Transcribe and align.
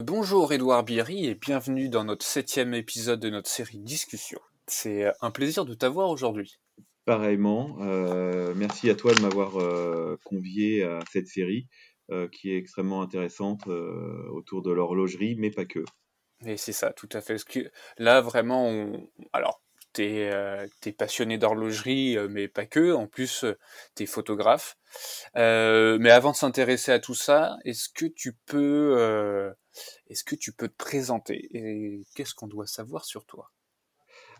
Bonjour 0.00 0.52
Edouard 0.52 0.82
Bierry 0.82 1.26
et 1.26 1.36
bienvenue 1.36 1.88
dans 1.88 2.02
notre 2.02 2.26
septième 2.26 2.74
épisode 2.74 3.20
de 3.20 3.30
notre 3.30 3.48
série 3.48 3.78
Discussion. 3.78 4.40
C'est 4.66 5.06
un 5.20 5.30
plaisir 5.30 5.64
de 5.64 5.72
t'avoir 5.72 6.10
aujourd'hui. 6.10 6.58
Pareillement, 7.04 7.76
euh, 7.80 8.54
merci 8.56 8.90
à 8.90 8.96
toi 8.96 9.14
de 9.14 9.20
m'avoir 9.20 9.60
euh, 9.60 10.18
convié 10.24 10.82
à 10.82 10.98
cette 11.12 11.28
série 11.28 11.68
euh, 12.10 12.26
qui 12.28 12.50
est 12.50 12.58
extrêmement 12.58 13.02
intéressante 13.02 13.68
autour 13.68 14.62
de 14.62 14.72
l'horlogerie, 14.72 15.36
mais 15.38 15.52
pas 15.52 15.64
que. 15.64 15.84
Et 16.44 16.56
c'est 16.56 16.72
ça, 16.72 16.92
tout 16.92 17.08
à 17.12 17.20
fait. 17.20 17.42
que 17.44 17.70
là, 17.96 18.20
vraiment, 18.20 18.66
on... 18.66 19.08
alors, 19.32 19.62
tu 19.92 20.02
es, 20.02 20.92
passionné 20.98 21.38
d'horlogerie, 21.38 22.18
mais 22.30 22.48
pas 22.48 22.66
que. 22.66 22.92
En 22.92 23.06
plus, 23.06 23.44
tu 23.94 24.02
es 24.02 24.06
photographe. 24.06 24.76
mais 25.36 26.10
avant 26.10 26.32
de 26.32 26.36
s'intéresser 26.36 26.90
à 26.90 26.98
tout 26.98 27.14
ça, 27.14 27.58
est-ce 27.64 27.88
que 27.88 28.06
tu 28.06 28.32
peux 28.44 29.54
est-ce 30.08 30.24
que 30.24 30.34
tu 30.34 30.52
peux 30.52 30.68
te 30.68 30.76
présenter 30.76 31.48
et 31.52 32.04
qu'est-ce 32.14 32.34
qu'on 32.34 32.48
doit 32.48 32.66
savoir 32.66 33.04
sur 33.04 33.24
toi? 33.26 33.50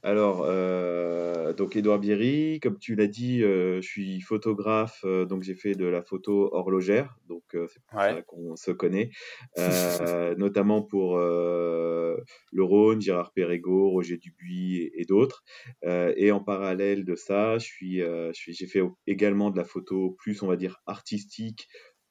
Alors, 0.05 0.45
euh, 0.47 1.55
donc 1.55 1.77
Édouard 1.77 1.98
Bierry, 1.98 2.61
comme 2.61 2.79
tu 2.79 2.95
l'as 2.95 3.06
dit, 3.06 3.42
euh, 3.42 3.80
je 3.80 3.89
suis 3.89 4.20
photographe, 4.20 5.01
euh, 5.06 5.25
donc 5.25 5.42
j'ai 5.42 5.55
fait 5.55 5.75
de 5.75 5.87
la 5.87 6.02
photo 6.02 6.51
horlogère, 6.52 7.16
donc 7.27 7.42
c'est 7.52 7.83
pour 7.89 7.98
ça 7.98 8.20
qu'on 8.20 8.55
se 8.55 8.70
connaît, 8.70 9.09
notamment 10.37 10.83
pour 10.83 11.16
le 11.16 12.23
Rhône, 12.62 13.01
Gérard 13.01 13.33
Perregaux, 13.33 13.89
Roger 13.89 14.19
Dubuis 14.19 14.91
et, 14.95 15.06
d'autres. 15.06 15.42
et 15.83 16.30
en 16.33 16.41
parallèle 16.41 17.06
de 17.06 17.14
ça, 17.14 17.56
je 17.56 17.64
suis, 17.64 18.03
j'ai 18.34 18.66
fait 18.66 18.83
également 19.06 19.51
de 19.51 19.56
la 19.56 19.64
photo 19.64 20.14
plus, 20.19 20.42
on 20.42 20.48
va 20.48 20.56
dire, 20.56 20.83
artistique 20.84 21.66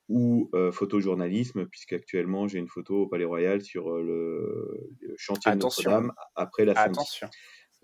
ou 0.10 0.52
photojournalisme, 0.72 1.66
puisqu'actuellement 1.68 2.48
j'ai 2.48 2.60
une 2.60 2.68
photo 2.68 3.04
au 3.04 3.08
Palais 3.08 3.26
Royal 3.26 3.62
sur 3.62 3.98
le, 3.98 4.92
chantier 5.18 5.52
de 5.52 5.58
Notre-Dame 5.58 6.12
après 6.36 6.66
la 6.66 6.74
Attention. 6.80 7.28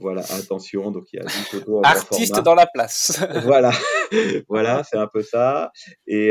Voilà, 0.02 0.22
attention, 0.22 0.92
donc 0.92 1.11
il 1.11 1.17
y 1.17 1.20
a 1.20 1.23
une 1.23 1.30
photo 1.30 1.81
Artiste 1.84 2.39
dans 2.39 2.56
la 2.56 2.66
place. 2.66 3.22
voilà, 3.44 3.72
voilà, 4.48 4.81
c'est 4.84 4.98
un 4.98 5.08
peu 5.08 5.22
ça. 5.22 5.72
Et, 6.08 6.30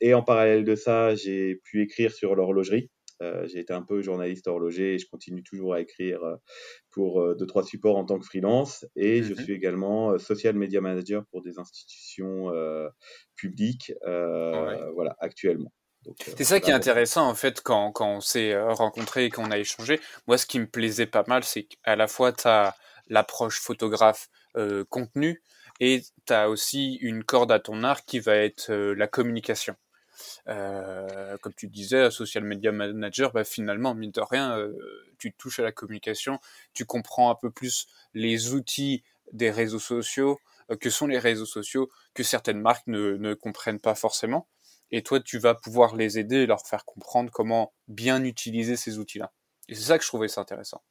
et 0.00 0.14
en 0.14 0.22
parallèle 0.22 0.64
de 0.64 0.74
ça, 0.74 1.14
j'ai 1.14 1.60
pu 1.64 1.82
écrire 1.82 2.12
sur 2.12 2.34
l'horlogerie. 2.34 2.90
Euh, 3.22 3.46
j'ai 3.46 3.60
été 3.60 3.72
un 3.72 3.82
peu 3.82 4.02
journaliste 4.02 4.48
horloger 4.48 4.94
et 4.94 4.98
je 4.98 5.08
continue 5.08 5.42
toujours 5.42 5.74
à 5.74 5.80
écrire 5.80 6.22
euh, 6.24 6.36
pour 6.90 7.20
euh, 7.20 7.34
deux, 7.34 7.46
trois 7.46 7.62
supports 7.62 7.96
en 7.96 8.04
tant 8.04 8.18
que 8.18 8.26
freelance. 8.26 8.84
Et 8.96 9.22
je 9.22 9.32
mmh 9.32 9.36
suis 9.36 9.52
également 9.52 10.18
social 10.18 10.54
media 10.54 10.80
manager 10.80 11.24
pour 11.30 11.42
des 11.42 11.58
institutions 11.58 12.50
publiques, 13.34 13.92
voilà, 14.02 15.16
actuellement. 15.18 15.72
C'est 16.36 16.44
ça 16.44 16.60
qui 16.60 16.70
est 16.70 16.74
intéressant 16.74 17.28
en 17.28 17.34
fait 17.34 17.60
quand, 17.60 17.92
quand 17.92 18.08
on 18.08 18.20
s'est 18.20 18.60
rencontré 18.60 19.26
et 19.26 19.30
qu'on 19.30 19.50
a 19.50 19.58
échangé. 19.58 20.00
Moi, 20.26 20.38
ce 20.38 20.46
qui 20.46 20.58
me 20.58 20.66
plaisait 20.66 21.06
pas 21.06 21.24
mal, 21.26 21.44
c'est 21.44 21.64
qu'à 21.64 21.96
la 21.96 22.06
fois 22.06 22.32
tu 22.32 22.46
as 22.46 22.74
l'approche 23.08 23.60
photographe 23.60 24.28
contenu 24.88 25.42
et 25.80 26.02
tu 26.26 26.32
as 26.32 26.48
aussi 26.48 26.94
une 27.00 27.24
corde 27.24 27.50
à 27.52 27.58
ton 27.58 27.82
arc 27.84 28.04
qui 28.06 28.20
va 28.20 28.36
être 28.36 28.72
la 28.72 29.06
communication. 29.06 29.74
Euh, 30.48 31.36
comme 31.38 31.54
tu 31.54 31.68
disais, 31.68 32.10
social 32.10 32.44
media 32.44 32.72
manager, 32.72 33.32
bah, 33.32 33.44
finalement, 33.44 33.94
mine 33.94 34.10
de 34.10 34.20
rien, 34.20 34.58
euh, 34.58 34.72
tu 35.18 35.32
touches 35.32 35.60
à 35.60 35.62
la 35.62 35.72
communication, 35.72 36.38
tu 36.74 36.84
comprends 36.84 37.30
un 37.30 37.34
peu 37.34 37.50
plus 37.50 37.86
les 38.14 38.52
outils 38.54 39.02
des 39.32 39.50
réseaux 39.50 39.78
sociaux, 39.78 40.40
euh, 40.70 40.76
que 40.76 40.90
sont 40.90 41.06
les 41.06 41.18
réseaux 41.18 41.46
sociaux, 41.46 41.90
que 42.14 42.22
certaines 42.22 42.60
marques 42.60 42.86
ne, 42.86 43.16
ne 43.16 43.34
comprennent 43.34 43.80
pas 43.80 43.94
forcément. 43.94 44.48
Et 44.90 45.02
toi, 45.02 45.20
tu 45.20 45.38
vas 45.38 45.54
pouvoir 45.54 45.96
les 45.96 46.18
aider 46.18 46.36
et 46.36 46.46
leur 46.46 46.66
faire 46.66 46.84
comprendre 46.84 47.30
comment 47.30 47.72
bien 47.88 48.22
utiliser 48.24 48.76
ces 48.76 48.98
outils-là. 48.98 49.32
Et 49.68 49.74
c'est 49.74 49.82
ça 49.84 49.98
que 49.98 50.04
je 50.04 50.08
trouvais 50.08 50.28
ça 50.28 50.42
intéressant. 50.42 50.82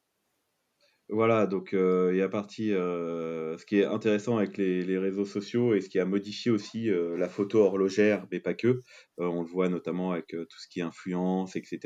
Voilà, 1.12 1.46
donc 1.46 1.74
euh, 1.74 2.08
il 2.14 2.16
y 2.16 2.22
a 2.22 2.28
partie, 2.30 2.72
euh, 2.72 3.58
ce 3.58 3.66
qui 3.66 3.78
est 3.78 3.84
intéressant 3.84 4.38
avec 4.38 4.56
les, 4.56 4.96
réseaux 4.96 5.26
sociaux 5.26 5.74
et 5.74 5.82
ce 5.82 5.90
qui 5.90 5.98
a 5.98 6.06
modifié 6.06 6.50
aussi 6.50 6.88
euh, 6.88 7.18
la 7.18 7.28
photo 7.28 7.58
horlogère, 7.58 8.26
mais 8.32 8.40
pas 8.40 8.54
que. 8.54 8.80
on 9.18 9.42
le 9.42 9.46
voit 9.46 9.68
notamment 9.68 10.12
avec 10.12 10.28
tout 10.28 10.58
ce 10.58 10.66
qui 10.68 10.80
est 10.80 10.82
influence, 10.82 11.54
etc. 11.54 11.78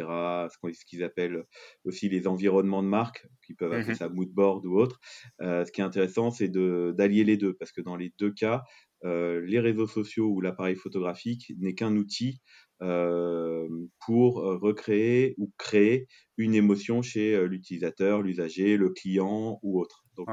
Ce 0.48 0.84
qu'ils 0.84 1.02
appellent 1.02 1.44
aussi 1.84 2.08
les 2.08 2.28
environnements 2.28 2.84
de 2.84 2.88
marque, 2.88 3.26
qui 3.44 3.54
peuvent 3.54 3.72
appeler 3.72 3.94
mmh 3.94 3.96
ça 3.96 4.08
mood 4.08 4.28
board 4.28 4.64
ou 4.64 4.78
autre. 4.78 5.00
ce 5.40 5.72
qui 5.72 5.80
est 5.80 5.84
intéressant, 5.84 6.30
c'est 6.30 6.48
d'allier 6.48 7.24
les 7.24 7.36
deux, 7.36 7.54
parce 7.54 7.72
que 7.72 7.80
dans 7.80 7.96
les 7.96 8.12
deux 8.20 8.30
cas, 8.30 8.62
les 9.02 9.58
réseaux 9.58 9.88
sociaux 9.88 10.28
ou 10.28 10.40
l'appareil 10.40 10.76
photographique 10.76 11.52
n'est 11.58 11.74
qu'un 11.74 11.96
outil 11.96 12.40
pour 12.78 14.34
recréer 14.36 15.34
ou 15.38 15.52
créer 15.58 16.06
une 16.36 16.54
émotion 16.54 17.02
chez 17.02 17.46
l'utilisateur, 17.46 18.22
l'usager, 18.22 18.76
le 18.76 18.90
client 18.90 19.58
ou 19.62 19.80
autre. 19.80 20.04
Donc 20.16 20.28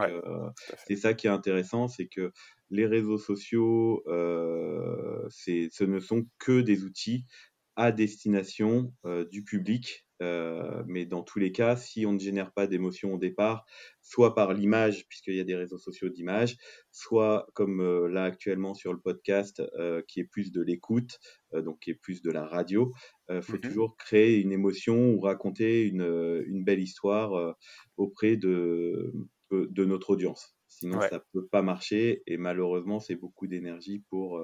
c'est 0.88 0.96
ça 0.96 1.14
qui 1.14 1.28
est 1.28 1.32
intéressant, 1.32 1.88
c'est 1.88 2.08
que 2.08 2.32
les 2.70 2.86
réseaux 2.86 3.18
sociaux, 3.18 4.04
ce 4.08 5.84
ne 5.84 6.00
sont 6.00 6.26
que 6.40 6.62
des 6.62 6.84
outils 6.84 7.26
à 7.76 7.92
destination 7.92 8.94
du 9.32 9.44
public 9.44 10.06
euh, 10.24 10.84
mais 10.88 11.06
dans 11.06 11.24
tous 11.24 11.40
les 11.40 11.52
cas, 11.52 11.76
si 11.76 12.06
on 12.06 12.14
ne 12.14 12.20
génère 12.20 12.54
pas 12.54 12.68
d'émotion 12.68 13.14
au 13.14 13.18
départ, 13.18 13.66
soit 14.02 14.36
par 14.36 14.54
l'image, 14.54 15.08
puisqu'il 15.08 15.36
y 15.36 15.40
a 15.40 15.44
des 15.44 15.56
réseaux 15.56 15.78
sociaux 15.78 16.10
d'image, 16.10 16.56
soit 16.92 17.48
comme 17.54 17.82
euh, 17.82 18.08
là 18.08 18.24
actuellement 18.24 18.74
sur 18.74 18.94
le 18.94 19.00
podcast, 19.00 19.62
euh, 19.78 20.02
qui 20.08 20.22
est 20.22 20.26
plus 20.26 20.52
de 20.52 20.62
l'écoute, 20.62 21.20
donc 21.54 21.80
qui 21.82 21.92
est 21.92 21.96
plus 21.96 22.22
de 22.22 22.32
la 22.32 22.48
radio, 22.48 22.92
il 23.30 23.42
faut 23.42 23.58
mmh 23.58 23.62
toujours 23.62 23.96
créer 23.98 24.42
une 24.42 24.52
émotion 24.52 25.12
ou 25.12 25.20
raconter 25.20 25.84
une, 25.84 26.02
une 26.48 26.64
belle 26.64 26.82
histoire 26.82 27.56
auprès 27.96 28.38
de, 28.38 29.14
de 29.52 29.86
notre 29.86 30.10
audience. 30.10 30.56
Sinon, 30.68 31.00
ça 31.02 31.18
ne 31.18 31.20
peut 31.32 31.48
pas 31.48 31.62
marcher 31.62 32.24
et 32.26 32.38
malheureusement, 32.38 33.00
c'est 33.00 33.16
beaucoup 33.16 33.46
d'énergie 33.46 34.04
pour, 34.10 34.42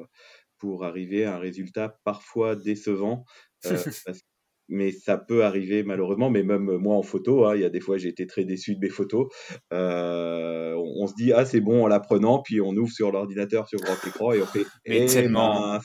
pour 0.59 0.85
arriver 0.85 1.25
à 1.25 1.35
un 1.35 1.39
résultat 1.39 1.99
parfois 2.03 2.55
décevant. 2.55 3.25
parce 3.63 4.21
mais 4.69 4.91
ça 4.91 5.17
peut 5.17 5.43
arriver 5.43 5.83
malheureusement, 5.83 6.29
mais 6.29 6.43
même 6.43 6.77
moi 6.77 6.95
en 6.95 7.01
photo, 7.01 7.45
hein, 7.45 7.55
il 7.55 7.61
y 7.61 7.65
a 7.65 7.69
des 7.69 7.79
fois 7.79 7.97
j'ai 7.97 8.09
été 8.09 8.27
très 8.27 8.45
déçu 8.45 8.75
de 8.75 8.79
mes 8.79 8.89
photos. 8.89 9.27
Euh, 9.73 10.75
on, 10.75 11.07
se 11.07 11.15
dit 11.15 11.33
ah 11.33 11.43
c'est 11.43 11.59
bon 11.59 11.83
en 11.83 11.87
la 11.87 11.99
prenant, 11.99 12.41
puis 12.41 12.61
on 12.61 12.69
ouvre 12.69 12.91
sur 12.91 13.11
l'ordinateur 13.11 13.67
sur 13.67 13.79
grand 13.79 13.95
écran 14.07 14.31
et 14.31 14.41
on 14.41 14.45
fait 14.45 14.65
mais 14.87 15.03
eh, 15.03 15.05
tellement, 15.07 15.79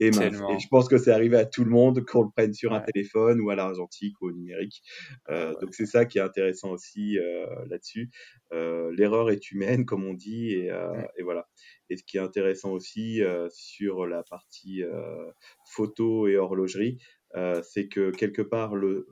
et, 0.00 0.12
je 0.12 0.68
pense 0.68 0.88
que 0.88 0.98
c'est 0.98 1.12
arrivé 1.12 1.36
à 1.36 1.46
tout 1.46 1.64
le 1.64 1.70
monde 1.70 2.04
qu'on 2.04 2.22
le 2.22 2.30
prenne 2.34 2.52
sur 2.52 2.72
un 2.72 2.80
téléphone 2.80 3.40
ou 3.40 3.50
à 3.50 3.54
l'argentique 3.54 4.20
ou 4.20 4.28
au 4.28 4.32
numérique. 4.32 4.82
Euh, 5.30 5.54
donc 5.60 5.74
c'est 5.74 5.86
ça 5.86 6.04
qui 6.04 6.18
est 6.18 6.22
intéressant 6.22 6.70
aussi 6.70 7.18
euh, 7.18 7.46
là-dessus. 7.68 8.10
L'erreur 8.52 9.30
est 9.30 9.50
humaine 9.50 9.84
comme 9.84 10.04
on 10.04 10.14
dit 10.14 10.52
et, 10.52 10.70
et, 11.16 11.22
voilà. 11.22 11.46
Et 11.88 11.96
ce 11.96 12.02
qui 12.02 12.16
est 12.16 12.20
intéressant 12.20 12.72
aussi 12.72 13.20
sur 13.50 14.06
la 14.06 14.22
partie 14.22 14.82
photo 15.64 16.26
et 16.26 16.36
horlogerie, 16.36 16.98
euh, 17.36 17.62
c'est 17.62 17.88
que 17.88 18.10
quelque 18.10 18.42
part, 18.42 18.74
le, 18.74 19.06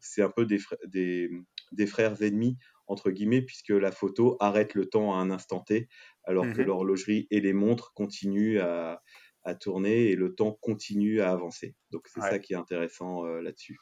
c'est 0.00 0.22
un 0.22 0.30
peu 0.30 0.44
des, 0.44 1.30
des, 1.72 1.86
frères 1.86 2.20
ennemis, 2.22 2.58
entre 2.86 3.10
guillemets, 3.10 3.42
puisque 3.42 3.70
la 3.70 3.92
photo 3.92 4.36
arrête 4.40 4.74
le 4.74 4.86
temps 4.86 5.14
à 5.14 5.18
un 5.18 5.30
instant 5.30 5.60
T, 5.60 5.88
alors 6.24 6.44
que 6.44 6.62
mmh 6.62 6.66
l'horlogerie 6.66 7.26
et 7.30 7.40
les 7.40 7.52
montres 7.52 7.92
continuent 7.94 8.60
à, 8.60 9.00
tourner 9.60 10.10
et 10.10 10.16
le 10.16 10.34
temps 10.34 10.58
continue 10.60 11.20
à 11.20 11.30
avancer. 11.30 11.76
Donc 11.92 12.08
c'est 12.12 12.20
ça 12.20 12.40
qui 12.40 12.54
est 12.54 12.56
intéressant 12.56 13.24
euh, 13.24 13.40
là-dessus. 13.40 13.78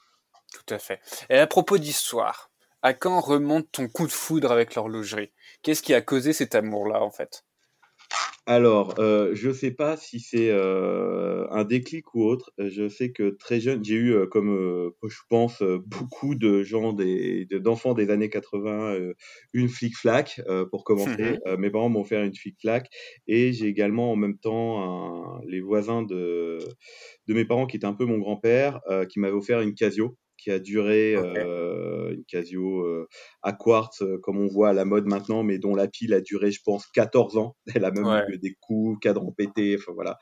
Tout 0.52 0.74
à 0.74 0.78
fait. 0.78 1.00
Et 1.30 1.38
à 1.38 1.46
propos 1.46 1.78
d'histoire, 1.78 2.50
à 2.82 2.92
quand 2.92 3.18
remonte 3.20 3.72
ton 3.72 3.88
coup 3.88 4.06
de 4.06 4.12
foudre 4.12 4.52
avec 4.52 4.74
l'horlogerie? 4.74 5.32
Qu'est-ce 5.62 5.82
qui 5.82 5.94
a 5.94 6.02
causé 6.02 6.34
cet 6.34 6.54
amour-là, 6.54 7.02
en 7.02 7.10
fait? 7.10 7.46
Alors, 8.47 8.94
euh, 8.99 9.34
je 9.34 9.49
ne 9.49 9.53
sais 9.55 9.71
pas 9.71 9.97
si 9.97 10.21
c'est 10.21 10.50
euh, 10.50 11.47
un 11.50 11.65
déclic 11.65 12.15
ou 12.15 12.25
autre. 12.25 12.53
Je 12.59 12.91
sais 12.91 13.10
que 13.10 13.31
très 13.31 13.59
jeune, 13.59 13.82
j'ai 13.82 13.94
eu, 13.94 14.12
euh, 14.12 14.27
comme 14.27 14.93
je 15.03 15.19
pense 15.31 15.62
beaucoup 15.87 16.35
de 16.35 16.62
gens, 16.62 16.93
des, 16.93 17.46
d'enfants 17.46 17.94
des 17.94 18.11
années 18.11 18.29
80, 18.29 18.99
une 19.55 19.69
flic-flac 19.69 20.43
pour 20.70 20.85
commencer. 20.85 21.38
Mmh 21.46 21.56
mes 21.58 21.70
parents 21.70 21.88
m'ont 21.88 22.05
fait 22.05 22.25
une 22.25 22.35
flic-flac 22.35 22.88
et 23.26 23.52
j'ai 23.52 23.67
également 23.69 24.12
en 24.12 24.17
même 24.17 24.37
temps 24.38 25.40
les 25.47 25.61
voisins 25.61 26.02
de, 26.02 26.58
de 27.26 27.35
mes 27.35 27.44
parents 27.44 27.67
qui 27.67 27.76
étaient 27.76 27.87
un 27.87 27.94
peu 27.94 28.05
mon 28.05 28.19
grand-père, 28.19 28.81
qui 29.08 29.20
m'avaient 29.20 29.35
offert 29.35 29.61
une 29.61 29.75
Casio 29.75 30.17
qui 30.44 30.50
a 30.50 30.58
duré 30.58 31.17
euh, 31.17 32.12
une 32.12 32.25
Casio 32.26 32.82
euh, 32.85 33.08
à 33.43 33.55
quartz, 33.55 34.02
euh, 34.02 34.19
comme 34.23 34.38
on 34.38 34.46
voit 34.46 34.69
à 34.69 34.73
la 34.75 34.85
mode 34.85 35.06
maintenant, 35.06 35.43
mais 35.43 35.58
dont 35.58 35.75
la 35.75 35.88
pile 35.88 36.12
a 36.12 36.20
duré, 36.20 36.50
je 36.50 36.61
pense, 36.62 36.87
14 36.88 37.38
ans. 37.38 37.56
Elle 37.75 37.87
a 37.87 37.91
même 37.91 38.26
eu 38.29 38.38
des 38.38 38.55
coups, 38.61 38.99
cadran 39.00 39.32
pété, 39.32 39.76
enfin 39.79 39.93
voilà. 39.94 40.19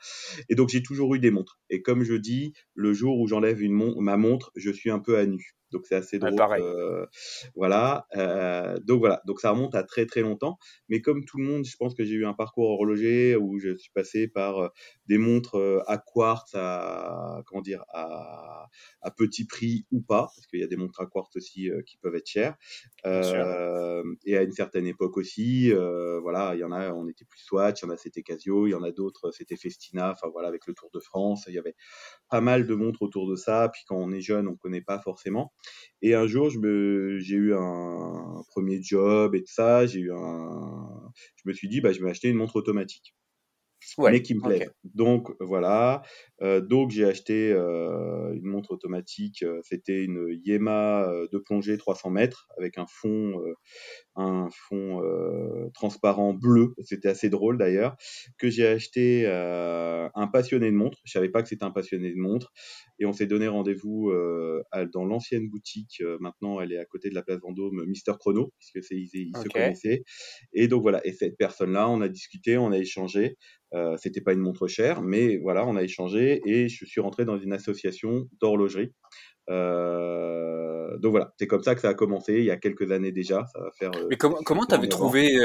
Et 0.47 0.55
donc 0.55 0.69
j'ai 0.69 0.81
toujours 0.81 1.13
eu 1.13 1.19
des 1.19 1.29
montres. 1.29 1.59
Et 1.69 1.81
comme 1.81 2.05
je 2.05 2.13
dis, 2.13 2.53
le 2.73 2.93
jour 2.93 3.19
où 3.19 3.27
j'enlève 3.27 3.61
une 3.61 3.73
ma 3.99 4.15
montre, 4.15 4.51
je 4.55 4.71
suis 4.71 4.89
un 4.89 4.99
peu 4.99 5.17
à 5.17 5.25
nu. 5.25 5.55
Donc 5.73 5.85
c'est 5.85 5.95
assez 5.95 6.19
drôle. 6.19 6.39
Euh, 6.59 7.05
voilà, 7.55 8.07
euh, 8.15 8.77
donc 8.79 8.99
voilà, 8.99 9.21
donc 9.25 9.41
ça 9.41 9.51
remonte 9.51 9.75
à 9.75 9.83
très 9.83 10.05
très 10.05 10.21
longtemps. 10.21 10.57
Mais 10.87 11.01
comme 11.01 11.25
tout 11.25 11.37
le 11.37 11.43
monde, 11.43 11.65
je 11.65 11.75
pense 11.75 11.93
que 11.93 12.05
j'ai 12.05 12.13
eu 12.13 12.25
un 12.25 12.33
parcours 12.33 12.69
horloger 12.69 13.35
où 13.35 13.59
je 13.59 13.75
suis 13.75 13.91
passé 13.91 14.27
par 14.27 14.59
euh, 14.59 14.69
des 15.07 15.17
montres 15.17 15.83
à 15.87 15.97
quartz, 15.97 16.51
à 16.53 17.41
comment 17.45 17.61
dire, 17.61 17.83
à, 17.89 18.69
à 19.01 19.11
petit 19.11 19.45
prix 19.45 19.85
ou 19.91 20.01
pas, 20.01 20.31
parce 20.35 20.47
qu'il 20.47 20.59
y 20.59 20.63
a 20.63 20.67
des 20.67 20.77
montres 20.77 21.01
à 21.01 21.07
quartz 21.07 21.35
aussi 21.35 21.69
qui 21.85 21.97
peuvent 21.97 22.15
être 22.15 22.27
chères. 22.29 22.55
et 23.05 24.37
à 24.37 24.43
une 24.43 24.51
certaine 24.51 24.85
époque 24.87 25.17
aussi, 25.17 25.71
voilà, 26.21 26.53
il 26.55 26.59
y 26.59 26.63
en 26.63 26.71
a, 26.71 26.93
on 26.93 27.07
était 27.07 27.25
plus 27.25 27.41
Swatch, 27.41 27.81
il 27.81 27.85
y 27.85 27.89
en 27.89 27.91
a 27.91 27.97
c'était 27.97 28.23
Casio, 28.23 28.67
il 28.67 28.71
y 28.71 28.75
en 28.75 28.83
a 28.83 28.91
d'autres, 28.91 29.31
c'était 29.31 29.57
Festina. 29.57 30.11
Enfin 30.11 30.29
voilà, 30.31 30.47
avec 30.47 30.67
le 30.67 30.73
Tour 30.73 30.89
de 30.93 30.99
France, 30.99 31.45
il 31.47 31.53
y 31.53 31.59
avait 31.59 31.75
pas 32.29 32.41
mal 32.41 32.67
de 32.67 32.75
montres 32.75 33.01
autour 33.01 33.29
de 33.29 33.35
ça. 33.35 33.69
Puis 33.73 33.83
quand 33.87 33.97
on 33.97 34.11
est 34.11 34.21
jeune, 34.21 34.47
on 34.47 34.55
connaît 34.55 34.81
pas 34.81 34.99
forcément. 34.99 35.53
Et 36.01 36.15
un 36.15 36.27
jour, 36.27 36.49
j'ai 36.49 37.35
eu 37.35 37.53
un, 37.53 38.43
premier 38.49 38.81
job 38.81 39.35
et 39.35 39.41
tout 39.41 39.53
ça. 39.53 39.85
J'ai 39.85 39.99
eu 39.99 40.11
un, 40.11 41.11
je 41.37 41.43
me 41.49 41.53
suis 41.53 41.67
dit, 41.67 41.81
bah, 41.81 41.93
je 41.93 42.01
vais 42.03 42.09
acheter 42.09 42.29
une 42.29 42.37
montre 42.37 42.55
automatique. 42.55 43.15
Mais 43.99 44.21
qui 44.21 44.35
me 44.35 44.41
plaît. 44.41 44.69
Donc 44.83 45.31
voilà. 45.39 46.01
Euh, 46.41 46.61
donc 46.61 46.91
j'ai 46.91 47.05
acheté 47.05 47.51
euh, 47.51 48.33
une 48.33 48.45
montre 48.45 48.71
automatique. 48.71 49.43
Euh, 49.43 49.59
c'était 49.63 50.03
une 50.03 50.39
Yema 50.43 51.09
de 51.31 51.37
plongée 51.37 51.77
300 51.77 52.09
mètres 52.09 52.47
avec 52.57 52.77
un 52.77 52.85
fond 52.87 53.41
un 54.15 54.49
fond 54.51 55.03
euh, 55.03 55.69
transparent 55.73 56.33
bleu, 56.33 56.73
c'était 56.83 57.09
assez 57.09 57.29
drôle 57.29 57.57
d'ailleurs, 57.57 57.95
que 58.37 58.49
j'ai 58.49 58.67
acheté 58.67 59.23
euh, 59.25 60.07
un 60.13 60.27
passionné 60.27 60.69
de 60.69 60.75
montres. 60.75 60.99
Je 61.03 61.11
savais 61.11 61.29
pas 61.29 61.41
que 61.41 61.49
c'était 61.49 61.63
un 61.63 61.71
passionné 61.71 62.11
de 62.11 62.19
montres, 62.19 62.51
et 62.99 63.05
on 63.05 63.13
s'est 63.13 63.25
donné 63.25 63.47
rendez-vous 63.47 64.11
euh, 64.11 64.63
dans 64.93 65.05
l'ancienne 65.05 65.49
boutique. 65.49 66.03
maintenant, 66.19 66.59
elle 66.61 66.71
est 66.71 66.77
à 66.77 66.85
côté 66.85 67.09
de 67.09 67.15
la 67.15 67.23
place 67.23 67.39
Vendôme, 67.39 67.85
Mister 67.85 68.13
Chrono, 68.19 68.51
puisque 68.59 68.83
c'est 68.83 68.95
ils, 68.95 69.35
se 69.35 69.49
connaissaient. 69.49 70.03
Et 70.53 70.67
donc 70.67 70.83
voilà. 70.83 71.05
Et 71.05 71.13
cette 71.13 71.37
personne-là, 71.37 71.89
on 71.89 72.01
a 72.01 72.07
discuté, 72.07 72.57
on 72.57 72.71
a 72.71 72.77
échangé. 72.77 73.37
Euh, 73.73 73.97
c'était 73.97 74.21
pas 74.21 74.33
une 74.33 74.39
montre 74.39 74.67
chère, 74.67 75.01
mais 75.01 75.37
voilà, 75.37 75.65
on 75.65 75.75
a 75.75 75.81
échangé 75.81 76.41
et 76.45 76.69
je 76.69 76.85
suis 76.85 77.01
rentré 77.01 77.25
dans 77.25 77.37
une 77.37 77.53
association 77.53 78.27
d'horlogerie 78.39 78.93
euh, 79.49 80.97
donc 80.99 81.11
voilà, 81.11 81.33
c'est 81.37 81.47
comme 81.47 81.63
ça 81.63 81.75
que 81.75 81.81
ça 81.81 81.89
a 81.89 81.93
commencé 81.93 82.35
il 82.35 82.45
y 82.45 82.51
a 82.51 82.57
quelques 82.57 82.91
années 82.91 83.11
déjà. 83.11 83.45
Ça 83.51 83.59
va 83.59 83.71
faire. 83.77 83.91
Euh, 83.95 84.07
Mais 84.09 84.15
comment 84.15 84.37
comment 84.45 84.65
t'avais 84.65 84.87
trouvé 84.87 85.37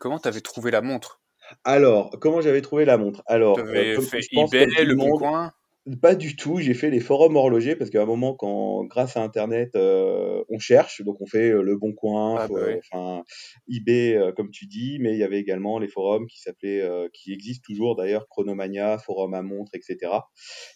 comment 0.00 0.18
t'avais 0.18 0.40
trouvé 0.40 0.70
la 0.70 0.80
montre? 0.80 1.20
Alors 1.64 2.16
comment 2.20 2.40
j'avais 2.40 2.62
trouvé 2.62 2.84
la 2.84 2.96
montre? 2.96 3.22
Alors 3.26 3.56
t'avais 3.56 4.00
fait 4.00 4.20
eBay, 4.32 4.84
le 4.84 4.94
Bon 4.94 5.18
Coin? 5.18 5.52
Pas 6.00 6.14
du 6.14 6.36
tout. 6.36 6.58
J'ai 6.60 6.74
fait 6.74 6.90
les 6.90 7.00
forums 7.00 7.34
horlogers 7.34 7.74
parce 7.74 7.90
qu'à 7.90 8.02
un 8.02 8.06
moment, 8.06 8.34
quand 8.34 8.84
grâce 8.84 9.16
à 9.16 9.22
Internet, 9.22 9.74
euh, 9.74 10.44
on 10.48 10.60
cherche, 10.60 11.02
donc 11.02 11.20
on 11.20 11.26
fait 11.26 11.50
euh, 11.50 11.62
le 11.62 11.76
Bon 11.76 11.92
Coin, 11.92 12.36
ah, 12.38 12.46
bah 12.46 12.54
enfin 12.78 13.24
eBay, 13.68 14.14
euh, 14.16 14.30
comme 14.30 14.50
tu 14.50 14.66
dis, 14.66 14.98
mais 15.00 15.14
il 15.14 15.18
y 15.18 15.24
avait 15.24 15.40
également 15.40 15.80
les 15.80 15.88
forums 15.88 16.28
qui 16.28 16.40
s'appelaient, 16.40 16.88
qui 17.12 17.32
existent 17.32 17.64
toujours 17.66 17.96
d'ailleurs, 17.96 18.28
Chronomania, 18.28 18.98
Forum 18.98 19.34
à 19.34 19.42
montre, 19.42 19.72
etc. 19.74 20.12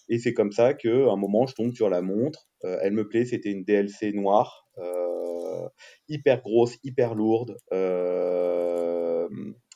Et 0.09 0.19
c'est 0.19 0.35
comme 0.35 0.51
ça 0.51 0.75
que, 0.75 1.09
un 1.09 1.17
moment, 1.17 1.47
je 1.47 1.55
tombe 1.55 1.73
sur 1.73 1.89
la 1.89 2.03
montre. 2.03 2.49
elle 2.83 2.93
me 2.93 3.07
plaît. 3.07 3.27
C'était 3.27 3.51
une 3.51 3.63
DLC 3.63 4.13
noire, 4.13 4.67
hyper 6.09 6.43
grosse, 6.43 6.79
hyper 6.83 7.15
lourde 7.15 7.57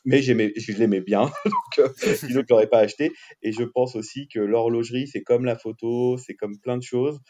mais 0.04 0.22
je 0.22 0.72
l'aimais 0.72 1.00
bien, 1.00 1.22
donc 1.44 1.78
euh, 1.78 2.14
sinon 2.14 2.42
je 2.42 2.46
l'aurais 2.48 2.68
pas 2.68 2.78
acheté. 2.78 3.12
Et 3.42 3.52
je 3.52 3.64
pense 3.64 3.96
aussi 3.96 4.28
que 4.28 4.40
l'horlogerie, 4.40 5.06
c'est 5.06 5.22
comme 5.22 5.44
la 5.44 5.56
photo, 5.56 6.16
c'est 6.16 6.34
comme 6.34 6.58
plein 6.58 6.76
de 6.76 6.82
choses. 6.82 7.20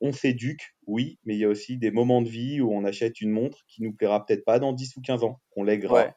On 0.00 0.12
s'éduque, 0.12 0.62
oui, 0.86 1.18
mais 1.24 1.34
il 1.34 1.40
y 1.40 1.44
a 1.44 1.48
aussi 1.48 1.76
des 1.76 1.90
moments 1.90 2.22
de 2.22 2.28
vie 2.28 2.60
où 2.60 2.72
on 2.72 2.84
achète 2.84 3.20
une 3.20 3.32
montre 3.32 3.58
qui 3.66 3.82
nous 3.82 3.92
plaira 3.92 4.24
peut-être 4.24 4.44
pas 4.44 4.60
dans 4.60 4.72
10 4.72 4.96
ou 4.96 5.00
15 5.00 5.24
ans, 5.24 5.40
qu'on 5.50 5.64
lèguera, 5.64 6.14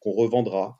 qu'on 0.00 0.10
revendra, 0.10 0.76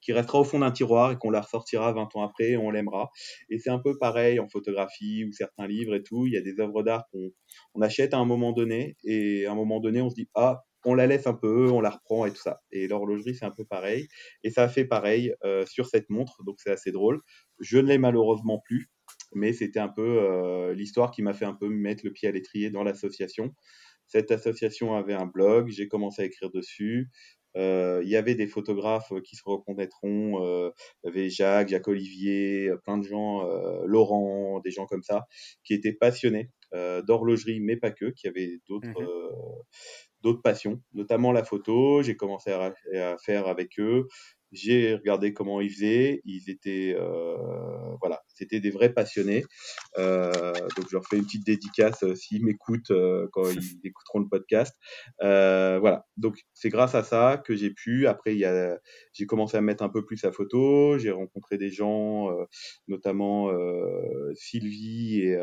qui 0.00 0.12
restera 0.12 0.38
au 0.38 0.44
fond 0.44 0.60
d'un 0.60 0.70
tiroir 0.70 1.10
et 1.10 1.16
qu'on 1.16 1.30
la 1.30 1.40
ressortira 1.40 1.92
20 1.92 2.14
ans 2.14 2.22
après 2.22 2.50
et 2.50 2.56
on 2.56 2.70
l'aimera. 2.70 3.10
Et 3.50 3.58
c'est 3.58 3.70
un 3.70 3.80
peu 3.80 3.98
pareil 3.98 4.38
en 4.38 4.46
photographie 4.46 5.24
ou 5.24 5.32
certains 5.32 5.66
livres 5.66 5.96
et 5.96 6.04
tout. 6.04 6.28
Il 6.28 6.34
y 6.34 6.36
a 6.36 6.42
des 6.42 6.60
œuvres 6.60 6.84
d'art 6.84 7.08
qu'on 7.10 7.32
on 7.74 7.82
achète 7.82 8.14
à 8.14 8.18
un 8.18 8.24
moment 8.24 8.52
donné 8.52 8.96
et 9.02 9.46
à 9.46 9.50
un 9.50 9.56
moment 9.56 9.80
donné, 9.80 10.00
on 10.00 10.10
se 10.10 10.14
dit, 10.14 10.28
ah, 10.36 10.62
on 10.84 10.94
la 10.94 11.06
laisse 11.06 11.26
un 11.26 11.34
peu, 11.34 11.70
on 11.70 11.80
la 11.80 11.90
reprend 11.90 12.26
et 12.26 12.30
tout 12.30 12.40
ça. 12.40 12.60
Et 12.70 12.86
l'horlogerie, 12.86 13.34
c'est 13.34 13.44
un 13.44 13.50
peu 13.50 13.64
pareil. 13.64 14.08
Et 14.42 14.50
ça 14.50 14.64
a 14.64 14.68
fait 14.68 14.84
pareil 14.84 15.34
euh, 15.44 15.64
sur 15.66 15.86
cette 15.86 16.10
montre, 16.10 16.42
donc 16.44 16.56
c'est 16.60 16.70
assez 16.70 16.92
drôle. 16.92 17.20
Je 17.60 17.78
ne 17.78 17.88
l'ai 17.88 17.98
malheureusement 17.98 18.60
plus, 18.64 18.88
mais 19.34 19.52
c'était 19.52 19.80
un 19.80 19.88
peu 19.88 20.18
euh, 20.22 20.74
l'histoire 20.74 21.10
qui 21.10 21.22
m'a 21.22 21.34
fait 21.34 21.44
un 21.44 21.54
peu 21.54 21.68
mettre 21.68 22.04
le 22.04 22.12
pied 22.12 22.28
à 22.28 22.32
l'étrier 22.32 22.70
dans 22.70 22.84
l'association. 22.84 23.54
Cette 24.06 24.30
association 24.30 24.94
avait 24.94 25.14
un 25.14 25.26
blog, 25.26 25.68
j'ai 25.70 25.88
commencé 25.88 26.22
à 26.22 26.24
écrire 26.26 26.50
dessus. 26.50 27.10
Euh, 27.56 28.00
il 28.02 28.10
y 28.10 28.16
avait 28.16 28.34
des 28.34 28.48
photographes 28.48 29.12
qui 29.22 29.36
se 29.36 29.42
reconnaîtront. 29.46 30.42
il 30.44 31.06
y 31.06 31.08
avait 31.08 31.30
Jacques, 31.30 31.68
Jacques 31.68 31.88
Olivier, 31.88 32.70
plein 32.84 32.98
de 32.98 33.04
gens, 33.04 33.42
Laurent, 33.86 34.60
des 34.60 34.72
gens 34.72 34.86
comme 34.86 35.02
ça, 35.02 35.26
qui 35.62 35.72
étaient 35.72 35.92
passionnés 35.92 36.50
d'horlogerie, 36.72 37.60
mais 37.60 37.76
pas 37.76 37.92
que, 37.92 38.06
qui 38.06 38.26
avaient 38.26 38.58
d'autres 38.68 38.88
mmh 38.88 39.08
d'autres 40.24 40.42
passions, 40.42 40.80
notamment 40.94 41.32
la 41.32 41.44
photo. 41.44 42.02
J'ai 42.02 42.16
commencé 42.16 42.50
à, 42.50 42.72
faire 43.18 43.46
avec 43.46 43.78
eux. 43.78 44.08
J'ai 44.52 44.94
regardé 44.94 45.32
comment 45.34 45.60
ils 45.60 45.70
faisaient. 45.70 46.22
Ils 46.24 46.48
étaient, 46.48 46.94
euh, 46.96 47.36
voilà, 48.00 48.22
c'était 48.28 48.60
des 48.60 48.70
vrais 48.70 48.92
passionnés. 48.92 49.44
Euh, 49.98 50.52
donc 50.76 50.88
je 50.88 50.94
leur 50.96 51.04
fais 51.06 51.16
une 51.16 51.24
petite 51.24 51.44
dédicace 51.44 52.04
euh, 52.04 52.14
s'ils 52.14 52.44
m'écoutent 52.44 52.92
quand 53.32 53.50
ils 53.50 53.80
écouteront 53.84 54.20
le 54.20 54.28
podcast. 54.28 54.74
voilà. 55.20 56.06
Donc 56.16 56.36
c'est 56.54 56.70
grâce 56.70 56.94
à 56.94 57.02
ça 57.02 57.42
que 57.44 57.54
j'ai 57.54 57.70
pu. 57.70 58.06
Après, 58.06 58.34
il 58.34 58.40
y 58.40 58.78
j'ai 59.12 59.26
commencé 59.26 59.56
à 59.56 59.60
mettre 59.60 59.84
un 59.84 59.90
peu 59.90 60.04
plus 60.06 60.24
à 60.24 60.32
photo. 60.32 60.98
J'ai 60.98 61.10
rencontré 61.10 61.58
des 61.58 61.70
gens, 61.70 62.30
notamment 62.88 63.50
Sylvie 64.34 65.20
et 65.20 65.36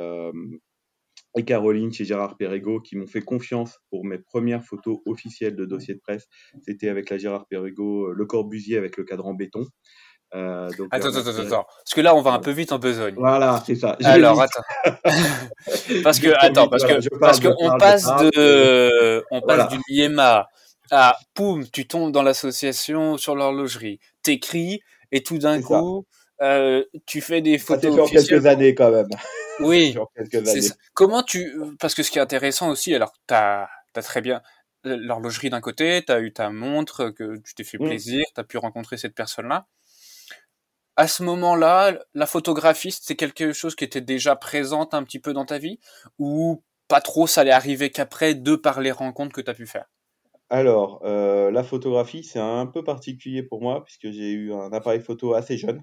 et 1.35 1.45
Caroline 1.45 1.91
chez 1.93 2.05
Gérard 2.05 2.37
Perregaux 2.37 2.81
qui 2.81 2.95
m'ont 2.97 3.07
fait 3.07 3.21
confiance 3.21 3.79
pour 3.89 4.05
mes 4.05 4.17
premières 4.17 4.63
photos 4.63 4.99
officielles 5.05 5.55
de 5.55 5.65
dossier 5.65 5.93
de 5.93 5.99
presse. 5.99 6.27
C'était 6.61 6.89
avec 6.89 7.09
la 7.09 7.17
Gérard 7.17 7.45
Perregaux, 7.47 8.07
euh, 8.07 8.13
le 8.15 8.25
Corbusier 8.25 8.77
avec 8.77 8.97
le 8.97 9.03
cadran 9.03 9.33
béton. 9.33 9.65
Euh, 10.33 10.69
attends, 10.91 11.09
attends, 11.09 11.19
attends, 11.19 11.39
attends, 11.39 11.65
parce 11.65 11.93
que 11.93 11.99
là 11.99 12.15
on 12.15 12.21
va 12.21 12.31
un 12.31 12.39
peu 12.39 12.51
vite 12.51 12.71
en 12.71 12.79
besogne. 12.79 13.15
Voilà, 13.17 13.61
c'est 13.65 13.75
ça. 13.75 13.97
Alors 14.01 14.41
attends, 14.41 14.63
parce 16.03 16.19
que 16.19 16.29
attends, 16.39 16.69
parce 16.69 16.85
que 16.85 17.17
parce 17.19 17.39
que 17.41 17.49
on 17.59 17.77
passe 17.77 18.05
de, 18.05 19.25
on 19.29 19.41
passe 19.41 19.67
du 19.73 19.79
Yema 19.89 20.47
à 20.89 21.17
poum, 21.33 21.65
tu 21.69 21.85
tombes 21.85 22.13
dans 22.13 22.23
l'association 22.23 23.17
sur 23.17 23.35
l'horlogerie, 23.35 23.99
t'écris 24.23 24.79
et 25.11 25.21
tout 25.21 25.37
d'un 25.37 25.61
coup 25.61 26.05
euh, 26.41 26.83
tu 27.05 27.21
fais 27.21 27.41
des 27.41 27.57
photos. 27.57 28.09
Ça 28.09 28.15
quelques 28.15 28.45
années 28.45 28.73
quand 28.75 28.91
même. 28.91 29.09
Oui. 29.59 29.95
Comment 30.93 31.23
tu, 31.23 31.53
parce 31.79 31.93
que 31.93 32.03
ce 32.03 32.11
qui 32.11 32.17
est 32.17 32.21
intéressant 32.21 32.69
aussi, 32.69 32.95
alors 32.95 33.13
tu 33.27 33.33
as, 33.33 33.69
très 34.01 34.21
bien 34.21 34.41
l'horlogerie 34.83 35.51
d'un 35.51 35.61
côté, 35.61 36.03
tu 36.03 36.11
as 36.11 36.19
eu 36.19 36.33
ta 36.33 36.49
montre, 36.49 37.11
que 37.11 37.37
tu 37.37 37.53
t'es 37.53 37.63
fait 37.63 37.77
mmh. 37.77 37.85
plaisir, 37.85 38.25
tu 38.33 38.41
as 38.41 38.43
pu 38.43 38.57
rencontrer 38.57 38.97
cette 38.97 39.13
personne-là. 39.13 39.67
À 40.95 41.07
ce 41.07 41.23
moment-là, 41.23 41.99
la 42.15 42.25
photographie, 42.25 42.91
c'est 42.91 43.15
quelque 43.15 43.53
chose 43.53 43.75
qui 43.75 43.83
était 43.83 44.01
déjà 44.01 44.35
présente 44.35 44.93
un 44.93 45.03
petit 45.03 45.19
peu 45.19 45.33
dans 45.33 45.45
ta 45.45 45.59
vie 45.59 45.79
ou 46.17 46.63
pas 46.87 47.01
trop, 47.01 47.27
ça 47.27 47.41
allait 47.41 47.51
arriver 47.51 47.89
qu'après, 47.89 48.35
de 48.35 48.55
par 48.55 48.81
les 48.81 48.91
rencontres 48.91 49.33
que 49.33 49.41
tu 49.41 49.49
as 49.49 49.53
pu 49.53 49.65
faire? 49.65 49.85
Alors, 50.49 50.99
euh, 51.05 51.49
la 51.49 51.63
photographie, 51.63 52.23
c'est 52.23 52.39
un 52.39 52.65
peu 52.65 52.83
particulier 52.83 53.43
pour 53.43 53.61
moi 53.61 53.85
puisque 53.85 54.11
j'ai 54.11 54.31
eu 54.31 54.53
un 54.53 54.73
appareil 54.73 54.99
photo 54.99 55.33
assez 55.33 55.57
jeune 55.57 55.81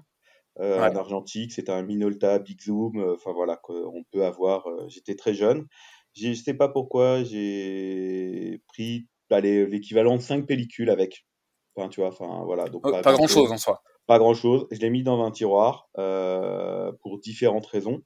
euh, 0.59 0.79
en 0.79 0.95
argentique. 0.95 1.51
C'était 1.53 1.71
un 1.71 1.83
Minolta 1.83 2.39
Big 2.39 2.61
Zoom. 2.61 2.97
Euh, 2.97 3.15
enfin 3.15 3.31
voilà, 3.33 3.57
qu'on 3.57 4.03
peut 4.11 4.25
avoir. 4.25 4.67
Euh, 4.67 4.87
j'étais 4.87 5.15
très 5.15 5.33
jeune. 5.33 5.67
Je 6.15 6.33
sais 6.33 6.53
pas 6.53 6.67
pourquoi 6.67 7.23
j'ai 7.23 8.61
pris 8.67 9.07
l'équivalent 9.31 10.15
de 10.15 10.21
5 10.21 10.45
pellicules 10.45 10.89
avec. 10.89 11.25
Enfin, 11.75 11.89
tu 11.89 12.01
vois, 12.01 12.09
enfin 12.09 12.43
voilà. 12.45 12.67
Donc, 12.67 12.81
oh, 12.85 12.91
pas, 12.91 13.13
grand 13.13 13.27
chose 13.27 13.51
en 13.51 13.57
soi. 13.57 13.81
Pas 14.07 14.17
grand 14.17 14.33
chose. 14.33 14.67
Je 14.71 14.79
l'ai 14.79 14.89
mis 14.89 15.03
dans 15.03 15.23
un 15.23 15.31
tiroir 15.31 15.87
euh, 15.97 16.91
pour 17.01 17.19
différentes 17.19 17.67
raisons. 17.67 18.01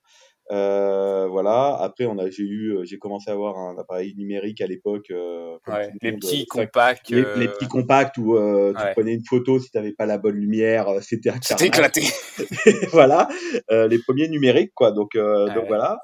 Euh, 0.52 1.28
voilà. 1.28 1.78
Après, 1.80 2.06
on 2.06 2.18
a, 2.18 2.30
j'ai 2.30 2.44
eu, 2.44 2.76
euh, 2.76 2.84
j'ai 2.84 2.98
commencé 2.98 3.30
à 3.30 3.34
avoir 3.34 3.58
un 3.58 3.78
appareil 3.78 4.14
numérique 4.16 4.62
à 4.62 4.68
l'époque. 4.68 5.10
Euh, 5.12 5.58
les 6.02 6.14
petits 6.14 6.46
compacts. 6.46 7.10
Les, 7.10 7.24
petits 7.48 7.68
compacts 7.68 8.18
où 8.18 8.38
tu 8.38 8.86
prenais 8.94 9.14
une 9.14 9.26
photo 9.26 9.60
si 9.60 9.70
tu 9.72 9.78
n'avais 9.78 9.94
pas 9.94 10.06
la 10.06 10.18
bonne 10.18 10.36
lumière, 10.36 10.88
c'était 11.02 11.32
C'était 11.42 11.68
éclaté. 11.68 12.04
voilà, 12.92 13.28
les 13.70 14.00
premiers 14.00 14.28
numériques 14.28 14.74
quoi. 14.76 14.92
Donc, 14.92 15.12
donc 15.16 15.66
voilà. 15.68 16.00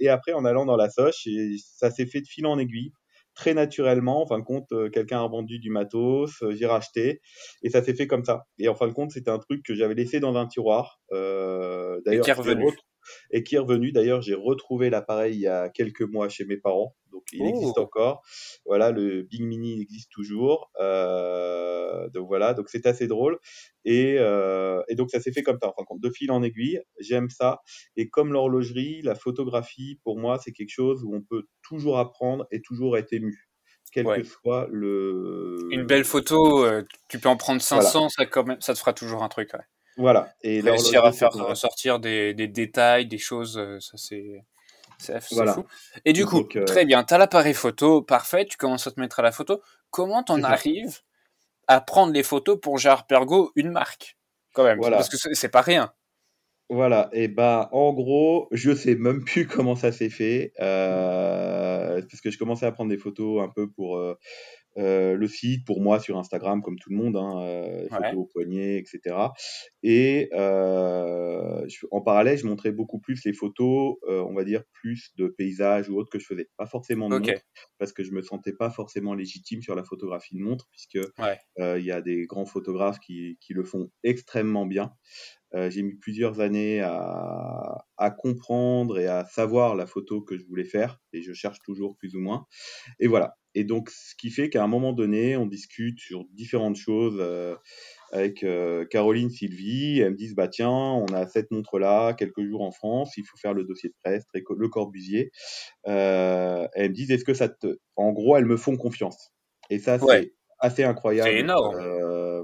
et 0.00 0.08
après, 0.08 0.32
en 0.32 0.44
allant 0.44 0.66
dans 0.66 0.76
la 0.76 0.90
soche, 0.90 1.26
ça 1.58 1.90
s'est 1.90 2.06
fait 2.06 2.20
de 2.20 2.26
fil 2.26 2.46
en 2.46 2.58
aiguille 2.58 2.92
très 3.34 3.54
naturellement. 3.54 4.22
En 4.22 4.26
fin 4.26 4.38
de 4.38 4.44
compte, 4.44 4.68
quelqu'un 4.92 5.22
a 5.22 5.28
vendu 5.28 5.58
du 5.58 5.70
matos, 5.70 6.42
j'ai 6.50 6.66
racheté, 6.66 7.20
et 7.62 7.70
ça 7.70 7.82
s'est 7.82 7.94
fait 7.94 8.06
comme 8.06 8.24
ça. 8.24 8.44
Et 8.58 8.68
en 8.68 8.74
fin 8.74 8.88
de 8.88 8.92
compte, 8.92 9.12
c'était 9.12 9.30
un 9.30 9.38
truc 9.38 9.62
que 9.62 9.74
j'avais 9.74 9.94
laissé 9.94 10.20
dans 10.20 10.36
un 10.36 10.46
tiroir. 10.46 10.98
Euh, 11.12 12.00
D'ailleurs, 12.04 12.22
et 12.22 12.24
qui 12.24 12.30
est 12.30 12.34
revenu 12.34 12.66
et 13.30 13.42
qui 13.42 13.54
est 13.56 13.58
revenu. 13.58 13.92
D'ailleurs, 13.92 14.22
j'ai 14.22 14.34
retrouvé 14.34 14.90
l'appareil 14.90 15.34
il 15.34 15.40
y 15.40 15.46
a 15.48 15.68
quelques 15.68 16.02
mois 16.02 16.28
chez 16.28 16.44
mes 16.44 16.56
parents. 16.56 16.94
il 17.32 17.46
existe 17.46 17.74
Oh. 17.78 17.80
encore. 17.82 18.22
Voilà, 18.66 18.90
le 18.90 19.22
Big 19.22 19.42
Mini 19.42 19.80
existe 19.80 20.10
toujours. 20.12 20.70
Euh, 20.80 22.08
donc 22.10 22.26
voilà, 22.28 22.54
donc 22.54 22.68
c'est 22.68 22.86
assez 22.86 23.06
drôle. 23.06 23.38
Et, 23.84 24.16
euh, 24.18 24.82
et 24.88 24.94
donc 24.96 25.10
ça 25.10 25.20
s'est 25.20 25.32
fait 25.32 25.42
comme 25.42 25.58
ça, 25.62 25.68
en 25.68 25.72
fin 25.72 25.82
de 25.82 25.86
compte, 25.86 26.00
de 26.02 26.10
fil 26.10 26.30
en 26.30 26.42
aiguille. 26.42 26.80
J'aime 27.00 27.30
ça. 27.30 27.62
Et 27.96 28.08
comme 28.08 28.32
l'horlogerie, 28.32 29.00
la 29.02 29.14
photographie, 29.14 29.98
pour 30.04 30.18
moi, 30.18 30.38
c'est 30.42 30.52
quelque 30.52 30.70
chose 30.72 31.02
où 31.04 31.14
on 31.14 31.22
peut 31.22 31.44
toujours 31.62 31.98
apprendre 31.98 32.46
et 32.50 32.60
toujours 32.60 32.96
être 32.98 33.12
ému, 33.12 33.48
quel 33.92 34.06
Ouais. 34.06 34.18
que 34.20 34.24
soit 34.26 34.68
le. 34.70 35.56
Une 35.70 35.84
belle 35.86 36.04
photo, 36.04 36.64
euh, 36.64 36.82
tu 37.08 37.18
peux 37.18 37.28
en 37.28 37.36
prendre 37.36 37.62
Voilà. 37.66 37.82
500, 37.82 38.08
ça, 38.10 38.26
quand 38.26 38.44
même, 38.46 38.60
ça 38.60 38.74
te 38.74 38.78
fera 38.78 38.92
toujours 38.92 39.22
un 39.22 39.28
truc. 39.28 39.52
Ouais. 39.54 39.60
Voilà. 39.96 40.34
Et 40.42 40.60
Réussir 40.60 41.04
à 41.04 41.12
faire 41.12 41.30
ressortir 41.32 41.98
des, 42.00 42.34
des 42.34 42.48
détails, 42.48 43.06
des 43.06 43.18
choses, 43.18 43.56
euh, 43.58 43.78
ça 43.80 43.96
c'est 43.96 44.42
Voilà. 45.32 45.54
fou. 45.54 45.64
Et 46.04 46.12
du 46.12 46.26
coup, 46.26 46.40
Donc, 46.40 46.56
euh, 46.56 46.64
très 46.64 46.84
bien, 46.84 47.02
tu 47.04 47.14
as 47.14 47.18
l'appareil 47.18 47.54
photo, 47.54 48.02
parfait, 48.02 48.44
tu 48.46 48.56
commences 48.56 48.86
à 48.86 48.90
te 48.92 49.00
mettre 49.00 49.20
à 49.20 49.22
la 49.22 49.32
photo. 49.32 49.62
Comment 49.90 50.22
t'en 50.22 50.42
arrives 50.42 51.00
à 51.68 51.80
prendre 51.80 52.12
les 52.12 52.22
photos 52.22 52.58
pour 52.60 52.78
Gérard 52.78 53.06
Pergaud, 53.06 53.52
une 53.56 53.70
marque 53.70 54.16
Quand 54.52 54.64
même, 54.64 54.78
Voilà. 54.78 54.96
parce 54.98 55.08
que 55.08 55.16
c'est 55.34 55.48
pas 55.48 55.62
rien. 55.62 55.92
Voilà, 56.68 57.10
et 57.12 57.28
bah 57.28 57.68
en 57.70 57.92
gros, 57.92 58.48
je 58.50 58.74
sais 58.74 58.96
même 58.96 59.22
plus 59.24 59.46
comment 59.46 59.76
ça 59.76 59.92
s'est 59.92 60.10
fait, 60.10 60.52
euh, 60.60 62.02
parce 62.02 62.20
que 62.20 62.30
je 62.32 62.38
commençais 62.38 62.66
à 62.66 62.72
prendre 62.72 62.90
des 62.90 62.98
photos 62.98 63.40
un 63.40 63.48
peu 63.48 63.70
pour 63.70 63.96
euh, 63.98 64.14
euh, 64.78 65.14
le 65.14 65.28
site, 65.28 65.64
pour 65.66 65.80
moi 65.80 66.00
sur 66.00 66.18
Instagram, 66.18 66.62
comme 66.62 66.78
tout 66.78 66.90
le 66.90 66.96
monde, 66.96 67.16
hein, 67.16 67.40
euh, 67.42 67.88
Ouais. 67.90 67.96
photos 67.96 68.20
au 68.20 68.26
poignet, 68.26 68.78
etc. 68.78 69.34
Et 69.84 70.28
euh, 70.34 71.64
je- 71.68 71.86
en 71.92 72.00
parallèle, 72.02 72.36
je 72.38 72.46
montrais 72.46 72.72
beaucoup 72.72 72.98
plus 73.00 73.24
les 73.24 73.32
photos, 73.32 73.96
euh, 74.08 74.22
on 74.24 74.34
va 74.34 74.44
dire 74.44 74.64
plus 74.72 75.12
de 75.16 75.28
paysages 75.28 75.88
ou 75.88 75.96
autres 75.98 76.10
que 76.10 76.18
je 76.18 76.26
faisais, 76.26 76.48
pas 76.56 76.66
forcément 76.66 77.10
de 77.10 77.16
Ok. 77.16 77.28
montres, 77.28 77.42
parce 77.78 77.92
que 77.92 78.02
je 78.04 78.10
me 78.12 78.22
sentais 78.22 78.52
pas 78.54 78.70
forcément 78.70 79.14
légitime 79.14 79.62
sur 79.62 79.76
la 79.76 79.84
photographie 79.84 80.34
de 80.36 80.40
montre, 80.42 80.66
puisque 80.72 80.98
Ouais. 81.18 81.40
euh, 81.60 81.78
il 81.78 81.84
y 81.86 81.92
a 81.92 82.00
des 82.02 82.26
grands 82.26 82.44
photographes 82.46 82.98
qui, 83.00 83.38
qui 83.40 83.54
le 83.54 83.64
font 83.64 83.90
extrêmement 84.04 84.66
bien. 84.66 84.92
Euh, 85.56 85.70
j'ai 85.70 85.82
mis 85.82 85.94
plusieurs 85.96 86.40
années 86.40 86.80
à, 86.82 87.86
à 87.96 88.10
comprendre 88.10 88.98
et 88.98 89.06
à 89.06 89.24
savoir 89.24 89.74
la 89.74 89.86
photo 89.86 90.20
que 90.20 90.36
je 90.38 90.44
voulais 90.44 90.64
faire, 90.64 91.00
et 91.12 91.22
je 91.22 91.32
cherche 91.32 91.58
toujours 91.64 91.96
plus 91.96 92.14
ou 92.14 92.20
moins. 92.20 92.44
Et 93.00 93.06
voilà. 93.06 93.36
Et 93.54 93.64
donc, 93.64 93.88
ce 93.88 94.14
qui 94.16 94.28
fait 94.30 94.50
qu'à 94.50 94.62
un 94.62 94.66
moment 94.66 94.92
donné, 94.92 95.34
on 95.38 95.46
discute 95.46 95.98
sur 95.98 96.26
différentes 96.34 96.76
choses 96.76 97.16
euh, 97.20 97.56
avec 98.12 98.42
euh, 98.44 98.84
Caroline, 98.84 99.30
Sylvie. 99.30 99.98
Elles 100.00 100.10
me 100.12 100.16
disent, 100.16 100.34
bah 100.34 100.48
tiens, 100.48 100.68
on 100.70 101.06
a 101.14 101.26
cette 101.26 101.50
montre-là, 101.50 102.12
quelques 102.12 102.44
jours 102.44 102.60
en 102.60 102.70
France, 102.70 103.16
il 103.16 103.24
faut 103.24 103.38
faire 103.38 103.54
le 103.54 103.64
dossier 103.64 103.88
de 103.88 103.94
presse, 104.04 104.24
le 104.34 104.68
Corbusier. 104.68 105.30
Elles 105.84 106.68
me 106.90 106.92
disent, 106.92 107.10
est-ce 107.10 107.24
que 107.24 107.32
ça 107.34 107.48
te... 107.48 107.78
En 107.96 108.12
gros, 108.12 108.36
elles 108.36 108.44
me 108.44 108.58
font 108.58 108.76
confiance. 108.76 109.32
Et 109.70 109.78
ça, 109.78 109.96
Ouais. 110.04 110.20
c'est 110.22 110.32
assez 110.60 110.84
incroyable. 110.84 111.30
C'est 111.30 111.38
énorme. 111.40 111.76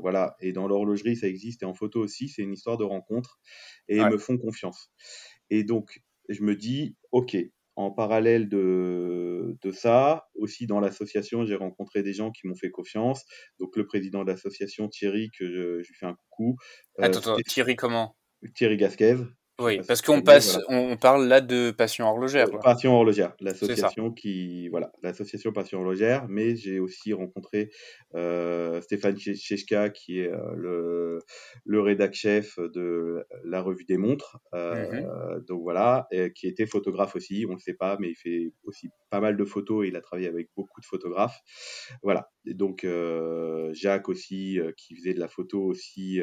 Voilà. 0.02 0.36
Et 0.40 0.52
dans 0.52 0.68
l'horlogerie, 0.68 1.16
ça 1.16 1.28
existe, 1.28 1.62
et 1.62 1.66
en 1.66 1.74
photo 1.74 2.00
aussi, 2.00 2.28
c'est 2.28 2.42
une 2.42 2.52
histoire 2.52 2.78
de 2.78 2.84
rencontre. 2.84 3.38
Et 3.88 3.98
Ouais. 3.98 4.02
elles 4.02 4.12
me 4.12 4.18
font 4.18 4.38
confiance. 4.38 4.90
Et 5.50 5.64
donc, 5.64 6.00
je 6.28 6.42
me 6.42 6.56
dis, 6.56 6.96
ok, 7.12 7.36
en 7.76 7.90
parallèle 7.90 8.48
de, 8.50 9.56
de 9.62 9.70
ça, 9.72 10.26
aussi 10.34 10.66
dans 10.66 10.80
l'association, 10.80 11.44
j'ai 11.46 11.54
rencontré 11.56 12.02
des 12.02 12.12
gens 12.12 12.30
qui 12.30 12.46
m'ont 12.46 12.54
fait 12.56 12.70
confiance. 12.70 13.24
Donc, 13.60 13.76
le 13.76 13.86
président 13.86 14.24
de 14.24 14.30
l'association, 14.30 14.88
Thierry, 14.88 15.30
que 15.38 15.46
je, 15.46 15.82
je 15.82 15.88
lui 15.88 15.94
fais 15.98 16.06
un 16.06 16.14
coucou. 16.14 16.56
Euh, 17.00 17.04
Attends, 17.04 17.36
Thierry, 17.46 17.76
comment? 17.76 18.16
Thierry 18.54 18.76
Gasquez. 18.76 19.16
Oui, 19.58 19.80
parce 19.86 20.02
qu'on 20.02 20.22
passe, 20.22 20.58
voilà. 20.66 20.82
on 20.92 20.96
parle 20.96 21.26
là 21.26 21.40
de 21.40 21.70
passion 21.70 22.06
horlogère. 22.08 22.48
Là. 22.48 22.58
Passion 22.58 22.94
horlogère, 22.94 23.34
l'association 23.40 24.10
qui, 24.10 24.68
voilà, 24.68 24.90
l'association 25.02 25.52
Passion 25.52 25.78
horlogère, 25.80 26.26
mais 26.28 26.56
j'ai 26.56 26.80
aussi 26.80 27.12
rencontré 27.12 27.70
euh, 28.14 28.80
Stéphane 28.80 29.16
Che- 29.16 29.34
Chechka, 29.36 29.90
qui 29.90 30.20
est 30.20 30.32
euh, 30.32 30.54
le, 30.56 31.18
le 31.64 31.80
rédac 31.80 32.14
chef 32.14 32.58
de 32.58 33.24
la 33.44 33.60
revue 33.62 33.84
des 33.84 33.98
montres, 33.98 34.38
euh, 34.54 34.90
Mhm. 34.90 35.44
donc 35.46 35.60
voilà, 35.62 36.06
et 36.10 36.32
qui 36.32 36.46
était 36.48 36.66
photographe 36.66 37.14
aussi, 37.14 37.44
on 37.48 37.52
le 37.52 37.58
sait 37.60 37.74
pas, 37.74 37.96
mais 38.00 38.08
il 38.10 38.16
fait 38.16 38.52
aussi 38.64 38.88
pas 39.10 39.20
mal 39.20 39.36
de 39.36 39.44
photos 39.44 39.84
et 39.84 39.88
il 39.88 39.96
a 39.96 40.00
travaillé 40.00 40.28
avec 40.28 40.48
beaucoup 40.56 40.80
de 40.80 40.86
photographes, 40.86 41.40
voilà. 42.02 42.30
Et 42.46 42.54
donc 42.54 42.84
Jacques 43.72 44.08
aussi, 44.08 44.58
qui 44.76 44.96
faisait 44.96 45.14
de 45.14 45.20
la 45.20 45.28
photo 45.28 45.62
aussi 45.62 46.20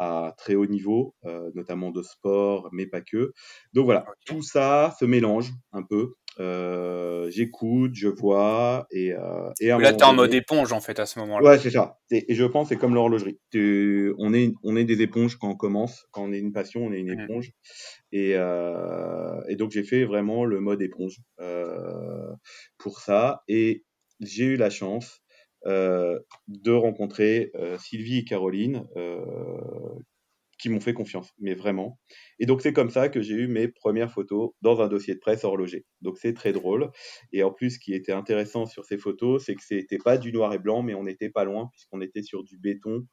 à 0.00 0.34
très 0.38 0.54
haut 0.56 0.66
niveau, 0.66 1.14
euh, 1.26 1.50
notamment 1.54 1.90
de 1.90 2.02
sport, 2.02 2.70
mais 2.72 2.86
pas 2.86 3.02
que. 3.02 3.32
Donc 3.74 3.84
voilà, 3.84 4.06
tout 4.26 4.42
ça 4.42 4.94
se 4.98 5.04
mélange 5.04 5.52
un 5.72 5.82
peu. 5.82 6.14
Euh, 6.38 7.30
J'écoute, 7.30 7.92
je 7.94 8.08
vois, 8.08 8.86
et, 8.90 9.12
euh, 9.12 9.50
et 9.60 9.70
à 9.70 9.76
un 9.76 9.78
Là, 9.78 9.92
t'es 9.92 10.04
en 10.04 10.14
mode 10.14 10.32
éponge 10.32 10.72
en 10.72 10.80
fait 10.80 10.98
à 10.98 11.04
ce 11.06 11.18
moment-là. 11.18 11.50
Ouais, 11.50 11.58
c'est 11.58 11.70
ça. 11.70 11.98
Et, 12.10 12.32
et 12.32 12.34
je 12.34 12.44
pense 12.44 12.68
c'est 12.70 12.76
comme 12.76 12.94
l'horlogerie. 12.94 13.38
Tu- 13.52 14.14
On 14.18 14.32
est, 14.32 14.52
on 14.62 14.74
est 14.76 14.84
des 14.84 15.02
éponges 15.02 15.36
quand 15.36 15.50
on 15.50 15.56
commence. 15.56 16.06
Quand 16.12 16.24
on 16.24 16.32
est 16.32 16.38
une 16.38 16.52
passion, 16.52 16.86
on 16.86 16.92
est 16.92 17.00
une 17.00 17.12
Mhm. 17.12 17.20
éponge. 17.24 17.52
Et, 18.12 18.32
euh, 18.36 19.40
et 19.48 19.56
donc 19.56 19.70
j'ai 19.72 19.84
fait 19.84 20.04
vraiment 20.04 20.44
le 20.44 20.60
mode 20.60 20.82
éponge 20.82 21.16
euh, 21.40 22.32
pour 22.78 23.00
ça. 23.00 23.42
Et 23.48 23.84
j'ai 24.20 24.44
eu 24.44 24.56
la 24.56 24.70
chance 24.70 25.20
de 25.66 26.72
rencontrer 26.72 27.50
euh, 27.54 27.78
Sylvie 27.78 28.18
et 28.18 28.24
Caroline 28.24 28.86
euh, 28.96 29.20
qui 30.58 30.68
m'ont 30.68 30.80
fait 30.80 30.92
confiance, 30.92 31.32
mais 31.38 31.54
vraiment. 31.54 31.98
Et 32.38 32.46
donc 32.46 32.60
c'est 32.60 32.72
comme 32.74 32.90
ça 32.90 33.08
que 33.08 33.22
j'ai 33.22 33.34
eu 33.34 33.48
mes 33.48 33.68
premières 33.68 34.12
photos 34.12 34.50
dans 34.60 34.80
un 34.82 34.88
dossier 34.88 35.14
de 35.14 35.18
presse 35.18 35.44
horloger. 35.44 35.86
Donc 36.02 36.18
c'est 36.18 36.34
très 36.34 36.52
drôle. 36.52 36.90
Et 37.32 37.42
en 37.42 37.50
plus, 37.50 37.70
ce 37.72 37.78
qui 37.78 37.94
était 37.94 38.12
intéressant 38.12 38.66
sur 38.66 38.84
ces 38.84 38.98
photos, 38.98 39.44
c'est 39.44 39.54
que 39.54 39.62
c'était 39.62 39.98
pas 39.98 40.18
du 40.18 40.32
noir 40.32 40.52
et 40.52 40.58
blanc, 40.58 40.82
mais 40.82 40.94
on 40.94 41.04
n'était 41.04 41.30
pas 41.30 41.44
loin 41.44 41.68
puisqu'on 41.72 42.02
était 42.02 42.22
sur 42.22 42.44
du 42.44 42.58
béton, 42.58 43.06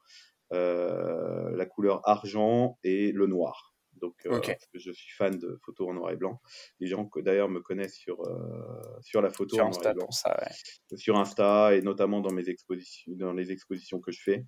euh, 0.52 1.50
la 1.56 1.66
couleur 1.66 2.06
argent 2.08 2.78
et 2.84 3.12
le 3.12 3.26
noir. 3.26 3.67
Donc 4.00 4.14
euh, 4.26 4.36
Ok. 4.36 4.46
parce 4.48 4.66
que 4.66 4.78
je 4.78 4.92
suis 4.92 5.12
fan 5.16 5.38
de 5.38 5.58
photos 5.64 5.88
en 5.88 5.94
noir 5.94 6.10
et 6.12 6.16
blanc. 6.16 6.40
Les 6.80 6.86
gens 6.86 7.04
que 7.06 7.20
d'ailleurs 7.20 7.48
me 7.48 7.60
connaissent 7.60 7.96
sur 7.96 8.20
euh, 8.26 8.82
sur 9.02 9.20
la 9.22 9.30
photo 9.30 9.56
Sur 9.56 9.66
en 9.66 9.68
noir 9.70 9.78
Insta 9.78 9.90
et 9.90 9.94
blanc, 9.94 10.04
pour 10.06 10.14
ça, 10.14 10.36
ouais. 10.40 10.96
sur 10.96 11.16
Insta 11.18 11.74
et 11.74 11.82
notamment 11.82 12.20
dans 12.20 12.32
mes 12.32 12.48
expositions, 12.48 13.12
dans 13.16 13.32
les 13.32 13.50
expositions 13.52 14.00
que 14.00 14.12
je 14.12 14.20
fais 14.22 14.44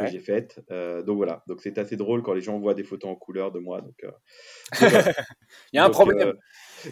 que 0.00 0.06
j'ai 0.08 0.18
faites. 0.18 0.60
Euh, 0.72 1.04
donc 1.04 1.16
voilà, 1.16 1.44
donc 1.46 1.60
c'est 1.60 1.78
assez 1.78 1.96
drôle 1.96 2.20
quand 2.24 2.32
les 2.34 2.40
gens 2.40 2.58
voient 2.58 2.74
des 2.74 2.82
photos 2.82 3.08
en 3.08 3.14
couleur 3.14 3.52
de 3.52 3.60
moi. 3.60 3.82
Donc, 3.82 3.94
euh. 4.02 4.10
Il 5.72 5.76
y 5.76 5.78
a 5.78 5.84
un 5.84 5.86
Donc, 5.86 5.92
problème. 5.92 6.28
euh, 6.28 6.34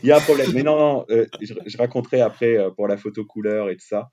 Il 0.02 0.08
y 0.08 0.12
a 0.12 0.16
un 0.18 0.20
problème, 0.20 0.52
mais 0.54 0.62
non, 0.62 0.78
non, 0.78 1.06
je, 1.08 1.54
je 1.66 1.76
raconterai 1.76 2.20
après 2.20 2.56
pour 2.76 2.86
la 2.86 2.96
photo 2.96 3.24
couleur 3.24 3.68
et 3.68 3.76
tout 3.76 3.84
ça. 3.86 4.10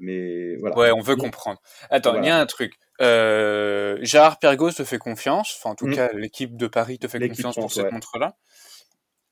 Mais 0.00 0.56
voilà. 0.56 0.76
Ouais, 0.76 0.90
on 0.90 1.00
veut 1.00 1.14
comprendre. 1.14 1.60
Attends, 1.88 2.20
il 2.20 2.26
y 2.26 2.28
a 2.28 2.38
un 2.40 2.46
truc. 2.46 2.74
Euh, 3.00 3.98
Gérard 4.02 4.38
Pergos 4.38 4.72
te 4.72 4.84
fait 4.84 4.98
confiance. 4.98 5.56
Enfin, 5.58 5.70
en 5.70 5.74
tout 5.74 5.86
Mm. 5.86 5.94
cas, 5.94 6.08
l'équipe 6.14 6.56
de 6.56 6.66
Paris 6.66 6.98
te 6.98 7.08
fait 7.08 7.26
confiance 7.28 7.54
pour 7.56 7.72
cette 7.72 7.84
ouais. 7.86 7.90
montre-là. 7.92 8.36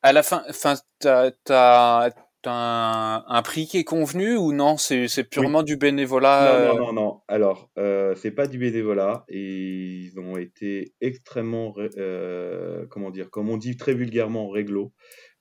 À 0.02 0.12
la 0.12 0.22
fin, 0.22 0.42
enfin, 0.50 0.74
t'as, 0.98 1.30
t'as 1.44 2.10
un, 2.46 3.24
un 3.26 3.42
prix 3.42 3.66
qui 3.66 3.78
est 3.78 3.84
convenu 3.84 4.36
ou 4.36 4.52
non? 4.52 4.76
C'est, 4.76 5.06
Oui. 5.16 5.24
purement 5.24 5.62
du 5.62 5.72
Non, 5.74 5.78
bénévolat. 5.78 6.44
non, 6.44 6.74
euh, 6.74 6.78
non, 6.78 6.92
non. 6.92 7.20
Alors, 7.26 7.70
euh, 7.78 8.14
c'est 8.16 8.32
pas 8.32 8.46
du 8.46 8.58
bénévolat 8.58 9.24
et 9.28 9.40
ils 9.40 10.20
ont 10.20 10.36
été 10.36 10.92
extrêmement, 11.00 11.72
euh, 11.96 12.84
comment 12.90 13.10
dire, 13.10 13.30
comme 13.30 13.48
on 13.48 13.56
dit 13.56 13.78
très 13.78 13.94
vulgairement, 13.94 14.50
réglo. 14.50 14.92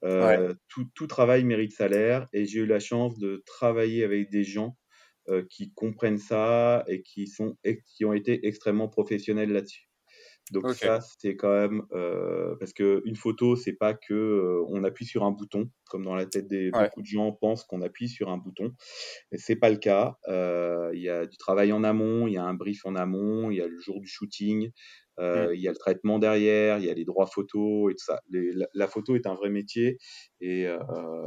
Ouais. 0.01 0.09
Euh, 0.37 0.53
tout, 0.69 0.85
tout 0.95 1.07
travail 1.07 1.43
mérite 1.43 1.73
salaire 1.73 2.27
et 2.33 2.45
j'ai 2.45 2.59
eu 2.59 2.65
la 2.65 2.79
chance 2.79 3.17
de 3.19 3.41
travailler 3.45 4.03
avec 4.05 4.29
des 4.29 4.43
gens 4.45 4.75
euh, 5.29 5.43
qui 5.49 5.73
comprennent 5.73 6.17
ça 6.17 6.83
et 6.87 7.01
qui 7.01 7.27
sont 7.27 7.57
qui 7.87 8.05
ont 8.05 8.13
été 8.13 8.47
extrêmement 8.47 8.89
professionnels 8.89 9.51
là-dessus. 9.51 9.89
Donc 10.51 10.69
ça, 10.69 10.99
c'est 11.19 11.35
quand 11.37 11.51
même 11.53 11.83
euh, 11.93 12.55
parce 12.59 12.73
que 12.73 13.01
une 13.05 13.15
photo, 13.15 13.55
c'est 13.55 13.73
pas 13.73 13.93
que 13.93 14.13
euh, 14.13 14.63
on 14.67 14.83
appuie 14.83 15.05
sur 15.05 15.23
un 15.23 15.31
bouton, 15.31 15.69
comme 15.89 16.03
dans 16.03 16.15
la 16.15 16.25
tête 16.25 16.47
des 16.47 16.71
Ouais. 16.73 16.89
beaucoup 16.89 17.01
de 17.01 17.07
gens 17.07 17.31
pensent 17.31 17.63
qu'on 17.63 17.81
appuie 17.81 18.09
sur 18.09 18.29
un 18.29 18.37
bouton. 18.37 18.73
C'est 19.33 19.55
pas 19.55 19.69
le 19.69 19.77
cas. 19.77 20.17
Euh, 20.27 20.91
Il 20.93 21.01
y 21.01 21.09
a 21.09 21.25
du 21.25 21.37
travail 21.37 21.71
en 21.71 21.83
amont, 21.83 22.27
il 22.27 22.33
y 22.33 22.37
a 22.37 22.43
un 22.43 22.53
brief 22.53 22.85
en 22.85 22.95
amont, 22.95 23.51
il 23.51 23.57
y 23.57 23.61
a 23.61 23.67
le 23.67 23.79
jour 23.79 23.99
du 24.01 24.07
shooting, 24.07 24.71
Mm. 25.33 25.47
euh, 25.47 25.55
il 25.55 25.61
y 25.61 25.67
a 25.67 25.71
le 25.71 25.77
traitement 25.77 26.19
derrière, 26.19 26.79
il 26.79 26.85
y 26.85 26.89
a 26.89 26.93
les 26.93 27.05
droits 27.05 27.27
photos 27.27 27.91
et 27.91 27.95
tout 27.95 28.05
ça. 28.05 28.19
Les- 28.29 28.51
la, 28.53 28.67
la 28.73 28.87
photo 28.87 29.15
est 29.15 29.27
un 29.27 29.35
vrai 29.35 29.49
métier 29.49 29.97
et, 30.41 30.67
euh, 30.67 30.79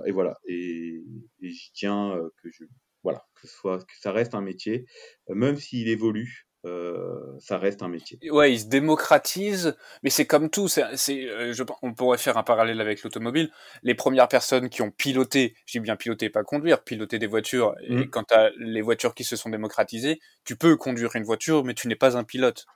et 0.07 0.13
voilà. 0.13 0.37
Et, 0.47 1.03
et 1.43 1.51
j'y 1.51 1.71
tiens 1.73 2.17
euh, 2.17 2.29
que 2.43 2.51
je 2.51 2.65
voilà 3.07 3.23
que 3.41 3.47
ce 3.47 3.55
soit 3.61 3.79
que 3.79 3.95
ça 4.01 4.11
reste 4.13 4.35
un 4.35 4.41
métier, 4.51 4.87
euh, 5.31 5.35
même 5.35 5.57
s'il 5.65 5.89
évolue. 5.89 6.47
euh, 6.65 7.21
ça 7.39 7.59
reste 7.59 7.83
un 7.83 7.89
métier. 7.89 8.19
Ouais, 8.31 8.53
il 8.53 8.59
se 8.59 8.67
démocratise, 8.67 9.77
mais 10.03 10.11
c'est 10.11 10.27
comme 10.27 10.51
tout. 10.51 10.67
C'est, 10.67 10.97
c'est, 10.97 11.21
euh, 11.29 11.53
je, 11.53 11.63
on 11.83 11.95
pourrait 11.95 12.19
faire 12.19 12.37
un 12.39 12.43
parallèle 12.43 12.81
avec 12.81 13.03
l'automobile. 13.05 13.51
Les 13.85 13.95
premières 13.95 14.27
personnes 14.27 14.69
qui 14.69 14.83
ont 14.83 14.91
piloté, 14.91 15.55
je 15.67 15.79
dis 15.79 15.81
bien 15.81 15.95
piloter, 15.97 16.29
pas 16.29 16.43
conduire, 16.43 16.83
piloter 16.83 17.19
des 17.21 17.29
voitures. 17.29 17.75
Et 17.89 18.07
Mm. 18.07 18.11
quand 18.11 18.25
t'as 18.25 18.51
les 18.59 18.83
voitures 18.83 19.15
qui 19.15 19.23
se 19.25 19.37
sont 19.37 19.51
démocratisées, 19.51 20.19
tu 20.45 20.57
peux 20.57 20.77
conduire 20.77 21.15
une 21.15 21.23
voiture, 21.25 21.63
mais 21.65 21.75
tu 21.75 21.87
n'es 21.89 21.95
pas 21.97 22.17
un 22.17 22.25
pilote. 22.25 22.67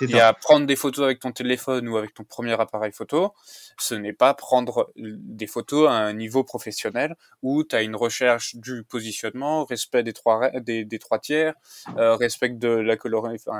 Il 0.00 0.10
y 0.10 0.20
a 0.20 0.32
prendre 0.34 0.66
des 0.66 0.76
photos 0.76 1.04
avec 1.04 1.20
ton 1.20 1.32
téléphone 1.32 1.88
ou 1.88 1.96
avec 1.96 2.12
ton 2.12 2.24
premier 2.24 2.58
appareil 2.60 2.92
photo. 2.92 3.32
Ce 3.78 3.94
n'est 3.94 4.12
pas 4.12 4.34
prendre 4.34 4.92
des 4.96 5.46
photos 5.46 5.88
à 5.88 5.92
un 5.92 6.12
niveau 6.12 6.44
professionnel 6.44 7.16
où 7.42 7.64
tu 7.64 7.74
as 7.76 7.82
une 7.82 7.96
recherche 7.96 8.56
du 8.56 8.84
positionnement, 8.84 9.64
respect 9.64 10.02
des 10.02 10.12
trois, 10.12 10.50
des, 10.60 10.84
des 10.84 10.98
trois 10.98 11.18
tiers, 11.18 11.54
euh, 11.96 12.14
respect 12.16 12.50
de 12.50 12.68
la, 12.68 12.96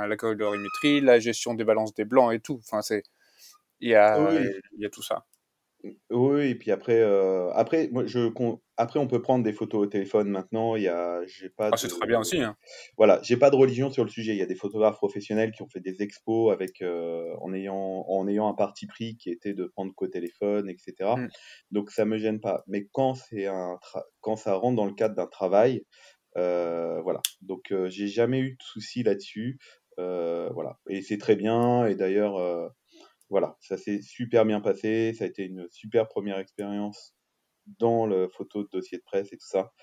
la 0.07 0.17
colorimétrie, 0.17 1.01
la 1.01 1.19
gestion 1.19 1.53
des 1.55 1.63
balances 1.63 1.93
des 1.93 2.05
blancs 2.05 2.33
et 2.33 2.39
tout. 2.39 2.59
Enfin, 2.63 2.81
c'est, 2.81 3.03
il 3.79 3.89
y 3.89 3.95
a, 3.95 4.17
il 4.31 4.81
y 4.81 4.85
a 4.85 4.89
tout 4.89 5.03
ça. 5.03 5.25
Oui, 6.09 6.49
et 6.49 6.55
puis 6.55 6.71
après, 6.71 6.99
euh, 6.99 7.51
après, 7.53 7.89
moi, 7.91 8.05
je, 8.05 8.29
après, 8.77 8.99
on 8.99 9.07
peut 9.07 9.21
prendre 9.21 9.43
des 9.43 9.53
photos 9.53 9.83
au 9.83 9.87
téléphone 9.87 10.29
maintenant. 10.29 10.75
Il 10.75 10.83
y 10.83 10.87
a, 10.87 11.21
j'ai 11.25 11.49
pas. 11.49 11.69
Ah, 11.71 11.77
c'est 11.77 11.87
très 11.87 12.07
bien 12.07 12.19
aussi. 12.19 12.41
Hein. 12.41 12.55
Voilà, 12.97 13.19
j'ai 13.23 13.37
pas 13.37 13.49
de 13.49 13.55
religion 13.55 13.89
sur 13.91 14.03
le 14.03 14.09
sujet. 14.09 14.33
Il 14.33 14.37
y 14.37 14.41
a 14.41 14.45
des 14.45 14.55
photographes 14.55 14.97
professionnels 14.97 15.51
qui 15.51 15.61
ont 15.63 15.67
fait 15.67 15.79
des 15.79 16.01
expos 16.01 16.53
avec, 16.53 16.81
euh, 16.81 17.33
en 17.41 17.53
ayant, 17.53 18.05
en 18.07 18.27
ayant 18.27 18.47
un 18.47 18.53
parti 18.53 18.87
pris 18.87 19.17
qui 19.17 19.29
était 19.29 19.53
de 19.53 19.65
prendre 19.65 19.93
qu'au 19.95 20.07
téléphone, 20.07 20.69
etc. 20.69 21.11
Mm. 21.17 21.27
Donc 21.71 21.91
ça 21.91 22.05
me 22.05 22.17
gêne 22.17 22.39
pas. 22.39 22.63
Mais 22.67 22.87
quand 22.91 23.15
c'est 23.15 23.47
un, 23.47 23.79
quand 24.21 24.35
ça 24.35 24.53
rentre 24.55 24.75
dans 24.75 24.85
le 24.85 24.93
cadre 24.93 25.15
d'un 25.15 25.27
travail, 25.27 25.83
euh, 26.37 27.01
voilà. 27.01 27.21
Donc 27.41 27.73
j'ai 27.87 28.07
jamais 28.07 28.39
eu 28.39 28.51
de 28.51 28.63
soucis 28.63 29.03
là-dessus. 29.03 29.59
voilà, 29.97 30.77
et 30.89 31.01
c'est 31.01 31.17
très 31.17 31.35
bien. 31.35 31.85
Et 31.85 31.95
d'ailleurs 31.95 32.71
voilà, 33.29 33.57
ça 33.61 33.77
s'est 33.77 34.01
super 34.01 34.45
bien 34.45 34.61
passé. 34.61 35.13
Ça 35.13 35.25
a 35.25 35.27
été 35.27 35.43
une 35.45 35.67
super 35.71 36.07
première 36.07 36.37
expérience 36.39 37.15
dans 37.79 38.05
le 38.07 38.27
photo 38.29 38.63
de 38.63 38.69
dossier 38.71 38.97
de 38.99 39.03
presse 39.03 39.33
et 39.33 39.37
tout 39.37 39.47
ça. 39.47 39.73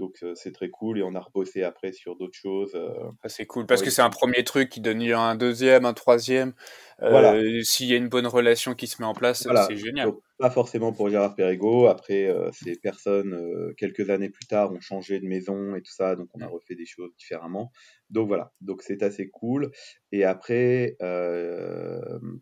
Donc 0.00 0.16
euh, 0.22 0.34
c'est 0.34 0.50
très 0.52 0.70
cool 0.70 0.98
et 0.98 1.02
on 1.04 1.14
a 1.14 1.20
rebossé 1.20 1.62
après 1.62 1.92
sur 1.92 2.16
d'autres 2.16 2.36
choses. 2.36 2.74
Euh, 2.74 2.90
ah, 3.22 3.28
c'est 3.28 3.46
cool 3.46 3.64
parce 3.66 3.80
que 3.80 3.90
c'est 3.90 4.02
un 4.02 4.10
premier 4.10 4.42
truc 4.42 4.68
qui 4.68 4.80
donne 4.80 4.98
lieu 4.98 5.14
à 5.14 5.20
un 5.20 5.36
deuxième, 5.36 5.84
un 5.84 5.94
troisième. 5.94 6.52
Euh, 7.00 7.60
S'il 7.62 7.86
y 7.86 7.92
a 7.92 7.96
une 7.96 8.08
bonne 8.08 8.26
relation 8.26 8.74
qui 8.74 8.88
se 8.88 9.00
met 9.00 9.06
en 9.06 9.14
place, 9.14 9.46
c'est 9.68 9.76
génial. 9.76 10.12
pas 10.38 10.50
forcément 10.50 10.92
pour 10.92 11.10
Gérard 11.10 11.36
Perrigo. 11.36 11.86
Après, 11.86 12.26
euh, 12.26 12.50
ces 12.52 12.74
personnes, 12.76 13.72
quelques 13.76 14.10
années 14.10 14.30
plus 14.30 14.46
tard, 14.46 14.72
ont 14.72 14.80
changé 14.80 15.20
de 15.20 15.26
maison 15.26 15.76
et 15.76 15.82
tout 15.82 15.92
ça, 15.92 16.16
donc 16.16 16.28
on 16.34 16.40
a 16.40 16.48
refait 16.48 16.74
des 16.74 16.86
choses 16.86 17.12
différemment. 17.16 17.70
Donc 18.10 18.26
voilà, 18.26 18.52
donc 18.60 18.82
c'est 18.82 19.02
assez 19.04 19.28
cool. 19.28 19.70
Et 20.10 20.24
après, 20.24 20.96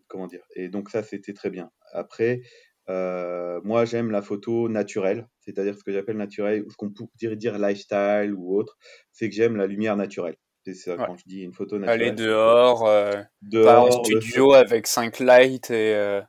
comment 0.09 0.27
dire? 0.27 0.45
Et 0.57 0.71
donc 0.71 0.89
ça, 0.89 1.03
c'était 1.03 1.35
très 1.35 1.51
bien. 1.51 1.71
Après, 1.93 2.41
euh, 2.89 3.61
moi, 3.65 3.85
j'aime 3.85 4.11
la 4.11 4.23
photo 4.23 4.69
naturelle, 4.69 5.29
c'est-à-dire 5.41 5.77
ce 5.77 5.85
que 5.85 5.93
j'appelle 5.93 6.17
naturel, 6.17 6.65
ou 6.67 6.71
ce 6.71 6.77
qu'on 6.77 6.91
pourrait 6.91 7.37
dire 7.37 7.59
lifestyle 7.59 8.35
ou 8.37 8.57
autre, 8.57 8.77
c'est 9.13 9.29
que 9.29 9.35
j'aime 9.35 9.57
la 9.57 9.67
lumière 9.67 9.97
naturelle. 9.97 10.37
C'est 10.65 10.75
ça 10.75 10.97
quand 10.97 11.17
je 11.17 11.25
dis 11.27 11.43
une 11.43 11.53
photo 11.53 11.79
naturelle. 11.79 12.03
Aller 12.03 12.13
dehors, 12.13 12.87
euh, 12.87 13.21
dehors 13.43 13.67
pas 13.67 13.81
en 13.81 14.05
studio 14.05 14.53
avec 14.53 14.87
5 14.87 15.19
lights 15.21 15.71
et. 15.71 15.95
Euh, 15.95 16.21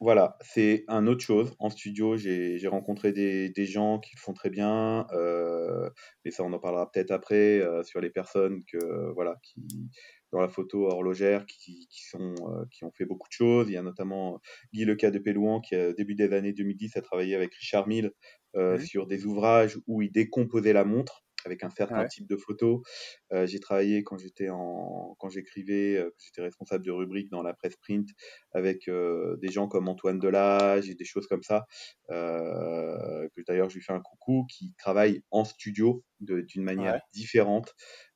voilà, 0.00 0.36
c'est 0.40 0.84
un 0.86 1.08
autre 1.08 1.24
chose. 1.24 1.56
En 1.58 1.70
studio, 1.70 2.16
j'ai 2.16 2.68
rencontré 2.68 3.10
des, 3.10 3.50
des, 3.50 3.66
gens 3.66 3.98
qui 3.98 4.14
le 4.14 4.20
font 4.20 4.32
très 4.32 4.48
bien, 4.48 5.08
euh, 5.12 5.90
mais 6.24 6.30
ça 6.30 6.44
on 6.44 6.52
en 6.52 6.60
parlera 6.60 6.88
peut-être 6.88 7.10
après 7.10 7.60
sur 7.82 8.00
les 8.00 8.10
personnes 8.10 8.62
que 8.70 9.12
voilà 9.14 9.34
qui 9.42 9.90
dans 10.32 10.40
la 10.40 10.48
photo 10.48 10.86
horlogère 10.86 11.46
qui, 11.46 11.86
qui 11.90 12.04
sont 12.04 12.34
euh, 12.40 12.64
qui 12.70 12.84
ont 12.84 12.92
fait 12.92 13.04
beaucoup 13.04 13.28
de 13.28 13.32
choses. 13.32 13.68
Il 13.68 13.74
y 13.74 13.76
a 13.76 13.82
notamment 13.82 14.40
Guy 14.72 14.84
Leca 14.84 15.10
de 15.10 15.18
Pélouan 15.18 15.60
qui, 15.60 15.76
au 15.76 15.92
début 15.92 16.14
des 16.14 16.32
années 16.32 16.52
2010, 16.52 16.96
a 16.96 17.02
travaillé 17.02 17.34
avec 17.34 17.54
Richard 17.54 17.88
Mille 17.88 18.12
mmh. 18.54 18.78
sur 18.78 19.06
des 19.06 19.26
ouvrages 19.26 19.78
où 19.86 20.02
il 20.02 20.12
décomposait 20.12 20.72
la 20.72 20.84
montre 20.84 21.24
avec 21.44 21.62
un 21.64 21.70
certain 21.70 22.06
type 22.06 22.26
de 22.26 22.36
photos. 22.36 22.80
Euh, 23.32 23.46
j'ai 23.46 23.60
travaillé 23.60 24.02
quand 24.02 24.18
j'étais 24.18 24.50
en, 24.50 25.16
quand 25.18 25.28
j'écrivais, 25.28 25.96
euh, 25.96 26.14
j'étais 26.18 26.42
responsable 26.42 26.84
de 26.84 26.90
rubrique 26.90 27.30
dans 27.30 27.42
la 27.42 27.54
presse 27.54 27.76
print 27.76 28.08
avec 28.52 28.88
euh, 28.88 29.36
des 29.38 29.50
gens 29.50 29.68
comme 29.68 29.88
Antoine 29.88 30.18
Delage 30.18 30.88
et 30.90 30.94
des 30.94 31.04
choses 31.04 31.26
comme 31.26 31.42
ça. 31.42 31.66
que 32.08 33.42
d'ailleurs 33.46 33.70
je 33.70 33.76
lui 33.76 33.82
fais 33.82 33.92
un 33.92 34.00
coucou, 34.00 34.46
qui 34.48 34.74
travaillent 34.78 35.22
en 35.30 35.44
studio 35.44 36.04
d'une 36.20 36.64
manière 36.64 37.00
différente. 37.12 37.74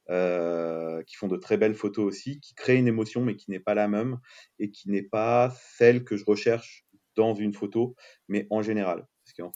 Qui 0.09 1.17
font 1.17 1.29
de 1.29 1.37
très 1.37 1.57
belles 1.57 1.75
photos 1.75 2.07
aussi, 2.07 2.41
qui 2.41 2.55
créent 2.55 2.79
une 2.79 2.89
émotion 2.89 3.23
mais 3.23 3.37
qui 3.37 3.51
n'est 3.51 3.61
pas 3.61 3.75
la 3.75 3.89
même 3.89 4.19
et 4.59 4.71
qui 4.71 4.91
n'est 4.91 5.03
pas 5.03 5.53
celle 5.77 6.05
que 6.05 6.17
je 6.17 6.25
recherche 6.25 6.85
dans 7.17 7.35
une 7.35 7.53
photo, 7.53 7.95
mais 8.29 8.47
en 8.51 8.63
général 8.63 9.07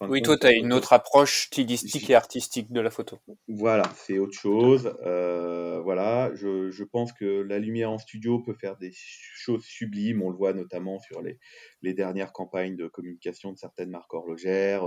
oui, 0.09 0.23
toi, 0.23 0.39
tu 0.39 0.47
as 0.47 0.53
une 0.53 0.73
autre 0.73 0.93
approche 0.93 1.47
stylistique 1.47 2.09
et 2.09 2.15
artistique 2.15 2.73
de 2.73 2.81
la 2.81 2.91
photo. 2.91 3.19
Voilà, 3.49 3.85
c'est 3.95 4.19
autre 4.19 4.39
chose. 4.39 4.97
Euh, 5.05 5.81
voilà, 5.83 6.31
je, 6.35 6.71
je, 6.71 6.85
pense 6.85 7.13
que 7.13 7.43
la 7.43 7.59
lumière 7.59 7.91
en 7.91 7.99
studio 7.99 8.41
peut 8.41 8.55
faire 8.55 8.77
des 8.77 8.93
choses 8.95 9.65
sublimes. 9.65 10.23
On 10.23 10.31
le 10.31 10.37
voit 10.37 10.55
notamment 10.55 10.99
sur 11.01 11.21
les, 11.21 11.39
les 11.83 11.95
dernières 11.95 12.33
campagnes 12.33 12.77
de 12.77 12.87
communication 12.87 13.53
de 13.53 13.59
certaines 13.59 13.91
marques 13.91 14.15
horlogères 14.15 14.87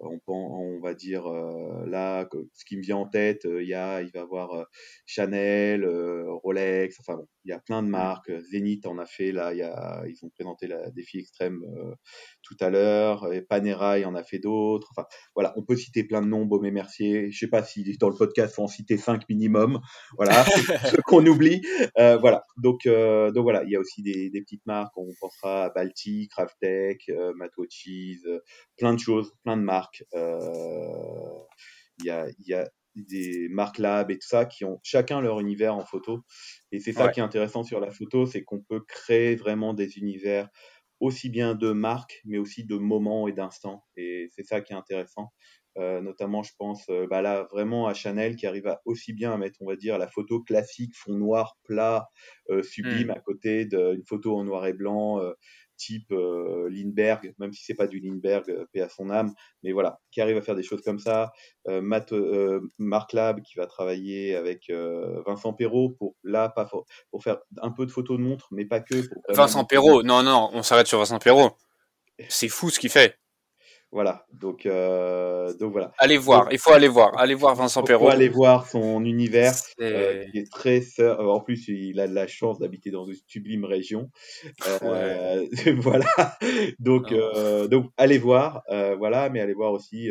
on, 0.00 0.20
on 0.26 0.80
va 0.80 0.94
dire 0.94 1.26
euh, 1.26 1.86
là 1.86 2.28
ce 2.54 2.64
qui 2.64 2.76
me 2.76 2.82
vient 2.82 2.96
en 2.96 3.06
tête 3.06 3.44
euh, 3.44 3.62
il 3.62 3.68
y 3.68 3.74
a 3.74 4.02
il 4.02 4.10
va 4.12 4.22
avoir 4.22 4.52
euh, 4.54 4.64
Chanel 5.06 5.86
Rolex 5.86 6.98
enfin 7.00 7.16
bon 7.16 7.26
il 7.44 7.50
y 7.50 7.54
a 7.54 7.58
plein 7.58 7.82
de 7.82 7.88
mmh. 7.88 7.90
marques. 7.90 8.32
Zenith 8.50 8.86
en 8.86 8.98
a 8.98 9.06
fait 9.06 9.32
là 9.32 9.54
il 9.54 9.58
y 9.58 9.62
a 9.62 10.04
ils 10.06 10.24
ont 10.24 10.28
présenté 10.28 10.66
la 10.66 10.90
défi 10.90 11.18
extrême 11.18 11.60
tout 12.42 12.56
à 12.60 12.68
l'heure. 12.68 13.32
Et 13.32 13.40
Panerai 13.40 14.04
en 14.04 14.14
a 14.14 14.22
fait 14.22 14.38
d'autres. 14.38 14.88
Enfin 14.90 15.06
voilà 15.34 15.54
on 15.56 15.62
peut 15.62 15.76
citer 15.76 16.04
plein 16.04 16.20
de 16.20 16.26
noms 16.26 16.44
Baumé 16.44 16.70
Mercier. 16.70 17.30
Je 17.30 17.38
sais 17.38 17.48
pas 17.48 17.62
si 17.62 17.96
dans 17.98 18.10
le 18.10 18.16
podcast 18.16 18.54
faut 18.54 18.64
en 18.64 18.68
citer 18.68 18.98
cinq 18.98 19.26
minimum. 19.28 19.80
Voilà 20.16 20.44
ce 20.44 21.00
qu'on 21.00 21.26
oublie. 21.26 21.62
Voilà. 21.96 22.44
Donc 22.58 22.80
donc 22.84 23.42
voilà 23.42 23.62
il 23.64 23.70
y 23.70 23.76
a 23.76 23.80
aussi 23.80 24.02
des, 24.02 24.28
des, 24.28 24.42
petites 24.42 24.66
marques. 24.66 24.96
On 24.96 25.08
pensera 25.18 25.64
à 25.64 25.70
Balti 25.70 26.28
Craftec 26.28 27.08
euh, 27.08 27.32
Matwatches 27.34 27.88
plein 28.76 28.94
de 28.94 28.98
choses 28.98 29.32
plein 29.42 29.56
de 29.56 29.62
marques 29.62 29.89
euh, 30.14 31.38
il 31.98 32.06
y, 32.06 32.10
a, 32.10 32.26
y 32.46 32.54
a 32.54 32.68
des 32.96 33.48
marques 33.48 33.78
lab 33.78 34.10
et 34.10 34.18
tout 34.18 34.26
ça 34.26 34.44
qui 34.44 34.64
ont 34.64 34.80
chacun 34.82 35.20
leur 35.20 35.40
univers 35.40 35.74
en 35.74 35.84
photo. 35.84 36.24
Et 36.72 36.80
c'est 36.80 36.92
ça 36.92 37.08
qui 37.08 37.20
est 37.20 37.22
intéressant 37.22 37.62
sur 37.62 37.80
la 37.80 37.90
photo, 37.90 38.26
c'est 38.26 38.42
qu'on 38.42 38.60
peut 38.60 38.80
créer 38.80 39.36
vraiment 39.36 39.74
des 39.74 39.98
univers 39.98 40.48
aussi 40.98 41.30
bien 41.30 41.54
de 41.54 41.72
marques, 41.72 42.20
mais 42.24 42.38
aussi 42.38 42.64
de 42.64 42.76
moments 42.76 43.26
et 43.26 43.32
d'instants. 43.32 43.84
Et 43.96 44.28
c'est 44.34 44.44
ça 44.44 44.60
qui 44.60 44.72
est 44.72 44.76
intéressant. 44.76 45.32
Euh, 45.78 46.00
notamment, 46.00 46.42
je 46.42 46.52
pense 46.58 46.84
euh, 46.90 47.06
bah 47.06 47.22
là 47.22 47.46
vraiment 47.52 47.86
à 47.86 47.94
Chanel 47.94 48.34
qui 48.34 48.46
arrive 48.46 48.66
à 48.66 48.82
aussi 48.84 49.12
bien 49.12 49.32
à 49.32 49.36
mettre, 49.36 49.62
on 49.62 49.66
va 49.66 49.76
dire, 49.76 49.98
la 49.98 50.08
photo 50.08 50.42
classique, 50.42 50.94
fond 50.96 51.14
noir, 51.14 51.56
plat, 51.62 52.08
sublime, 52.62 53.08
mmh. 53.08 53.10
à 53.12 53.20
côté 53.20 53.64
d'une 53.66 54.04
photo 54.04 54.36
en 54.36 54.44
noir 54.44 54.66
et 54.66 54.72
blanc, 54.72 55.20
type 55.80 56.12
euh, 56.12 56.68
Lindbergh, 56.70 57.34
même 57.38 57.52
si 57.52 57.64
c'est 57.64 57.74
pas 57.74 57.86
du 57.86 58.00
Lindbergh, 58.00 58.50
euh, 58.50 58.66
paix 58.72 58.82
à 58.82 58.88
son 58.88 59.10
âme, 59.10 59.32
mais 59.62 59.72
voilà, 59.72 59.98
qui 60.10 60.20
arrive 60.20 60.36
à 60.36 60.42
faire 60.42 60.54
des 60.54 60.62
choses 60.62 60.82
comme 60.82 60.98
ça. 60.98 61.32
Euh, 61.68 61.80
Matt, 61.80 62.12
Marc 62.78 63.12
Lab 63.14 63.40
qui 63.40 63.56
va 63.56 63.66
travailler 63.66 64.36
avec 64.36 64.70
Vincent 65.26 65.52
Perrault 65.52 65.90
pour 65.90 66.14
là, 66.22 66.48
pas 66.48 66.66
pour, 66.66 66.86
pour, 67.10 67.22
faire 67.22 67.38
un 67.62 67.70
peu 67.70 67.86
de 67.86 67.90
photos 67.90 68.18
de 68.18 68.22
montres, 68.22 68.48
mais 68.50 68.66
pas 68.66 68.80
que. 68.80 68.94
Vincent 69.30 69.64
Perrault, 69.64 70.02
non, 70.02 70.22
non, 70.22 70.50
on 70.52 70.62
s'arrête 70.62 70.86
sur 70.86 70.98
Vincent 70.98 71.18
Perrault. 71.18 71.56
C'est 72.28 72.48
fou 72.48 72.68
ce 72.68 72.78
qu'il 72.78 72.90
fait. 72.90 73.16
Voilà, 73.92 74.24
donc, 74.32 74.66
euh, 74.66 75.52
donc 75.54 75.72
voilà. 75.72 75.92
Allez 75.98 76.16
voir, 76.16 76.46
il 76.52 76.58
faut 76.58 76.70
aller 76.70 76.86
voir, 76.86 77.18
allez 77.18 77.34
voir 77.34 77.56
Vincent 77.56 77.82
Perrault. 77.82 78.04
Il 78.04 78.10
faut 78.10 78.14
aller 78.14 78.28
voir 78.28 78.68
son 78.68 79.04
univers, 79.04 79.52
euh, 79.80 80.24
qui 80.30 80.38
est 80.38 80.48
très. 80.48 80.80
Euh, 81.00 81.16
en 81.16 81.40
plus, 81.40 81.66
il 81.66 81.98
a 81.98 82.06
de 82.06 82.14
la 82.14 82.28
chance 82.28 82.60
d'habiter 82.60 82.92
dans 82.92 83.04
une 83.04 83.16
sublime 83.26 83.64
région. 83.64 84.08
Euh, 84.82 85.44
voilà, 85.78 86.06
donc, 86.78 87.10
euh, 87.10 87.66
donc 87.66 87.90
allez 87.96 88.18
voir, 88.18 88.62
voilà, 88.98 89.28
mais 89.28 89.40
allez 89.40 89.54
voir 89.54 89.72
aussi, 89.72 90.08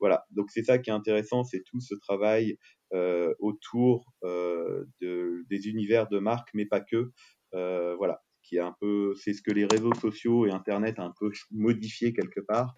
voilà. 0.00 0.24
Donc 0.30 0.46
c'est 0.50 0.64
ça 0.64 0.78
qui 0.78 0.88
est 0.88 0.94
intéressant, 0.94 1.44
c'est 1.44 1.62
tout 1.66 1.80
ce 1.80 1.94
travail 1.96 2.56
autour 3.40 4.06
de, 4.22 5.44
des 5.50 5.68
univers 5.68 6.08
de 6.08 6.18
marque, 6.18 6.48
mais 6.54 6.64
pas 6.64 6.80
que. 6.80 7.10
voilà, 7.52 8.22
qui 8.48 8.58
un 8.58 8.74
peu, 8.80 9.14
c'est 9.22 9.32
ce 9.32 9.42
que 9.42 9.50
les 9.50 9.66
réseaux 9.66 9.94
sociaux 9.94 10.46
et 10.46 10.50
Internet 10.50 10.98
a 10.98 11.02
un 11.02 11.12
peu 11.18 11.30
modifié 11.50 12.12
quelque 12.12 12.40
part. 12.40 12.74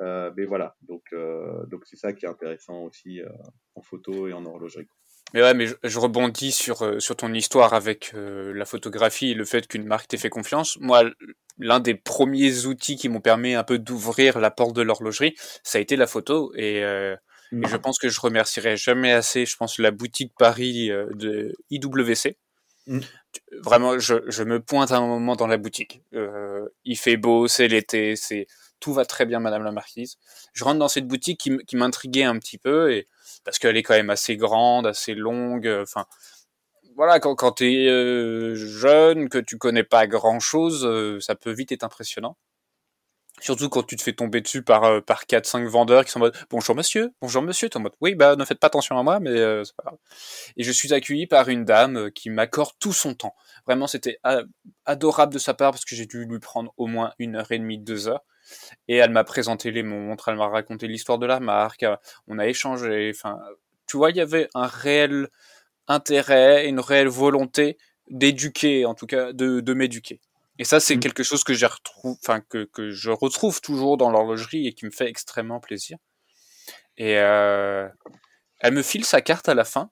Euh, 0.00 0.30
mais 0.36 0.44
voilà, 0.44 0.76
donc 0.82 1.02
euh, 1.12 1.64
donc 1.66 1.82
c'est 1.86 1.96
ça 1.96 2.12
qui 2.12 2.26
est 2.26 2.28
intéressant 2.28 2.82
aussi 2.82 3.20
euh, 3.20 3.28
en 3.74 3.82
photo 3.82 4.26
et 4.28 4.32
en 4.32 4.44
horlogerie. 4.44 4.88
Mais 5.34 5.40
ouais, 5.40 5.54
mais 5.54 5.66
je, 5.66 5.98
rebondis 5.98 6.52
sur 6.52 7.00
sur 7.00 7.16
ton 7.16 7.32
histoire 7.32 7.72
avec 7.72 8.12
la 8.14 8.64
photographie 8.66 9.30
et 9.30 9.34
le 9.34 9.46
fait 9.46 9.66
qu'une 9.66 9.86
marque 9.86 10.08
t'ait 10.08 10.18
fait 10.18 10.28
confiance. 10.28 10.76
Moi, 10.80 11.04
l'un 11.58 11.80
des 11.80 11.94
premiers 11.94 12.66
outils 12.66 12.96
qui 12.96 13.08
m'ont 13.08 13.20
permis 13.20 13.54
un 13.54 13.64
peu 13.64 13.78
d'ouvrir 13.78 14.40
la 14.40 14.50
porte 14.50 14.76
de 14.76 14.82
l'horlogerie, 14.82 15.34
ça 15.62 15.78
a 15.78 15.80
été 15.80 15.96
la 15.96 16.06
photo 16.06 16.52
et 16.54 16.82
mmh. 17.52 17.66
je 17.66 17.76
pense 17.76 17.98
que 17.98 18.10
je 18.10 18.20
remercierai 18.20 18.76
jamais 18.76 19.12
assez, 19.12 19.46
je 19.46 19.56
pense, 19.56 19.78
la 19.78 19.90
boutique 19.90 20.34
Paris 20.36 20.90
de 21.14 21.54
IWC, 21.70 22.36
Mmh. 22.86 23.00
Vraiment, 23.52 23.98
je, 23.98 24.42
me 24.42 24.60
pointe 24.60 24.90
à 24.90 24.96
un 24.96 25.06
moment 25.06 25.36
dans 25.36 25.46
la 25.46 25.56
boutique. 25.56 26.02
Euh, 26.14 26.68
il 26.84 26.96
fait 26.96 27.16
beau, 27.16 27.48
c'est 27.48 27.68
l'été, 27.68 28.16
c'est 28.16 28.46
tout 28.80 28.92
va 28.92 29.04
très 29.04 29.26
bien, 29.26 29.40
Madame 29.40 29.62
la 29.62 29.72
Marquise. 29.72 30.16
Je 30.52 30.64
rentre 30.64 30.78
dans 30.78 30.88
cette 30.88 31.06
boutique 31.06 31.40
qui, 31.40 31.76
m'intriguait 31.76 32.24
un 32.24 32.38
petit 32.38 32.58
peu 32.58 32.92
et 32.92 33.08
parce 33.44 33.58
qu'elle 33.58 33.76
est 33.76 33.82
quand 33.82 33.94
même 33.94 34.10
assez 34.10 34.36
grande, 34.36 34.86
assez 34.86 35.14
longue. 35.14 35.68
Enfin, 35.82 36.06
voilà, 36.96 37.20
quand, 37.20 37.34
quand 37.36 37.52
tu 37.52 37.72
es 37.72 37.88
euh, 37.88 38.54
jeune, 38.54 39.28
que 39.28 39.38
tu 39.38 39.58
connais 39.58 39.84
pas 39.84 40.06
grand 40.06 40.40
chose, 40.40 40.88
ça 41.20 41.34
peut 41.36 41.52
vite 41.52 41.72
être 41.72 41.84
impressionnant. 41.84 42.36
Surtout 43.42 43.68
quand 43.68 43.82
tu 43.82 43.96
te 43.96 44.02
fais 44.02 44.12
tomber 44.12 44.40
dessus 44.40 44.62
par, 44.62 44.84
euh, 44.84 45.00
par 45.00 45.26
4-5 45.26 45.66
vendeurs 45.66 46.04
qui 46.04 46.12
sont 46.12 46.20
en 46.20 46.22
mode 46.22 46.36
Bonjour 46.48 46.76
monsieur, 46.76 47.12
bonjour 47.20 47.42
monsieur, 47.42 47.68
tu 47.68 47.76
en 47.76 47.80
mode 47.80 47.94
Oui, 48.00 48.14
bah 48.14 48.36
ne 48.36 48.44
faites 48.44 48.60
pas 48.60 48.68
attention 48.68 48.96
à 48.96 49.02
moi, 49.02 49.18
mais 49.18 49.30
euh, 49.30 49.64
c'est 49.64 49.74
pas 49.74 49.82
grave. 49.82 49.98
Et 50.56 50.62
je 50.62 50.70
suis 50.70 50.94
accueilli 50.94 51.26
par 51.26 51.48
une 51.48 51.64
dame 51.64 51.96
euh, 51.96 52.10
qui 52.10 52.30
m'accorde 52.30 52.70
tout 52.78 52.92
son 52.92 53.14
temps. 53.14 53.34
Vraiment, 53.66 53.88
c'était 53.88 54.20
adorable 54.86 55.32
de 55.32 55.40
sa 55.40 55.54
part 55.54 55.72
parce 55.72 55.84
que 55.84 55.96
j'ai 55.96 56.06
dû 56.06 56.24
lui 56.24 56.38
prendre 56.38 56.72
au 56.76 56.86
moins 56.86 57.14
une 57.18 57.34
heure 57.34 57.50
et 57.50 57.58
demie, 57.58 57.78
deux 57.78 58.06
heures. 58.06 58.22
Et 58.86 58.96
elle 58.98 59.10
m'a 59.10 59.24
présenté 59.24 59.72
les 59.72 59.82
montres, 59.82 60.28
elle 60.28 60.36
m'a 60.36 60.46
raconté 60.46 60.86
l'histoire 60.86 61.18
de 61.18 61.26
la 61.26 61.40
marque, 61.40 61.84
on 62.28 62.38
a 62.38 62.46
échangé. 62.46 63.10
Enfin, 63.12 63.40
tu 63.88 63.96
vois, 63.96 64.10
il 64.10 64.18
y 64.18 64.20
avait 64.20 64.48
un 64.54 64.68
réel 64.68 65.26
intérêt, 65.88 66.68
une 66.68 66.78
réelle 66.78 67.08
volonté 67.08 67.76
d'éduquer, 68.08 68.86
en 68.86 68.94
tout 68.94 69.06
cas, 69.06 69.32
de, 69.32 69.58
de 69.58 69.74
m'éduquer. 69.74 70.20
Et 70.62 70.64
ça, 70.64 70.78
c'est 70.78 70.94
mmh. 70.94 71.00
quelque 71.00 71.24
chose 71.24 71.42
que, 71.42 71.52
retrouve, 71.54 72.16
que, 72.48 72.62
que, 72.66 72.90
je 72.92 73.10
retrouve 73.10 73.60
toujours 73.60 73.96
dans 73.96 74.10
l'horlogerie 74.10 74.68
et 74.68 74.74
qui 74.74 74.84
me 74.84 74.92
fait 74.92 75.08
extrêmement 75.08 75.58
plaisir. 75.58 75.98
Et 76.96 77.18
euh, 77.18 77.88
elle 78.60 78.72
me 78.72 78.82
file 78.82 79.04
sa 79.04 79.20
carte 79.22 79.48
à 79.48 79.54
la 79.54 79.64
fin. 79.64 79.90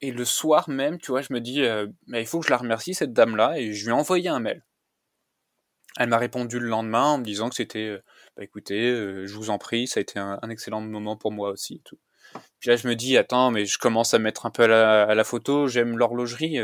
Et 0.00 0.10
le 0.10 0.24
soir 0.24 0.70
même, 0.70 0.96
tu 0.96 1.10
vois, 1.10 1.20
je 1.20 1.34
me 1.34 1.42
dis, 1.42 1.60
euh, 1.60 1.86
mais 2.06 2.22
il 2.22 2.26
faut 2.26 2.40
que 2.40 2.46
je 2.46 2.50
la 2.50 2.56
remercie, 2.56 2.94
cette 2.94 3.12
dame-là. 3.12 3.58
Et 3.58 3.74
je 3.74 3.84
lui 3.84 3.90
ai 3.90 3.92
envoyé 3.92 4.30
un 4.30 4.40
mail. 4.40 4.64
Elle 5.98 6.08
m'a 6.08 6.16
répondu 6.16 6.58
le 6.58 6.68
lendemain 6.68 7.04
en 7.04 7.18
me 7.18 7.24
disant 7.24 7.50
que 7.50 7.56
c'était, 7.56 7.88
euh, 7.88 8.02
bah 8.38 8.42
écoutez, 8.42 8.88
je 9.26 9.34
vous 9.34 9.50
en 9.50 9.58
prie, 9.58 9.86
ça 9.86 10.00
a 10.00 10.00
été 10.00 10.18
un, 10.18 10.48
excellent 10.48 10.80
moment 10.80 11.18
pour 11.18 11.30
moi 11.30 11.50
aussi. 11.50 11.82
tout. 11.84 11.98
Puis 12.58 12.70
là, 12.70 12.76
je 12.76 12.88
me 12.88 12.96
dis, 12.96 13.18
attends, 13.18 13.50
mais 13.50 13.66
je 13.66 13.76
commence 13.76 14.14
à 14.14 14.18
mettre 14.18 14.46
un 14.46 14.50
peu 14.50 14.62
à 14.62 14.66
la, 14.66 15.02
à 15.02 15.14
la 15.14 15.24
photo, 15.24 15.66
j'aime 15.66 15.98
l'horlogerie 15.98 16.58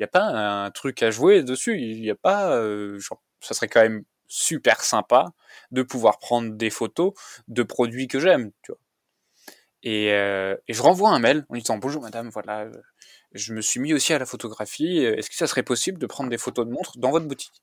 n'y 0.00 0.04
a 0.04 0.08
pas 0.08 0.24
un 0.24 0.70
truc 0.70 1.02
à 1.02 1.10
jouer 1.10 1.42
dessus. 1.42 1.78
Il 1.78 2.08
a 2.10 2.14
pas, 2.14 2.56
euh, 2.56 2.98
ça 3.40 3.54
serait 3.54 3.68
quand 3.68 3.82
même 3.82 4.04
super 4.28 4.82
sympa 4.82 5.26
de 5.70 5.82
pouvoir 5.82 6.18
prendre 6.18 6.52
des 6.54 6.70
photos 6.70 7.12
de 7.48 7.62
produits 7.62 8.08
que 8.08 8.18
j'aime, 8.20 8.50
tu 8.62 8.72
vois. 8.72 8.80
Et, 9.84 10.12
euh, 10.12 10.56
et, 10.68 10.74
je 10.74 10.82
renvoie 10.82 11.10
un 11.10 11.18
mail 11.18 11.44
en 11.48 11.56
disant 11.56 11.76
bonjour 11.76 12.02
madame, 12.02 12.28
voilà, 12.30 12.68
je 13.32 13.52
me 13.52 13.60
suis 13.60 13.80
mis 13.80 13.92
aussi 13.92 14.12
à 14.12 14.18
la 14.18 14.26
photographie. 14.26 14.98
Est-ce 14.98 15.28
que 15.28 15.36
ça 15.36 15.48
serait 15.48 15.64
possible 15.64 15.98
de 15.98 16.06
prendre 16.06 16.30
des 16.30 16.38
photos 16.38 16.66
de 16.66 16.70
montres 16.72 16.98
dans 16.98 17.10
votre 17.10 17.26
boutique? 17.26 17.62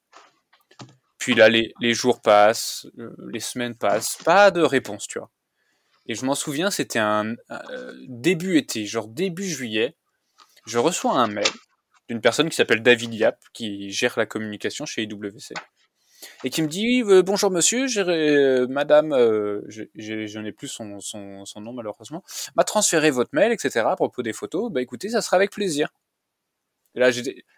Puis 1.17 1.33
là, 1.33 1.49
les, 1.49 1.73
les, 1.79 1.93
jours 1.93 2.21
passent, 2.21 2.87
euh, 2.97 3.15
les 3.31 3.39
semaines 3.39 3.75
passent, 3.75 4.17
pas 4.23 4.51
de 4.51 4.61
réponse, 4.61 5.07
tu 5.07 5.19
vois. 5.19 5.29
Et 6.07 6.15
je 6.15 6.25
m'en 6.25 6.35
souviens, 6.35 6.71
c'était 6.71 6.99
un 6.99 7.35
début 8.07 8.57
été, 8.57 8.85
genre 8.85 9.07
début 9.07 9.47
juillet. 9.47 9.95
Je 10.65 10.79
reçois 10.79 11.13
un 11.13 11.27
mail 11.27 11.45
d'une 12.09 12.21
personne 12.21 12.49
qui 12.49 12.55
s'appelle 12.55 12.81
David 12.81 13.13
Yap, 13.13 13.39
qui 13.53 13.91
gère 13.91 14.15
la 14.17 14.25
communication 14.25 14.85
chez 14.85 15.03
IWC, 15.03 15.53
et 16.43 16.49
qui 16.49 16.61
me 16.63 16.67
dit 16.67 17.03
euh, 17.03 17.21
bonjour 17.21 17.51
monsieur, 17.51 17.85
euh, 17.97 18.67
madame, 18.67 19.13
euh, 19.13 19.61
je 19.69 20.39
n'ai 20.39 20.51
plus 20.51 20.67
son, 20.67 20.85
nom 20.85 21.73
malheureusement, 21.73 22.23
m'a 22.55 22.63
transféré 22.63 23.11
votre 23.11 23.29
mail, 23.33 23.51
etc. 23.51 23.81
à 23.87 23.95
propos 23.95 24.23
des 24.23 24.33
photos. 24.33 24.71
Bah 24.71 24.81
écoutez, 24.81 25.09
ça 25.09 25.21
sera 25.21 25.37
avec 25.37 25.51
plaisir. 25.51 25.89
là, 26.95 27.11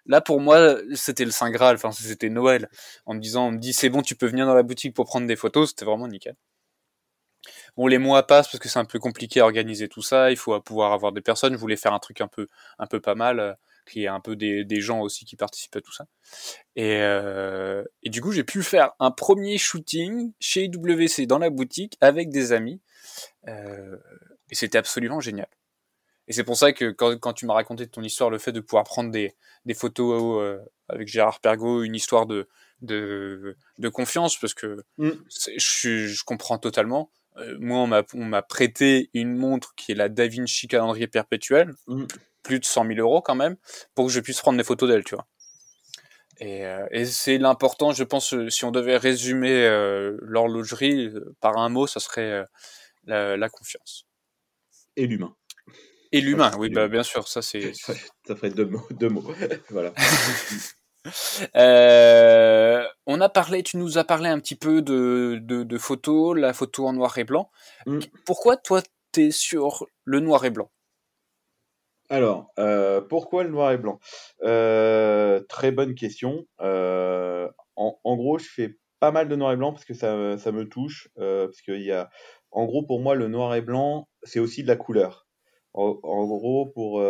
là 0.05 0.21
pour 0.21 0.41
moi, 0.41 0.75
c'était 0.95 1.25
le 1.25 1.31
saint 1.31 1.49
graal, 1.49 1.75
enfin 1.75 1.91
c'était 1.91 2.29
Noël, 2.29 2.69
en 3.05 3.13
me 3.13 3.19
disant, 3.19 3.47
on 3.47 3.51
me 3.51 3.57
dit 3.57 3.73
c'est 3.73 3.89
bon, 3.89 4.01
tu 4.01 4.15
peux 4.15 4.27
venir 4.27 4.45
dans 4.45 4.55
la 4.55 4.63
boutique 4.63 4.93
pour 4.93 5.05
prendre 5.05 5.27
des 5.27 5.37
photos, 5.37 5.69
c'était 5.69 5.85
vraiment 5.85 6.07
nickel. 6.09 6.35
Bon, 7.77 7.87
les 7.87 7.97
mois 7.97 8.27
passent 8.27 8.49
parce 8.49 8.59
que 8.59 8.69
c'est 8.69 8.79
un 8.79 8.85
peu 8.85 8.99
compliqué 8.99 9.39
à 9.39 9.45
organiser 9.45 9.87
tout 9.87 10.01
ça. 10.01 10.29
Il 10.29 10.37
faut 10.37 10.59
pouvoir 10.61 10.91
avoir 10.91 11.11
des 11.11 11.21
personnes. 11.21 11.53
Je 11.53 11.57
voulais 11.57 11.77
faire 11.77 11.93
un 11.93 11.99
truc 11.99 12.21
un 12.21 12.27
peu, 12.27 12.47
un 12.77 12.85
peu 12.85 12.99
pas 12.99 13.15
mal 13.15 13.57
qui 13.91 14.03
est 14.05 14.07
un 14.07 14.19
peu 14.19 14.35
des, 14.35 14.63
des, 14.63 14.81
gens 14.81 15.01
aussi 15.01 15.25
qui 15.25 15.35
participent 15.35 15.75
à 15.75 15.81
tout 15.81 15.91
ça. 15.91 16.05
Et, 16.75 16.97
euh, 17.01 17.83
et 18.03 18.09
du 18.09 18.21
coup, 18.21 18.31
j'ai 18.31 18.43
pu 18.43 18.63
faire 18.63 18.91
un 18.99 19.11
premier 19.11 19.57
shooting 19.57 20.31
chez 20.39 20.65
IWC 20.65 21.27
dans 21.27 21.37
la 21.37 21.49
boutique 21.49 21.97
avec 22.01 22.29
des 22.29 22.53
amis. 22.53 22.81
Euh, 23.47 23.97
et 24.49 24.55
c'était 24.55 24.77
absolument 24.77 25.19
génial. 25.19 25.47
Et 26.27 26.33
c'est 26.33 26.43
pour 26.43 26.55
ça 26.55 26.71
que 26.71 26.91
quand, 26.91 27.17
quand 27.19 27.33
tu 27.33 27.45
m'as 27.45 27.53
raconté 27.53 27.87
ton 27.87 28.01
histoire, 28.01 28.29
le 28.29 28.37
fait 28.37 28.51
de 28.51 28.61
pouvoir 28.61 28.85
prendre 28.85 29.11
des, 29.11 29.35
des 29.65 29.73
photos 29.73 30.41
euh, 30.41 30.59
avec 30.87 31.07
Gérard 31.07 31.41
Pergaud, 31.41 31.83
une 31.83 31.95
histoire 31.95 32.25
de, 32.25 32.47
de, 32.81 33.57
de 33.77 33.89
confiance, 33.89 34.37
parce 34.37 34.53
que 34.53 34.83
mm. 34.97 35.11
je, 35.57 36.07
je, 36.07 36.23
comprends 36.23 36.57
totalement. 36.57 37.11
Moi, 37.59 38.03
on 38.13 38.25
m'a 38.25 38.41
prêté 38.41 39.09
une 39.13 39.35
montre 39.35 39.73
qui 39.75 39.93
est 39.93 39.95
la 39.95 40.09
Da 40.09 40.27
Vinci 40.27 40.67
calendrier 40.67 41.07
perpétuel. 41.07 41.73
Plus 42.43 42.59
de 42.59 42.65
100 42.65 42.87
000 42.87 42.99
euros 42.99 43.21
quand 43.21 43.35
même 43.35 43.55
pour 43.93 44.07
que 44.07 44.11
je 44.11 44.19
puisse 44.19 44.41
prendre 44.41 44.57
des 44.57 44.63
photos 44.63 44.89
d'elle, 44.89 45.03
tu 45.03 45.15
vois. 45.15 45.27
Et, 46.41 46.65
euh, 46.65 46.87
et 46.89 47.05
c'est 47.05 47.37
l'important, 47.37 47.91
je 47.91 48.03
pense, 48.03 48.33
euh, 48.33 48.49
si 48.49 48.65
on 48.65 48.71
devait 48.71 48.97
résumer 48.97 49.63
euh, 49.63 50.17
l'horlogerie 50.21 51.11
par 51.39 51.57
un 51.57 51.69
mot, 51.69 51.85
ça 51.85 51.99
serait 51.99 52.43
la, 53.05 53.37
la, 53.37 53.49
confiance. 53.49 54.07
Et 54.95 55.05
l'humain. 55.05 55.35
Et 56.11 56.19
l'humain, 56.19 56.51
oui, 56.57 56.69
bah, 56.69 56.87
bien 56.87 57.03
sûr, 57.03 57.27
ça 57.27 57.43
c'est. 57.43 57.73
ça 58.25 58.35
ferait 58.35 58.49
deux 58.49 58.65
mots. 58.65 58.87
Deux 58.89 59.09
mots. 59.09 59.23
voilà. 59.69 59.93
on 63.05 63.21
a 63.21 63.29
parlé, 63.29 63.61
tu 63.61 63.77
nous 63.77 63.99
as 63.99 64.03
parlé 64.03 64.27
un 64.27 64.39
petit 64.39 64.55
peu 64.55 64.81
de, 64.81 65.37
de, 65.43 65.61
de 65.61 65.77
photos, 65.77 66.35
la 66.35 66.53
photo 66.53 66.87
en 66.87 66.93
noir 66.93 67.15
et 67.19 67.23
blanc. 67.23 67.51
Mm. 67.85 67.99
Pourquoi 68.25 68.57
toi, 68.57 68.81
tu 69.13 69.27
es 69.27 69.31
sur 69.31 69.85
le 70.05 70.19
noir 70.19 70.43
et 70.43 70.49
blanc? 70.49 70.71
Alors, 72.11 72.51
euh, 72.59 72.99
pourquoi 72.99 73.45
le 73.45 73.49
noir 73.51 73.71
et 73.71 73.77
blanc? 73.77 73.97
Euh, 74.43 75.39
Très 75.47 75.71
bonne 75.71 75.95
question. 75.95 76.45
Euh, 76.59 77.47
en, 77.77 78.17
gros, 78.17 78.37
je 78.37 78.49
fais 78.49 78.75
pas 78.99 79.11
mal 79.11 79.29
de 79.29 79.35
noir 79.37 79.53
et 79.53 79.55
blanc 79.55 79.71
parce 79.71 79.85
que 79.85 79.93
ça, 79.93 80.13
me 80.13 80.63
touche. 80.65 81.07
parce 81.15 81.61
qu'il 81.61 81.81
y 81.81 81.91
a, 81.93 82.09
en 82.51 82.65
gros, 82.65 82.85
pour 82.85 82.99
moi, 82.99 83.15
le 83.15 83.29
noir 83.29 83.55
et 83.55 83.61
blanc, 83.61 84.09
c'est 84.23 84.39
aussi 84.39 84.61
de 84.61 84.67
la 84.67 84.75
couleur. 84.75 85.25
En, 85.73 85.93
gros, 86.25 86.65
pour, 86.65 87.01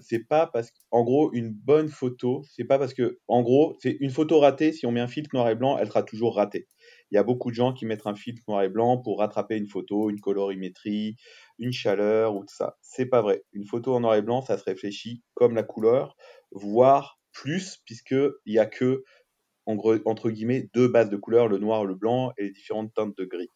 c'est 0.00 0.26
pas 0.26 0.46
parce 0.46 0.70
qu'en 0.70 1.04
gros, 1.04 1.30
une 1.34 1.50
bonne 1.50 1.88
photo, 1.88 2.42
c'est 2.50 2.64
pas 2.64 2.78
parce 2.78 2.94
que, 2.94 3.18
en 3.28 3.42
gros, 3.42 3.76
c'est 3.80 3.98
une 4.00 4.10
photo 4.10 4.40
ratée. 4.40 4.72
Si 4.72 4.86
on 4.86 4.92
met 4.92 5.00
un 5.00 5.08
filtre 5.08 5.30
noir 5.34 5.50
et 5.50 5.54
blanc, 5.56 5.76
elle 5.76 5.88
sera 5.88 6.02
toujours 6.02 6.36
ratée. 6.36 6.66
Il 7.10 7.16
y 7.16 7.18
a 7.18 7.22
beaucoup 7.22 7.50
de 7.50 7.54
gens 7.54 7.74
qui 7.74 7.84
mettent 7.84 8.06
un 8.06 8.14
filtre 8.14 8.42
noir 8.48 8.62
et 8.62 8.70
blanc 8.70 8.98
pour 8.98 9.18
rattraper 9.18 9.56
une 9.56 9.68
photo, 9.68 10.08
une 10.08 10.20
colorimétrie, 10.20 11.16
une 11.58 11.72
chaleur 11.72 12.34
ou 12.36 12.40
tout 12.40 12.54
ça. 12.54 12.76
C'est 12.82 13.06
pas 13.06 13.22
vrai. 13.22 13.44
Une 13.52 13.66
photo 13.66 13.94
en 13.94 14.00
noir 14.00 14.14
et 14.16 14.22
blanc, 14.22 14.42
ça 14.42 14.58
se 14.58 14.64
réfléchit 14.64 15.22
comme 15.34 15.54
la 15.54 15.62
couleur, 15.62 16.16
voire 16.52 17.20
plus, 17.32 17.78
puisqu'il 17.84 18.32
n'y 18.46 18.58
a 18.58 18.66
que 18.66 19.04
entre 19.66 20.30
guillemets 20.30 20.68
deux 20.74 20.88
bases 20.88 21.08
de 21.08 21.16
couleurs, 21.16 21.48
le 21.48 21.58
noir, 21.58 21.84
le 21.84 21.94
blanc 21.94 22.32
et 22.36 22.44
les 22.44 22.50
différentes 22.50 22.92
teintes 22.92 23.16
de 23.16 23.24
gris. 23.24 23.48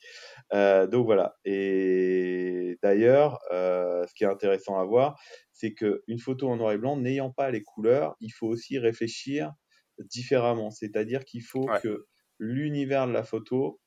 Euh, 0.54 0.86
donc 0.86 1.04
voilà. 1.06 1.34
Et 1.44 2.78
d'ailleurs, 2.82 3.38
euh, 3.52 4.06
ce 4.06 4.14
qui 4.14 4.24
est 4.24 4.26
intéressant 4.28 4.78
à 4.78 4.84
voir, 4.84 5.20
c'est 5.52 5.74
qu'une 5.74 6.18
photo 6.18 6.48
en 6.48 6.56
noir 6.56 6.72
et 6.72 6.78
blanc, 6.78 6.96
n'ayant 6.96 7.30
pas 7.30 7.50
les 7.50 7.62
couleurs, 7.62 8.16
il 8.20 8.30
faut 8.30 8.46
aussi 8.46 8.78
réfléchir 8.78 9.52
différemment. 9.98 10.70
C'est-à-dire 10.70 11.24
qu'il 11.24 11.42
faut 11.42 11.70
que 11.82 12.06
l'univers 12.38 13.06
de 13.06 13.12
la 13.12 13.24
photo 13.24 13.80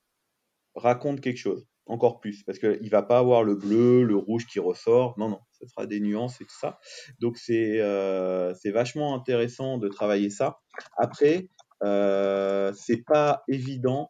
raconte 0.76 1.22
quelque 1.22 1.38
chose, 1.38 1.68
encore 1.88 2.20
plus, 2.20 2.44
parce 2.44 2.60
qu'il 2.60 2.82
ne 2.82 2.90
va 2.90 3.04
pas 3.04 3.18
avoir 3.18 3.44
le 3.44 3.56
bleu, 3.56 4.04
le 4.04 4.16
rouge 4.16 4.46
qui 4.46 4.60
ressort, 4.60 5.18
non, 5.18 5.30
non, 5.30 5.40
ce 5.52 5.68
sera 5.68 5.86
des 5.88 6.00
nuances 6.00 6.40
et 6.42 6.46
tout 6.46 6.58
ça. 6.60 6.80
Donc 7.20 7.38
c'est 7.38 7.80
euh, 7.82 8.54
vachement 8.66 9.16
intéressant 9.16 9.78
de 9.78 9.88
travailler 9.88 10.30
ça. 10.30 10.60
Après, 10.98 11.50
euh, 11.84 12.72
c'est 12.76 13.04
pas 13.04 13.44
évident 13.48 14.10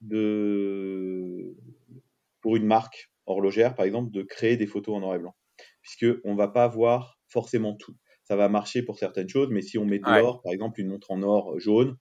de, 0.00 1.56
pour 2.40 2.56
une 2.56 2.66
marque 2.66 3.10
horlogère, 3.26 3.74
par 3.74 3.86
exemple, 3.86 4.10
de 4.10 4.22
créer 4.22 4.56
des 4.56 4.66
photos 4.66 4.96
en 4.96 5.00
noir 5.00 5.14
et 5.14 5.18
blanc, 5.18 5.36
puisqu'on 5.82 6.32
ne 6.32 6.36
va 6.36 6.48
pas 6.48 6.68
voir 6.68 7.18
forcément 7.28 7.76
tout. 7.76 7.94
Ça 8.24 8.36
va 8.36 8.48
marcher 8.48 8.82
pour 8.82 8.98
certaines 8.98 9.28
choses, 9.28 9.48
mais 9.50 9.60
si 9.60 9.76
on 9.76 9.84
met 9.84 9.98
de 9.98 10.06
l'or, 10.06 10.40
par 10.42 10.52
exemple 10.52 10.80
une 10.80 10.88
montre 10.88 11.10
en 11.10 11.22
or 11.22 11.58
jaune, 11.58 11.96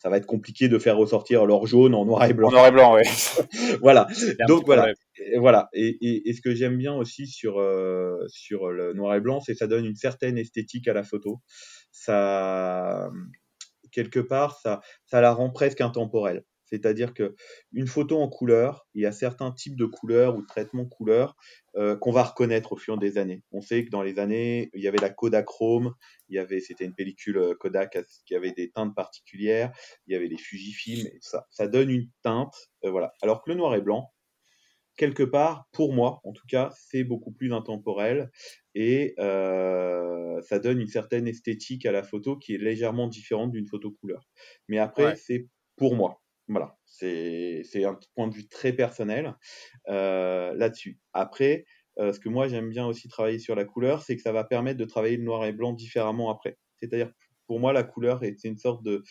ça 0.00 0.08
va 0.08 0.16
être 0.16 0.26
compliqué 0.26 0.68
de 0.68 0.78
faire 0.78 0.96
ressortir 0.96 1.44
l'or 1.44 1.66
jaune 1.66 1.94
en 1.94 2.06
noir 2.06 2.24
et 2.24 2.32
blanc. 2.32 2.48
En 2.48 2.52
noir 2.52 2.66
et 2.66 2.70
blanc, 2.70 2.96
oui. 2.96 3.02
voilà. 3.82 4.08
Donc 4.48 4.64
voilà. 4.64 4.92
Et, 5.18 5.38
voilà. 5.38 5.68
Et, 5.74 6.28
et, 6.28 6.32
ce 6.32 6.40
que 6.40 6.54
j'aime 6.54 6.78
bien 6.78 6.94
aussi 6.94 7.26
sur 7.26 7.60
euh, 7.60 8.16
sur 8.28 8.70
le 8.70 8.94
noir 8.94 9.14
et 9.14 9.20
blanc, 9.20 9.40
c'est 9.40 9.52
que 9.52 9.58
ça 9.58 9.66
donne 9.66 9.84
une 9.84 9.96
certaine 9.96 10.38
esthétique 10.38 10.88
à 10.88 10.94
la 10.94 11.02
photo. 11.02 11.40
Ça 11.92 13.10
quelque 13.92 14.20
part, 14.20 14.58
ça 14.58 14.80
ça 15.04 15.20
la 15.20 15.32
rend 15.32 15.50
presque 15.50 15.82
intemporelle. 15.82 16.44
C'est-à-dire 16.70 17.14
que 17.14 17.34
une 17.72 17.86
photo 17.86 18.18
en 18.18 18.28
couleur, 18.28 18.86
il 18.94 19.02
y 19.02 19.06
a 19.06 19.12
certains 19.12 19.52
types 19.52 19.76
de 19.76 19.86
couleurs 19.86 20.36
ou 20.36 20.42
de 20.42 20.46
traitements 20.46 20.86
couleurs 20.86 21.36
euh, 21.76 21.96
qu'on 21.96 22.12
va 22.12 22.22
reconnaître 22.22 22.72
au 22.72 22.76
fur 22.76 22.98
des 22.98 23.18
années. 23.18 23.42
On 23.52 23.60
sait 23.60 23.84
que 23.84 23.90
dans 23.90 24.02
les 24.02 24.18
années, 24.18 24.70
il 24.74 24.82
y 24.82 24.88
avait 24.88 24.98
la 24.98 25.10
Kodachrome, 25.10 25.94
il 26.28 26.36
y 26.36 26.38
avait, 26.38 26.60
c'était 26.60 26.84
une 26.84 26.94
pellicule 26.94 27.38
euh, 27.38 27.54
Kodak 27.54 27.98
qui 28.26 28.34
avait 28.34 28.52
des 28.52 28.70
teintes 28.70 28.94
particulières, 28.94 29.72
il 30.06 30.12
y 30.12 30.16
avait 30.16 30.28
les 30.28 30.38
Fujifilm, 30.38 31.06
et 31.06 31.18
ça, 31.20 31.46
ça 31.50 31.68
donne 31.68 31.90
une 31.90 32.08
teinte, 32.22 32.70
euh, 32.84 32.90
voilà. 32.90 33.12
Alors 33.22 33.42
que 33.42 33.50
le 33.50 33.56
noir 33.56 33.74
et 33.74 33.80
blanc, 33.80 34.12
quelque 34.96 35.22
part, 35.22 35.66
pour 35.72 35.94
moi, 35.94 36.20
en 36.24 36.32
tout 36.32 36.46
cas, 36.46 36.70
c'est 36.76 37.04
beaucoup 37.04 37.32
plus 37.32 37.54
intemporel 37.54 38.30
et 38.74 39.14
euh, 39.18 40.40
ça 40.42 40.58
donne 40.58 40.78
une 40.78 40.88
certaine 40.88 41.26
esthétique 41.26 41.86
à 41.86 41.92
la 41.92 42.02
photo 42.02 42.36
qui 42.36 42.54
est 42.54 42.58
légèrement 42.58 43.08
différente 43.08 43.50
d'une 43.52 43.66
photo 43.66 43.90
couleur. 43.92 44.28
Mais 44.68 44.78
après, 44.78 45.16
c'est 45.16 45.48
pour 45.76 45.96
moi. 45.96 46.20
Voilà, 46.50 46.76
c'est 46.84 47.84
un 47.84 47.98
point 48.14 48.28
de 48.28 48.34
vue 48.34 48.48
très 48.48 48.72
personnel 48.72 49.34
euh, 49.88 50.52
là-dessus. 50.54 50.98
Après, 51.12 51.64
euh, 51.98 52.12
ce 52.12 52.20
que 52.20 52.28
moi 52.28 52.48
j'aime 52.48 52.70
bien 52.70 52.86
aussi 52.86 53.08
travailler 53.08 53.38
sur 53.38 53.54
la 53.54 53.64
couleur, 53.64 54.02
c'est 54.02 54.16
que 54.16 54.22
ça 54.22 54.32
va 54.32 54.44
permettre 54.44 54.78
de 54.78 54.84
travailler 54.84 55.16
le 55.16 55.24
noir 55.24 55.44
et 55.44 55.52
blanc 55.52 55.72
différemment 55.72 56.30
après. 56.30 56.58
C'est-à-dire, 56.76 57.12
pour 57.46 57.60
moi, 57.60 57.72
la 57.72 57.82
couleur 57.82 58.24
est 58.24 58.44
une 58.44 58.58
sorte 58.58 58.82
de, 58.82 59.02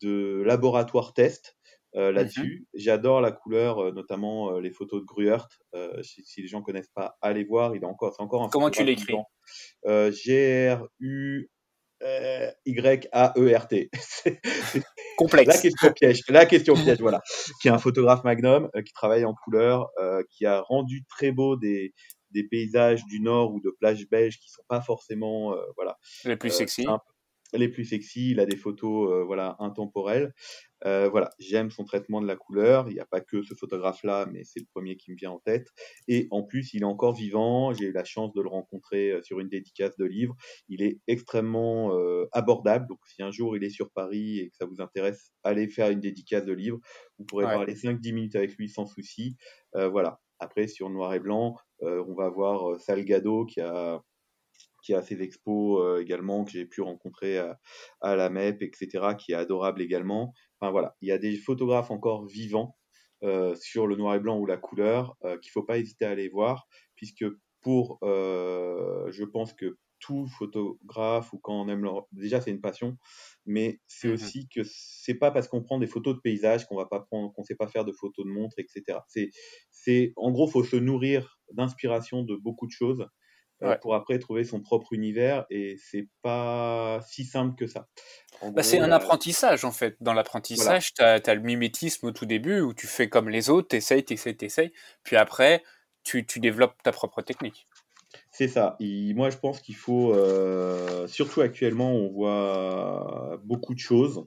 de 0.00 0.42
laboratoire 0.44 1.14
test 1.14 1.56
euh, 1.96 2.10
mmh 2.10 2.14
là-dessus. 2.14 2.66
J'adore 2.74 3.20
la 3.20 3.30
couleur, 3.30 3.78
euh, 3.78 3.92
notamment 3.92 4.56
euh, 4.56 4.60
les 4.60 4.70
photos 4.70 5.00
de 5.00 5.06
Gruert. 5.06 5.48
Si, 6.02 6.24
si, 6.24 6.42
les 6.42 6.48
gens 6.48 6.62
connaissent 6.62 6.90
pas, 6.94 7.16
allez 7.20 7.44
voir. 7.44 7.76
Il 7.76 7.82
est 7.82 7.86
encore, 7.86 8.12
c'est 8.14 8.22
encore 8.22 8.42
un. 8.42 8.48
Comment 8.48 8.70
tu 8.70 8.84
l'écris? 8.84 9.14
G-R-U. 9.86 11.50
Y-A-E-R-T. 12.66 13.90
Complexe. 15.16 15.54
La 15.54 15.60
question 15.60 15.92
piège. 15.92 16.20
La 16.28 16.46
question 16.46 16.74
piège, 16.74 17.00
voilà. 17.00 17.20
Qui 17.60 17.68
est 17.68 17.72
un 17.72 17.78
photographe 17.78 18.24
magnum, 18.24 18.70
qui 18.84 18.92
travaille 18.92 19.24
en 19.24 19.34
couleur, 19.34 19.88
qui 20.30 20.46
a 20.46 20.60
rendu 20.60 21.04
très 21.08 21.32
beau 21.32 21.56
des, 21.56 21.92
des 22.30 22.44
paysages 22.44 23.04
du 23.06 23.20
nord 23.20 23.52
ou 23.52 23.60
de 23.60 23.70
plages 23.78 24.06
belges 24.10 24.38
qui 24.38 24.48
sont 24.50 24.64
pas 24.68 24.80
forcément, 24.80 25.54
voilà. 25.76 25.96
Les 26.24 26.36
plus 26.36 26.50
sexy 26.50 26.86
les 27.58 27.68
plus 27.68 27.84
sexy, 27.84 28.30
il 28.30 28.40
a 28.40 28.46
des 28.46 28.56
photos 28.56 29.10
euh, 29.10 29.24
voilà 29.24 29.56
intemporelles. 29.58 30.32
Euh, 30.86 31.08
voilà, 31.08 31.30
j'aime 31.38 31.70
son 31.70 31.84
traitement 31.84 32.20
de 32.20 32.26
la 32.26 32.36
couleur. 32.36 32.88
Il 32.90 32.94
n'y 32.94 33.00
a 33.00 33.06
pas 33.06 33.20
que 33.20 33.42
ce 33.42 33.54
photographe-là, 33.54 34.26
mais 34.30 34.44
c'est 34.44 34.60
le 34.60 34.66
premier 34.66 34.96
qui 34.96 35.12
me 35.12 35.16
vient 35.16 35.30
en 35.30 35.38
tête. 35.38 35.68
Et 36.08 36.28
en 36.30 36.42
plus, 36.42 36.74
il 36.74 36.82
est 36.82 36.86
encore 36.86 37.14
vivant. 37.14 37.72
J'ai 37.72 37.86
eu 37.86 37.92
la 37.92 38.04
chance 38.04 38.32
de 38.34 38.42
le 38.42 38.48
rencontrer 38.48 39.12
euh, 39.12 39.22
sur 39.22 39.40
une 39.40 39.48
dédicace 39.48 39.96
de 39.96 40.04
livre. 40.04 40.36
Il 40.68 40.82
est 40.82 41.00
extrêmement 41.06 41.92
abordable. 42.32 42.86
Donc, 42.88 42.98
si 43.06 43.22
un 43.22 43.30
jour 43.30 43.56
il 43.56 43.64
est 43.64 43.70
sur 43.70 43.90
Paris 43.90 44.40
et 44.40 44.50
que 44.50 44.56
ça 44.56 44.66
vous 44.66 44.80
intéresse, 44.80 45.32
allez 45.42 45.68
faire 45.68 45.90
une 45.90 46.00
dédicace 46.00 46.44
de 46.44 46.52
livre. 46.52 46.78
Vous 47.18 47.24
pourrez 47.24 47.44
parler 47.44 47.74
5-10 47.74 48.12
minutes 48.12 48.36
avec 48.36 48.56
lui 48.56 48.68
sans 48.68 48.86
souci. 48.86 49.36
voilà. 49.72 50.20
Après, 50.38 50.66
sur 50.66 50.90
noir 50.90 51.14
et 51.14 51.20
blanc, 51.20 51.56
on 51.80 52.14
va 52.14 52.28
voir 52.28 52.80
Salgado 52.80 53.46
qui 53.46 53.60
a 53.60 54.02
qui 54.84 54.94
a 54.94 55.02
ses 55.02 55.22
expos 55.22 55.80
euh, 55.82 56.00
également, 56.00 56.44
que 56.44 56.50
j'ai 56.50 56.66
pu 56.66 56.82
rencontrer 56.82 57.38
à, 57.38 58.16
la 58.16 58.28
MEP, 58.28 58.62
etc., 58.62 59.14
qui 59.18 59.32
est 59.32 59.36
adorable 59.36 59.80
également. 59.80 60.34
Enfin 60.60 60.70
voilà, 60.70 60.94
il 61.00 61.08
y 61.08 61.12
a 61.12 61.18
des 61.18 61.36
photographes 61.36 61.90
encore 61.90 62.26
vivants 62.26 62.76
euh, 63.22 63.56
sur 63.56 63.86
le 63.86 63.96
noir 63.96 64.14
et 64.14 64.20
blanc 64.20 64.38
ou 64.38 64.46
la 64.46 64.58
couleur 64.58 65.16
euh, 65.24 65.38
qu'il 65.38 65.48
ne 65.48 65.52
faut 65.52 65.62
pas 65.62 65.78
hésiter 65.78 66.04
à 66.04 66.10
aller 66.10 66.28
voir, 66.28 66.68
puisque 66.96 67.24
pour, 67.62 67.98
je 68.02 69.24
pense 69.24 69.54
que 69.54 69.78
tout 70.00 70.26
photographe 70.26 71.32
ou 71.32 71.38
quand 71.38 71.62
on 71.62 71.68
aime 71.70 71.82
leur... 71.82 72.06
déjà 72.12 72.38
c'est 72.42 72.50
une 72.50 72.60
passion 72.60 72.98
mais 73.46 73.80
c'est 73.86 74.08
mmh 74.08 74.12
aussi 74.12 74.48
que 74.54 74.60
c'est 74.66 75.14
pas 75.14 75.30
parce 75.30 75.48
qu'on 75.48 75.62
prend 75.62 75.78
des 75.78 75.86
photos 75.86 76.14
de 76.14 76.20
paysages 76.20 76.66
qu'on 76.66 76.76
va 76.76 76.84
pas 76.84 77.00
prendre 77.00 77.32
qu'on 77.32 77.42
sait 77.42 77.54
pas 77.54 77.68
faire 77.68 77.86
de 77.86 77.92
photos 77.92 78.26
de 78.26 78.30
montres 78.30 78.58
etc 78.58 78.98
c'est 79.08 79.30
c'est 79.70 80.12
en 80.16 80.30
gros 80.30 80.46
faut 80.46 80.62
se 80.62 80.76
nourrir 80.76 81.38
d'inspiration 81.52 82.22
de 82.22 82.36
beaucoup 82.36 82.66
de 82.66 82.72
choses 82.72 83.06
euh, 83.64 83.76
pour 83.76 83.94
après 83.94 84.18
trouver 84.18 84.44
son 84.44 84.60
propre 84.60 84.92
univers 84.92 85.46
et 85.50 85.76
c'est 85.78 86.08
pas 86.22 87.00
si 87.08 87.24
simple 87.24 87.56
que 87.56 87.66
ça. 87.66 87.88
Bah, 88.42 88.62
c'est 88.62 88.80
un 88.80 88.92
apprentissage 88.92 89.64
en 89.64 89.72
fait. 89.72 89.96
Dans 90.00 90.12
l'apprentissage, 90.12 90.92
tu 90.94 91.02
as, 91.02 91.34
le 91.34 91.40
mimétisme 91.40 92.06
au 92.06 92.12
tout 92.12 92.26
début 92.26 92.60
où 92.60 92.74
tu 92.74 92.86
fais 92.86 93.08
comme 93.08 93.28
les 93.28 93.50
autres, 93.50 93.68
t'essayes, 93.68 94.04
t'essayes, 94.04 94.36
t'essayes, 94.36 94.72
puis 95.02 95.16
après 95.16 95.62
tu, 96.02 96.26
tu, 96.26 96.40
développes 96.40 96.74
ta 96.82 96.92
propre 96.92 97.22
technique. 97.22 97.66
C'est 98.30 98.48
ça. 98.48 98.76
Et 98.80 99.14
moi, 99.14 99.30
je 99.30 99.38
pense 99.38 99.60
qu'il 99.60 99.76
faut, 99.76 100.12
euh, 100.12 101.06
surtout 101.06 101.40
actuellement, 101.40 101.92
on 101.92 102.10
voit 102.10 103.40
beaucoup 103.44 103.74
de 103.74 103.78
choses, 103.78 104.26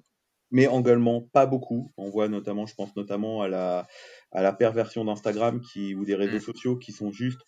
mais 0.52 0.63
également 0.63 1.21
pas 1.21 1.45
beaucoup. 1.45 1.91
On 1.97 2.10
voit 2.10 2.28
notamment, 2.28 2.65
je 2.65 2.76
pense 2.76 2.95
notamment 2.95 3.41
à 3.41 3.47
la, 3.47 3.88
à 4.32 4.41
la 4.41 4.54
perversion 4.54 5.06
d'Instagram 5.06 5.62
qui, 5.62 5.93
ou 5.93 6.06
des 6.06 6.15
réseaux 6.15 6.38
mmh. 6.38 6.41
sociaux 6.41 6.76
qui 6.78 6.91
sont 6.91 7.12
juste 7.12 7.41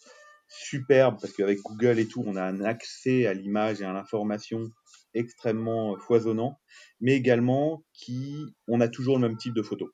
superbe 0.50 1.18
parce 1.22 1.34
qu'avec 1.34 1.60
Google 1.60 2.00
et 2.00 2.08
tout, 2.08 2.24
on 2.26 2.36
a 2.36 2.44
un 2.44 2.62
accès 2.62 3.26
à 3.28 3.34
l'image 3.34 3.82
et 3.82 3.86
à 3.86 3.94
l'information 3.94 4.70
extrêmement 5.14 5.98
foisonnant, 5.98 6.60
mais 7.00 7.14
également 7.14 7.84
qui, 7.94 8.46
on 8.68 8.82
a 8.82 8.88
toujours 8.88 9.18
le 9.18 9.28
même 9.28 9.38
type 9.38 9.54
de 9.54 9.62
photo. 9.62 9.90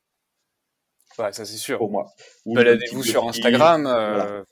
Ouais, 1.17 1.31
ça 1.31 1.45
c'est 1.45 1.57
sûr. 1.57 1.77
Pour 1.77 1.91
moi. 1.91 2.07
Baladez-vous 2.45 3.03
sur 3.03 3.27
Instagram. 3.27 3.85
Euh, 3.87 4.43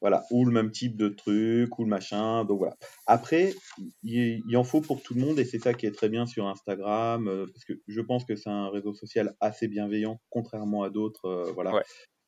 voilà. 0.00 0.24
ou 0.30 0.44
le 0.44 0.52
même 0.52 0.70
type 0.72 0.96
de 0.96 1.08
truc, 1.08 1.78
ou 1.78 1.84
le 1.84 1.88
machin. 1.88 2.44
Donc 2.44 2.58
voilà. 2.58 2.76
Après, 3.06 3.54
il, 4.02 4.56
en 4.56 4.64
faut 4.64 4.80
pour 4.80 5.02
tout 5.02 5.14
le 5.14 5.20
monde 5.20 5.38
et 5.38 5.44
c'est 5.44 5.60
ça 5.60 5.74
qui 5.74 5.86
est 5.86 5.92
très 5.92 6.08
bien 6.08 6.26
sur 6.26 6.46
Instagram, 6.46 7.28
euh, 7.28 7.46
parce 7.52 7.64
que 7.64 7.74
je 7.86 8.00
pense 8.00 8.24
que 8.24 8.34
c'est 8.36 8.50
un 8.50 8.68
réseau 8.68 8.94
social 8.94 9.34
assez 9.40 9.68
bienveillant, 9.68 10.20
contrairement 10.30 10.82
à 10.82 10.90
d'autres. 10.90 11.26
Euh, 11.26 11.52
voilà. 11.52 11.72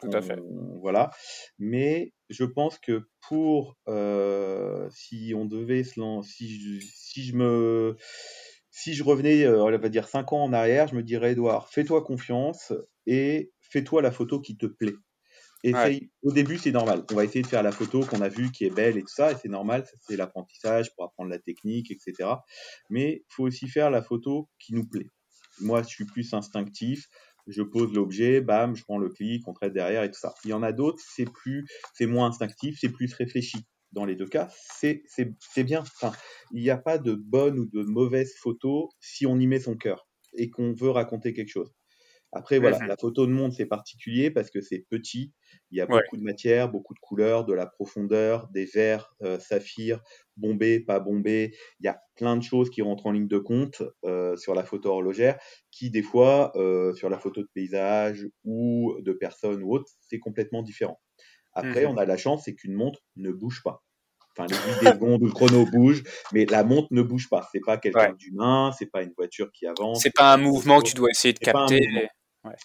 Tout 0.04 0.16
à 0.16 0.22
fait. 0.22 0.38
Voilà. 0.80 1.10
Mais 1.58 2.12
je 2.30 2.44
pense 2.44 2.78
que 2.78 3.08
pour 3.28 3.76
euh, 3.88 4.88
si 4.90 5.32
on 5.36 5.44
devait 5.44 5.84
se 5.84 5.98
lancer, 5.98 6.30
si 6.30 6.60
je, 6.60 6.86
si 6.94 7.24
je 7.24 7.36
me 7.36 7.96
si 8.70 8.94
je 8.94 9.04
revenais, 9.04 9.44
euh, 9.44 9.62
on 9.62 9.70
va 9.70 9.88
dire 9.88 10.08
5 10.08 10.32
ans 10.32 10.42
en 10.42 10.52
arrière, 10.52 10.88
je 10.88 10.96
me 10.96 11.02
dirais, 11.02 11.32
Edouard, 11.32 11.68
fais-toi 11.68 12.02
confiance 12.02 12.72
et 13.06 13.52
fais-toi 13.60 14.02
la 14.02 14.10
photo 14.10 14.40
qui 14.40 14.56
te 14.56 14.66
plaît. 14.66 14.96
Essaye, 15.62 16.10
Au 16.22 16.32
début, 16.32 16.58
c'est 16.58 16.72
normal. 16.72 17.04
On 17.10 17.14
va 17.14 17.24
essayer 17.24 17.40
de 17.40 17.46
faire 17.46 17.62
la 17.62 17.72
photo 17.72 18.00
qu'on 18.00 18.20
a 18.20 18.28
vue, 18.28 18.52
qui 18.52 18.66
est 18.66 18.74
belle 18.74 18.98
et 18.98 19.00
tout 19.00 19.14
ça, 19.14 19.32
et 19.32 19.36
c'est 19.40 19.48
normal. 19.48 19.86
C'est 20.06 20.16
l'apprentissage 20.16 20.94
pour 20.94 21.06
apprendre 21.06 21.30
la 21.30 21.38
technique, 21.38 21.90
etc. 21.90 22.28
Mais 22.90 23.12
il 23.12 23.24
faut 23.34 23.44
aussi 23.44 23.68
faire 23.68 23.90
la 23.90 24.02
photo 24.02 24.50
qui 24.58 24.74
nous 24.74 24.86
plaît. 24.86 25.08
Moi, 25.60 25.82
je 25.82 25.88
suis 25.88 26.04
plus 26.04 26.34
instinctif 26.34 27.08
je 27.46 27.62
pose 27.62 27.92
l'objet, 27.92 28.40
bam, 28.40 28.74
je 28.74 28.82
prends 28.84 28.98
le 28.98 29.08
clic, 29.08 29.46
on 29.46 29.52
traite 29.52 29.72
derrière 29.72 30.02
et 30.02 30.10
tout 30.10 30.18
ça. 30.18 30.34
Il 30.44 30.50
y 30.50 30.52
en 30.52 30.62
a 30.62 30.72
d'autres, 30.72 31.02
c'est 31.14 31.30
plus, 31.30 31.66
c'est 31.94 32.06
moins 32.06 32.28
instinctif, 32.28 32.78
c'est 32.80 32.90
plus 32.90 33.12
réfléchi. 33.14 33.58
Dans 33.92 34.04
les 34.04 34.16
deux 34.16 34.26
cas, 34.26 34.48
c'est, 34.50 35.04
c'est, 35.06 35.62
bien. 35.62 35.80
Enfin, 35.80 36.12
il 36.52 36.62
n'y 36.62 36.70
a 36.70 36.76
pas 36.76 36.98
de 36.98 37.14
bonne 37.14 37.60
ou 37.60 37.66
de 37.66 37.84
mauvaise 37.84 38.34
photo 38.40 38.90
si 39.00 39.24
on 39.24 39.38
y 39.38 39.46
met 39.46 39.60
son 39.60 39.76
cœur 39.76 40.08
et 40.36 40.50
qu'on 40.50 40.72
veut 40.72 40.90
raconter 40.90 41.32
quelque 41.32 41.50
chose. 41.50 41.72
Après, 42.34 42.58
voilà, 42.58 42.78
la 42.86 42.96
photo 42.96 43.26
de 43.26 43.32
monde, 43.32 43.52
c'est 43.52 43.66
particulier 43.66 44.30
parce 44.30 44.50
que 44.50 44.60
c'est 44.60 44.80
petit. 44.90 45.32
Il 45.70 45.78
y 45.78 45.80
a 45.80 45.86
beaucoup 45.86 46.16
de 46.16 46.22
matière, 46.22 46.68
beaucoup 46.68 46.94
de 46.94 46.98
couleurs, 46.98 47.44
de 47.44 47.54
la 47.54 47.66
profondeur, 47.66 48.48
des 48.48 48.64
verts, 48.64 49.14
euh, 49.22 49.38
saphirs, 49.38 50.00
bombés, 50.36 50.80
pas 50.80 50.98
bombés. 50.98 51.54
Il 51.80 51.86
y 51.86 51.88
a 51.88 52.00
plein 52.16 52.36
de 52.36 52.42
choses 52.42 52.70
qui 52.70 52.82
rentrent 52.82 53.06
en 53.06 53.12
ligne 53.12 53.28
de 53.28 53.38
compte 53.38 53.82
euh, 54.04 54.36
sur 54.36 54.54
la 54.54 54.64
photo 54.64 54.90
horlogère 54.90 55.38
qui, 55.70 55.90
des 55.90 56.02
fois, 56.02 56.52
euh, 56.56 56.92
sur 56.94 57.08
la 57.08 57.18
photo 57.18 57.40
de 57.40 57.48
paysage 57.54 58.26
ou 58.44 58.96
de 59.00 59.12
personnes 59.12 59.62
ou 59.62 59.72
autre, 59.72 59.90
c'est 60.00 60.18
complètement 60.18 60.62
différent. 60.62 61.00
Après, 61.52 61.84
mmh 61.84 61.90
on 61.90 61.96
a 61.96 62.04
la 62.04 62.16
chance, 62.16 62.44
c'est 62.44 62.54
qu'une 62.54 62.74
montre 62.74 63.00
ne 63.14 63.30
bouge 63.30 63.62
pas. 63.62 63.84
Enfin, 64.36 64.48
les 64.48 64.80
des 64.80 64.92
secondes 64.92 65.22
ou 65.22 65.26
le 65.26 65.32
chrono 65.32 65.64
bouge, 65.72 66.02
mais 66.32 66.44
la 66.46 66.64
montre 66.64 66.88
ne 66.90 67.02
bouge 67.02 67.28
pas. 67.28 67.48
C'est 67.52 67.60
pas 67.60 67.78
quelqu'un 67.78 68.12
d'humain, 68.14 68.72
c'est 68.76 68.90
pas 68.90 69.02
une 69.02 69.12
voiture 69.16 69.52
qui 69.52 69.66
avance. 69.66 70.00
C'est 70.02 70.14
pas 70.14 70.34
un 70.34 70.36
mouvement 70.36 70.80
que 70.80 70.88
tu 70.88 70.94
dois 70.94 71.10
essayer 71.10 71.32
de 71.32 71.38
capter. 71.38 71.88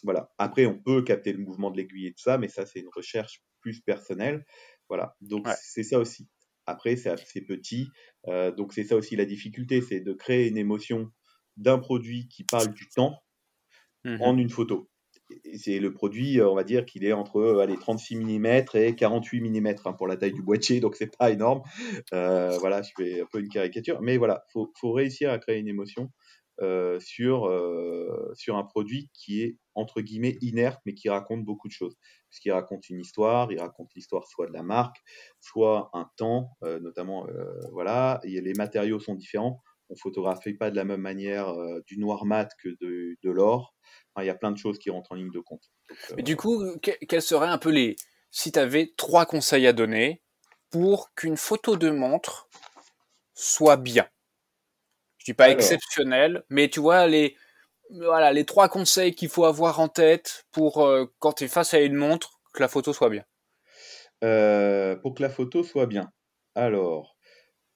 Voilà. 0.03 0.31
Après, 0.37 0.65
on 0.65 0.77
peut 0.77 1.01
capter 1.03 1.31
le 1.33 1.39
mouvement 1.39 1.71
de 1.71 1.77
l'aiguille 1.77 2.07
et 2.07 2.11
tout 2.11 2.21
ça, 2.23 2.37
mais 2.37 2.47
ça, 2.47 2.65
c'est 2.65 2.79
une 2.79 2.89
recherche 2.93 3.41
plus 3.61 3.81
personnelle. 3.81 4.45
Voilà. 4.89 5.15
Donc, 5.21 5.47
c'est 5.61 5.83
ça 5.83 5.99
aussi. 5.99 6.27
Après, 6.65 6.95
c'est 6.95 7.09
assez 7.09 7.41
petit. 7.41 7.87
Euh, 8.27 8.51
donc, 8.51 8.73
c'est 8.73 8.83
ça 8.83 8.95
aussi 8.95 9.15
la 9.15 9.25
difficulté, 9.25 9.81
c'est 9.81 10.01
de 10.01 10.13
créer 10.13 10.47
une 10.47 10.57
émotion 10.57 11.11
d'un 11.57 11.79
produit 11.79 12.27
qui 12.27 12.43
parle 12.43 12.73
du 12.73 12.87
temps 12.87 13.21
mmh 14.05 14.21
en 14.21 14.37
une 14.37 14.49
photo. 14.49 14.89
C'est 15.53 15.79
le 15.79 15.93
produit, 15.93 16.41
on 16.41 16.55
va 16.55 16.63
dire 16.63 16.85
qu'il 16.85 17.03
est 17.03 17.11
entre 17.11 17.59
allez, 17.61 17.77
36 17.77 18.15
mm 18.15 18.45
et 18.73 18.95
48 18.95 19.41
mm 19.41 19.75
hein, 19.85 19.93
pour 19.93 20.07
la 20.07 20.17
taille 20.17 20.31
du 20.31 20.41
boîtier, 20.41 20.79
donc 20.79 20.95
c'est 20.95 21.15
pas 21.15 21.29
énorme. 21.29 21.61
Euh, 22.13 22.57
voilà, 22.59 22.81
je 22.81 22.89
fais 22.97 23.21
un 23.21 23.25
peu 23.25 23.39
une 23.39 23.49
caricature, 23.49 24.01
mais 24.01 24.17
voilà, 24.17 24.43
faut, 24.53 24.71
faut 24.79 24.91
réussir 24.91 25.31
à 25.31 25.37
créer 25.37 25.59
une 25.59 25.67
émotion 25.67 26.09
euh, 26.61 26.99
sur, 26.99 27.45
euh, 27.47 28.33
sur 28.35 28.57
un 28.57 28.63
produit 28.63 29.09
qui 29.13 29.41
est 29.43 29.57
entre 29.75 30.01
guillemets 30.01 30.37
inerte, 30.41 30.81
mais 30.85 30.93
qui 30.93 31.07
raconte 31.07 31.45
beaucoup 31.45 31.69
de 31.69 31.73
choses. 31.73 31.95
Puisqu'il 32.29 32.51
raconte 32.51 32.89
une 32.89 32.99
histoire, 32.99 33.49
il 33.51 33.59
raconte 33.61 33.89
l'histoire 33.95 34.27
soit 34.27 34.47
de 34.47 34.51
la 34.51 34.61
marque, 34.61 34.97
soit 35.39 35.89
un 35.93 36.09
temps, 36.17 36.57
euh, 36.63 36.79
notamment, 36.79 37.27
voilà, 37.71 38.19
et 38.23 38.41
les 38.41 38.53
matériaux 38.53 38.99
sont 38.99 39.15
différents. 39.15 39.61
On 39.89 39.95
photographie 39.95 40.53
pas 40.53 40.69
de 40.69 40.75
la 40.75 40.83
même 40.83 41.01
manière 41.01 41.55
du 41.87 41.97
noir 41.97 42.25
mat 42.25 42.49
que 42.61 42.69
de, 42.81 43.15
de 43.23 43.31
l'or. 43.31 43.73
il 44.19 44.25
y 44.25 44.29
a 44.29 44.35
plein 44.35 44.51
de 44.51 44.57
choses 44.57 44.77
qui 44.79 44.89
rentrent 44.89 45.13
en 45.13 45.15
ligne 45.15 45.31
de 45.31 45.39
compte. 45.39 45.71
du 46.17 46.35
coup, 46.35 46.61
quels 46.81 47.21
seraient 47.21 47.47
un 47.47 47.57
peu 47.57 47.71
les, 47.71 47.95
si 48.31 48.51
tu 48.51 48.59
avais 48.59 48.93
trois 48.97 49.25
conseils 49.25 49.65
à 49.65 49.73
donner 49.73 50.21
pour 50.69 51.13
qu'une 51.15 51.37
photo 51.37 51.77
de 51.77 51.89
montre 51.89 52.49
soit 53.33 53.77
bien? 53.77 54.07
Pas 55.33 55.49
exceptionnel, 55.51 56.43
mais 56.49 56.69
tu 56.69 56.79
vois 56.79 57.07
les 57.07 57.35
voilà 57.91 58.33
les 58.33 58.45
trois 58.45 58.69
conseils 58.69 59.13
qu'il 59.15 59.29
faut 59.29 59.45
avoir 59.45 59.79
en 59.79 59.87
tête 59.89 60.45
pour 60.51 60.83
euh, 60.85 61.05
quand 61.19 61.33
tu 61.33 61.45
es 61.45 61.47
face 61.47 61.73
à 61.73 61.79
une 61.81 61.95
montre 61.95 62.39
que 62.53 62.61
la 62.61 62.67
photo 62.69 62.93
soit 62.93 63.09
bien. 63.09 63.25
euh, 64.23 64.95
pour 64.97 65.13
que 65.15 65.21
la 65.23 65.29
photo 65.29 65.63
soit 65.63 65.85
bien. 65.87 66.11
Alors, 66.55 67.17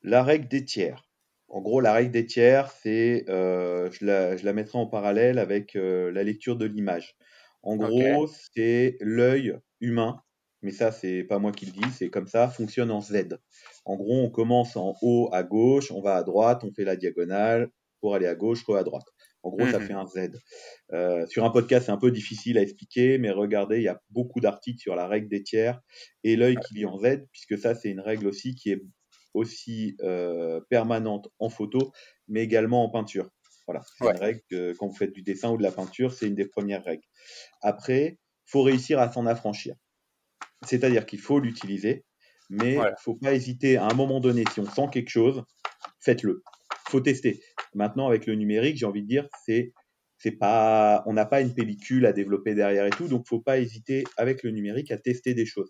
la 0.02 0.24
règle 0.24 0.48
des 0.48 0.66
tiers. 0.66 1.10
En 1.50 1.62
gros, 1.62 1.82
la 1.82 1.94
règle 1.94 2.12
des 2.12 2.26
tiers, 2.26 2.72
c'est, 2.72 3.26
euh, 3.30 3.92
je, 3.92 4.06
la, 4.06 4.38
je 4.38 4.46
la 4.46 4.54
mettrai 4.54 4.78
en 4.80 4.88
parallèle 4.88 5.40
avec 5.40 5.76
la 5.76 6.24
lecture 6.24 6.58
de 6.58 6.66
l'image. 6.66 7.16
En 7.62 7.78
gros, 7.78 8.28
c'est 8.56 8.98
l'œil 9.02 9.58
humain, 9.80 10.22
mais 10.62 10.72
ça, 10.72 10.92
c'est 10.92 11.24
pas 11.24 11.40
moi 11.40 11.52
qui 11.52 11.66
le 11.68 11.72
dis, 11.72 11.92
c'est 11.94 12.10
comme 12.10 12.28
ça, 12.28 12.50
fonctionne 12.50 12.92
en 12.92 13.02
Z. 13.02 13.40
En 13.86 13.96
gros, 13.98 14.22
on 14.22 14.30
commence 14.30 14.76
en 14.78 14.96
haut 15.02 15.30
à 15.34 15.44
gauche, 15.44 15.92
on 15.92 16.02
va 16.02 16.16
à 16.18 16.24
droite, 16.24 16.64
on 16.64 16.72
fait 16.74 16.86
la 16.86 16.96
diagonale 16.96 17.70
pour 18.02 18.16
aller 18.16 18.28
à 18.28 18.36
gauche, 18.36 18.68
ou 18.68 18.76
à 18.76 18.84
droite. 18.84 19.06
En 19.44 19.50
gros, 19.50 19.68
ça 19.68 19.80
Mhm. 19.80 19.82
fait 19.82 19.94
un 19.94 20.06
Z. 20.06 20.32
Euh, 20.94 21.26
sur 21.28 21.44
un 21.46 21.50
podcast, 21.50 21.86
c'est 21.88 21.92
un 21.92 21.98
peu 21.98 22.12
difficile 22.12 22.58
à 22.58 22.62
expliquer, 22.62 23.18
mais 23.18 23.32
regardez, 23.32 23.78
il 23.78 23.84
y 23.84 23.88
a 23.88 24.02
beaucoup 24.10 24.40
d'articles 24.40 24.80
sur 24.82 24.96
la 24.96 25.08
règle 25.08 25.30
des 25.30 25.44
tiers 25.44 25.82
et 26.24 26.36
l'œil 26.36 26.60
qui 26.60 26.74
lit 26.76 26.86
en 26.86 26.98
Z, 26.98 27.26
puisque 27.32 27.58
ça, 27.58 27.76
c'est 27.76 27.90
une 27.90 28.00
règle 28.02 28.28
aussi 28.28 28.56
qui 28.56 28.72
est 28.72 28.82
aussi 29.34 29.96
euh, 30.02 30.62
permanente 30.70 31.28
en 31.40 31.50
photo, 31.50 31.92
mais 32.28 32.42
également 32.44 32.84
en 32.84 32.90
peinture. 32.90 33.30
Voilà, 33.68 33.82
c'est 33.98 34.06
Ouais. 34.06 34.14
une 34.14 34.18
règle 34.18 34.42
que 34.50 34.74
quand 34.74 34.88
vous 34.88 34.96
faites 34.96 35.14
du 35.14 35.22
dessin 35.24 35.52
ou 35.52 35.58
de 35.58 35.64
la 35.64 35.72
peinture, 35.72 36.14
c'est 36.14 36.28
une 36.28 36.36
des 36.36 36.46
premières 36.48 36.84
règles. 36.84 37.04
Après, 37.62 38.20
faut 38.46 38.64
réussir 38.64 39.00
à 39.00 39.12
s'en 39.12 39.26
affranchir. 39.26 39.76
C'est-à-dire 40.64 41.06
qu'il 41.06 41.20
faut 41.20 41.40
l'utiliser, 41.40 42.06
mais 42.54 42.76
Voilà. 42.76 42.96
faut 43.00 43.16
pas 43.16 43.34
hésiter 43.34 43.78
à 43.78 43.86
un 43.86 43.94
moment 43.94 44.20
donné, 44.20 44.44
si 44.54 44.60
on 44.60 44.66
sent 44.66 44.88
quelque 44.92 45.10
chose, 45.10 45.44
faites-le. 46.00 46.44
Faut 46.88 47.02
tester. 47.02 47.42
Maintenant, 47.74 48.08
avec 48.08 48.26
le 48.28 48.36
numérique, 48.36 48.78
j'ai 48.78 48.86
envie 48.86 49.02
de 49.02 49.08
dire, 49.08 49.28
c'est 49.46 49.74
c'est 50.18 50.32
pas, 50.32 51.04
on 51.06 51.14
n'a 51.14 51.26
pas 51.26 51.42
une 51.42 51.54
pellicule 51.54 52.06
à 52.06 52.14
développer 52.14 52.56
derrière 52.56 52.86
et 52.86 52.92
tout, 52.92 53.10
donc 53.10 53.28
faut 53.28 53.42
pas 53.42 53.60
hésiter 53.60 54.06
avec 54.16 54.44
le 54.44 54.52
numérique 54.52 54.90
à 54.92 54.98
tester 54.98 55.34
des 55.34 55.46
choses. 55.46 55.70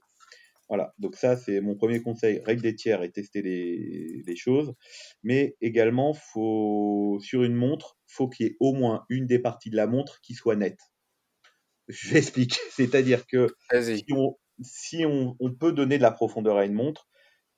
Voilà, 0.69 0.93
donc 0.99 1.15
ça 1.15 1.37
c'est 1.37 1.59
mon 1.59 1.75
premier 1.75 2.01
conseil, 2.01 2.39
règle 2.45 2.61
des 2.61 2.75
tiers 2.75 3.01
et 3.03 3.11
tester 3.11 3.41
les, 3.41 4.21
les 4.25 4.35
choses. 4.35 4.73
Mais 5.23 5.55
également, 5.61 6.13
faut 6.13 7.19
sur 7.21 7.43
une 7.43 7.55
montre, 7.55 7.97
faut 8.07 8.27
qu'il 8.27 8.45
y 8.45 8.49
ait 8.49 8.57
au 8.59 8.73
moins 8.73 9.05
une 9.09 9.25
des 9.25 9.39
parties 9.39 9.69
de 9.69 9.75
la 9.75 9.87
montre 9.87 10.19
qui 10.21 10.33
soit 10.35 10.55
nette. 10.55 10.79
Je 11.87 12.13
l'explique, 12.13 12.59
c'est-à-dire 12.71 13.25
que 13.27 13.47
si 13.71 14.05
on, 14.11 14.37
si 14.61 15.05
on, 15.05 15.35
on 15.39 15.53
peut 15.53 15.71
donner 15.73 15.97
de 15.97 16.03
la 16.03 16.11
profondeur 16.11 16.57
à 16.57 16.65
une 16.65 16.73
montre, 16.73 17.07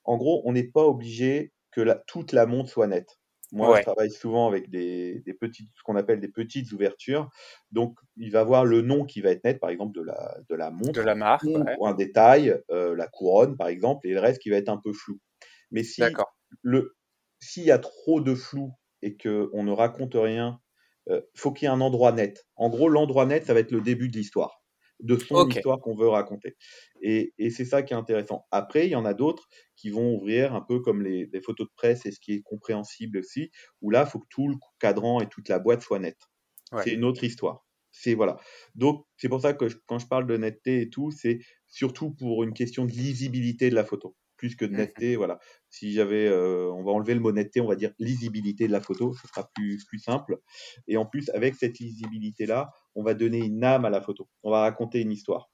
en 0.03 0.17
gros, 0.17 0.41
on 0.45 0.53
n'est 0.53 0.67
pas 0.71 0.85
obligé 0.85 1.53
que 1.71 1.81
la- 1.81 1.95
toute 2.07 2.31
la 2.33 2.45
montre 2.45 2.69
soit 2.69 2.87
nette. 2.87 3.19
Moi, 3.51 3.73
Ouais. 3.73 3.75
je 3.75 3.81
travaille 3.83 4.11
souvent 4.11 4.47
avec 4.47 4.69
des, 4.69 5.21
des 5.21 5.33
petites, 5.33 5.69
ce 5.77 5.83
qu'on 5.83 5.95
appelle 5.95 6.19
des 6.19 6.29
petites 6.29 6.71
ouvertures. 6.73 7.29
Donc, 7.71 7.97
il 8.17 8.31
va 8.31 8.41
avoir 8.41 8.65
le 8.65 8.81
nom 8.81 9.05
qui 9.05 9.21
va 9.21 9.31
être 9.31 9.43
net, 9.45 9.59
par 9.59 9.69
exemple, 9.69 9.95
de 9.97 10.03
la, 10.03 10.37
de 10.49 10.55
la 10.55 10.71
montre, 10.71 10.99
De 10.99 11.01
la 11.01 11.13
marque, 11.13 11.53
ou, 11.53 11.67
ouais. 11.67 11.77
ou 11.77 11.87
un 11.87 11.93
détail, 11.93 12.59
euh, 12.71 12.95
la 12.95 13.07
couronne, 13.07 13.57
par 13.57 13.67
exemple, 13.67 14.07
et 14.07 14.13
le 14.13 14.19
reste 14.19 14.41
qui 14.41 14.49
va 14.49 14.57
être 14.57 14.69
un 14.69 14.77
peu 14.77 14.93
flou. 14.93 15.19
Mais 15.71 15.83
si 15.83 16.21
le, 16.63 16.95
s'il 17.39 17.63
y 17.65 17.71
a 17.71 17.79
trop 17.79 18.21
de 18.21 18.35
flou 18.35 18.73
et 19.01 19.17
qu'on 19.17 19.63
ne 19.63 19.71
raconte 19.71 20.15
rien, 20.15 20.59
il 21.07 21.21
faut 21.35 21.51
qu'il 21.53 21.65
y 21.67 21.69
ait 21.69 21.73
un 21.73 21.81
endroit 21.81 22.11
net. 22.11 22.47
En 22.55 22.69
gros, 22.69 22.89
l'endroit 22.89 23.25
net, 23.25 23.45
ça 23.45 23.53
va 23.53 23.59
être 23.59 23.71
le 23.71 23.81
début 23.81 24.09
de 24.09 24.17
l'histoire, 24.17 24.64
de 24.99 25.17
son 25.17 25.47
histoire 25.49 25.79
qu'on 25.79 25.95
veut 25.95 26.07
raconter. 26.07 26.55
Et, 27.01 27.33
et 27.37 27.49
c'est 27.49 27.65
ça 27.65 27.83
qui 27.83 27.93
est 27.93 27.97
intéressant. 27.97 28.45
Après, 28.51 28.87
il 28.87 28.91
y 28.91 28.95
en 28.95 29.05
a 29.05 29.13
d'autres 29.13 29.47
qui 29.75 29.89
vont 29.89 30.15
ouvrir 30.15 30.53
un 30.55 30.61
peu 30.61 30.79
comme 30.79 31.01
les, 31.01 31.27
les 31.31 31.41
photos 31.41 31.67
de 31.67 31.73
presse 31.75 32.05
et 32.05 32.11
ce 32.11 32.19
qui 32.19 32.33
est 32.33 32.41
compréhensible 32.41 33.17
aussi, 33.19 33.51
où 33.81 33.89
là, 33.91 34.05
il 34.07 34.09
faut 34.09 34.19
que 34.19 34.27
tout 34.29 34.47
le 34.47 34.55
cadran 34.79 35.21
et 35.21 35.27
toute 35.27 35.49
la 35.49 35.59
boîte 35.59 35.81
soient 35.81 35.99
nets. 35.99 36.17
Ouais. 36.71 36.83
C'est 36.83 36.93
une 36.93 37.05
autre 37.05 37.23
histoire. 37.23 37.65
C'est 37.91 38.13
voilà. 38.13 38.37
Donc 38.75 39.05
c'est 39.17 39.29
pour 39.29 39.41
ça 39.41 39.53
que 39.53 39.69
je- 39.69 39.77
quand 39.85 39.99
je 39.99 40.07
parle 40.07 40.27
de 40.27 40.35
netteté 40.37 40.81
et 40.81 40.89
tout, 40.89 41.11
c'est 41.11 41.39
surtout 41.67 42.11
pour 42.11 42.43
une 42.43 42.53
question 42.53 42.85
de 42.85 42.91
lisibilité 42.91 43.69
de 43.69 43.75
la 43.75 43.85
photo, 43.85 44.15
plus 44.37 44.55
que 44.55 44.65
de 44.65 44.73
netteté. 44.73 45.15
Voilà. 45.15 45.39
Si 45.69 45.93
j'avais, 45.93 46.27
euh, 46.27 46.71
on 46.71 46.83
va 46.83 46.91
enlever 46.91 47.13
le 47.13 47.19
mot 47.19 47.31
netteté, 47.31 47.61
on 47.61 47.67
va 47.67 47.75
dire 47.75 47.93
lisibilité 47.99 48.67
de 48.67 48.71
la 48.71 48.81
photo, 48.81 49.13
ce 49.13 49.27
sera 49.27 49.49
plus 49.55 49.83
plus 49.85 49.99
simple. 49.99 50.39
Et 50.87 50.97
en 50.97 51.05
plus, 51.05 51.29
avec 51.29 51.55
cette 51.55 51.79
lisibilité 51.79 52.45
là, 52.45 52.69
on 52.95 53.03
va 53.03 53.13
donner 53.13 53.39
une 53.39 53.63
âme 53.63 53.85
à 53.85 53.89
la 53.89 54.01
photo. 54.01 54.29
On 54.43 54.51
va 54.51 54.61
raconter 54.61 55.01
une 55.01 55.11
histoire. 55.11 55.49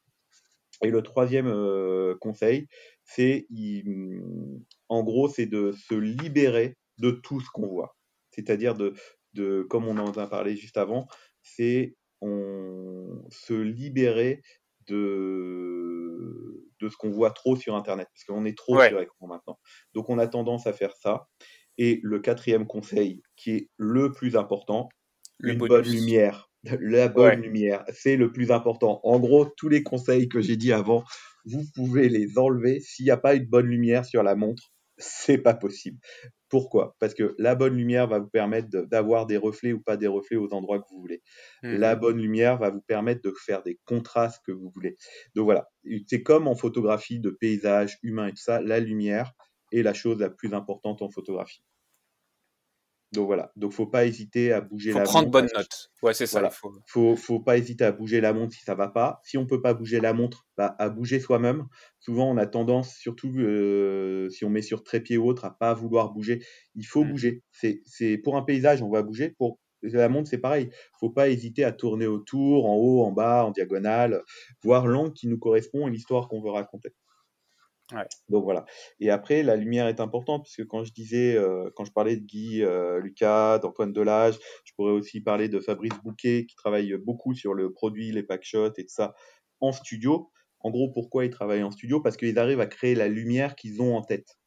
Et 0.84 0.90
le 0.90 1.02
troisième 1.04 1.48
euh, 1.48 2.16
conseil, 2.20 2.68
c'est 3.04 3.46
il- 3.50 4.22
en 4.90 5.04
gros, 5.04 5.28
c'est 5.30 5.46
de 5.46 5.72
se 5.74 5.94
libérer 5.96 6.78
de 6.98 7.12
tout 7.12 7.40
ce 7.42 7.50
qu'on 7.52 7.68
voit. 7.68 7.96
C'est-à-dire 8.32 8.76
de, 8.76 8.94
de, 9.34 9.64
comme 9.64 9.88
on 9.88 9.98
en 9.98 10.12
a 10.12 10.28
parlé 10.28 10.56
juste 10.56 10.78
avant, 10.78 11.08
c'est 11.42 11.96
on 12.22 13.26
se 13.30 13.54
libérer 13.54 14.42
de, 14.88 16.51
de 16.82 16.90
ce 16.90 16.98
qu'on 16.98 17.12
voit 17.12 17.32
trop 17.32 17.56
sur 17.56 17.76
Internet, 17.76 18.08
parce 18.14 18.24
qu'on 18.26 18.46
est 18.46 18.58
trop 18.58 18.78
Ouais. 18.78 18.90
sur 18.90 19.02
écran 19.02 19.28
maintenant. 19.28 19.58
Donc 19.94 20.10
on 20.10 20.18
a 20.20 20.28
tendance 20.28 20.68
à 20.68 20.74
faire 20.74 20.94
ça. 20.96 21.28
Et 21.78 22.00
le 22.04 22.20
quatrième 22.20 22.68
conseil, 22.68 23.22
qui 23.38 23.52
est 23.52 23.70
le 23.78 24.12
plus 24.12 24.36
important, 24.36 24.90
Le 25.40 25.54
une 25.54 25.60
bonus. 25.60 25.70
bonne 25.70 25.90
lumière. 25.92 26.50
La 26.82 27.08
bonne 27.08 27.26
Ouais. 27.26 27.36
lumière, 27.38 27.84
c'est 27.94 28.16
le 28.18 28.32
plus 28.32 28.52
important. 28.52 29.00
En 29.04 29.20
gros, 29.20 29.46
tous 29.58 29.70
les 29.70 29.84
conseils 29.84 30.30
que 30.30 30.42
j'ai 30.42 30.58
dit 30.58 30.74
avant, 30.74 31.04
vous 31.46 31.64
pouvez 31.76 32.08
les 32.10 32.38
enlever. 32.38 32.80
S'il 32.82 33.06
n'y 33.06 33.12
a 33.12 33.18
pas 33.18 33.34
une 33.36 33.46
bonne 33.46 33.66
lumière 33.68 34.06
sur 34.06 34.22
la 34.24 34.36
montre, 34.36 34.72
c'est 35.02 35.38
pas 35.38 35.54
possible. 35.54 36.00
Pourquoi? 36.50 36.96
Parce 37.00 37.14
que 37.14 37.36
la 37.38 37.56
bonne 37.56 37.76
lumière 37.76 38.08
va 38.08 38.20
vous 38.20 38.30
permettre 38.30 38.70
de- 38.70 38.82
d'avoir 38.82 39.26
des 39.26 39.38
reflets 39.38 39.74
ou 39.74 39.82
pas 39.82 39.98
des 39.98 40.08
reflets 40.08 40.38
aux 40.38 40.54
endroits 40.54 40.80
que 40.80 40.86
vous 40.92 41.00
voulez. 41.00 41.22
Mhm. 41.64 41.78
La 41.78 41.96
bonne 41.96 42.18
lumière 42.20 42.58
va 42.58 42.70
vous 42.70 42.82
permettre 42.82 43.22
de 43.22 43.34
faire 43.46 43.64
des 43.64 43.80
contrastes 43.86 44.42
que 44.46 44.52
vous 44.52 44.72
voulez. 44.76 44.98
Donc 45.36 45.46
voilà, 45.46 45.70
c'est 46.08 46.24
comme 46.24 46.48
en 46.48 46.56
photographie 46.56 47.20
de 47.20 47.30
paysage 47.30 47.98
humain 48.04 48.28
et 48.28 48.32
tout 48.32 48.38
ça, 48.44 48.62
la 48.62 48.80
lumière 48.80 49.34
est 49.72 49.84
la 49.84 49.94
chose 49.94 50.20
la 50.20 50.30
plus 50.30 50.54
importante 50.54 51.02
en 51.02 51.10
photographie. 51.10 51.64
Donc 53.14 53.26
voilà, 53.26 53.52
donc 53.58 53.74
faut 53.74 53.88
pas 53.88 54.06
hésiter 54.06 54.54
à 54.54 54.62
bouger 54.62 54.94
Faut 54.94 55.00
la 55.00 55.04
prendre 55.04 55.26
montre. 55.26 55.32
bonne 55.32 55.50
note. 55.54 55.92
Ouais, 56.02 56.14
c'est 56.14 56.26
ça. 56.28 56.40
Voilà. 56.40 56.50
Faut... 56.50 56.72
Faut, 56.88 57.16
faut 57.18 57.40
pas 57.42 57.58
hésiter 57.58 57.84
à 57.84 57.92
bouger 57.92 58.22
la 58.22 58.32
montre 58.32 58.54
si 58.56 58.62
ça 58.64 58.74
va 58.74 58.88
pas. 58.88 59.20
Si 59.26 59.38
on 59.38 59.46
peut 59.46 59.62
pas 59.62 59.74
bouger 59.74 60.00
la 60.00 60.14
montre, 60.14 60.48
bah, 60.58 60.76
à 60.80 60.90
bouger 60.90 61.20
soi-même. 61.20 61.66
Souvent, 62.00 62.30
on 62.32 62.38
a 62.38 62.48
tendance, 62.48 62.96
surtout 62.96 63.30
euh, 63.38 64.30
si 64.30 64.46
on 64.46 64.50
met 64.50 64.62
sur 64.62 64.84
trépied 64.84 65.18
ou 65.18 65.28
autre, 65.28 65.44
à 65.44 65.52
pas 65.58 65.74
vouloir 65.74 66.12
bouger. 66.14 66.42
Il 66.76 66.86
faut 66.86 67.04
Mm. 67.04 67.10
bouger. 67.12 67.44
C'est, 67.52 67.82
c'est 67.86 68.18
pour 68.18 68.38
un 68.38 68.44
paysage, 68.44 68.82
on 68.82 68.90
va 68.90 69.04
bouger. 69.04 69.30
Pour 69.38 69.60
la 69.84 70.08
montre, 70.10 70.30
c'est 70.30 70.38
pareil. 70.38 70.70
Faut 71.00 71.10
pas 71.10 71.28
hésiter 71.30 71.66
à 71.66 71.74
tourner 71.74 72.08
autour, 72.08 72.66
en 72.66 72.76
haut, 72.78 73.04
en 73.04 73.12
bas, 73.12 73.44
en 73.46 73.52
diagonale, 73.52 74.22
voir 74.64 74.88
l'angle 74.88 75.12
qui 75.14 75.28
nous 75.28 75.38
correspond 75.40 75.88
et 75.88 75.92
l'histoire 75.92 76.30
qu'on 76.30 76.42
veut 76.42 76.52
raconter. 76.52 76.92
Ouais. 77.92 78.08
Donc 78.30 78.44
voilà. 78.44 78.66
Et 79.00 79.10
après, 79.10 79.44
la 79.44 79.56
lumière 79.56 79.88
est 79.88 80.00
importante 80.00 80.44
puisque 80.44 80.66
quand 80.68 80.84
je 80.84 80.94
disais, 80.94 81.36
euh, 81.36 81.70
quand 81.76 81.86
je 81.86 81.92
parlais 81.92 82.16
de 82.18 82.24
Guy, 82.26 82.64
euh, 82.64 83.00
Lucas, 83.00 83.60
d'Antoine 83.60 83.94
Delage, 83.94 84.40
je 84.66 84.74
pourrais 84.76 84.94
aussi 84.94 85.22
parler 85.22 85.50
de 85.50 85.60
Fabrice 85.60 85.94
Bouquet 86.04 86.46
qui 86.48 86.56
travaille 86.56 86.96
beaucoup 86.98 87.34
sur 87.34 87.54
le 87.54 87.72
produit, 87.74 88.12
les 88.12 88.24
packshots 88.24 88.74
et 88.78 88.84
tout 88.86 88.94
ça 88.94 89.14
en 89.60 89.72
studio. 89.74 90.32
En 90.62 90.70
gros, 90.72 90.92
pourquoi 90.92 91.26
ils 91.26 91.32
travaillent 91.32 91.64
en 91.64 91.72
studio? 91.72 92.02
Parce 92.02 92.18
qu'ils 92.18 92.40
arrivent 92.40 92.62
à 92.62 92.68
créer 92.68 92.96
la 92.96 93.08
lumière 93.10 93.56
qu'ils 93.56 93.82
ont 93.82 93.96
en 93.96 94.02
tête. 94.04 94.38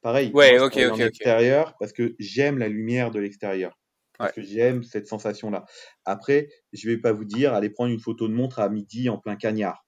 Pareil, 0.00 0.32
Ouais, 0.32 0.50
moi, 0.50 0.58
je 0.58 0.66
ok, 0.66 0.70
travaille 0.70 0.90
ok, 0.90 1.00
en 1.02 1.04
extérieur 1.04 1.74
parce 1.78 1.92
que 1.92 2.14
j'aime 2.18 2.58
la 2.58 2.68
lumière 2.68 3.10
de 3.10 3.18
l'extérieur. 3.20 3.78
Parce 4.18 4.32
que 4.32 4.42
j'aime 4.42 4.82
cette 4.82 5.06
sensation-là. 5.06 5.64
Après, 6.04 6.48
je 6.72 6.88
vais 6.88 6.98
pas 6.98 7.12
vous 7.12 7.24
dire, 7.24 7.54
allez 7.54 7.70
prendre 7.70 7.92
une 7.92 8.00
photo 8.00 8.28
de 8.28 8.32
montre 8.34 8.58
à 8.60 8.68
midi 8.68 9.08
en 9.08 9.18
plein 9.18 9.36
cagnard. 9.36 9.86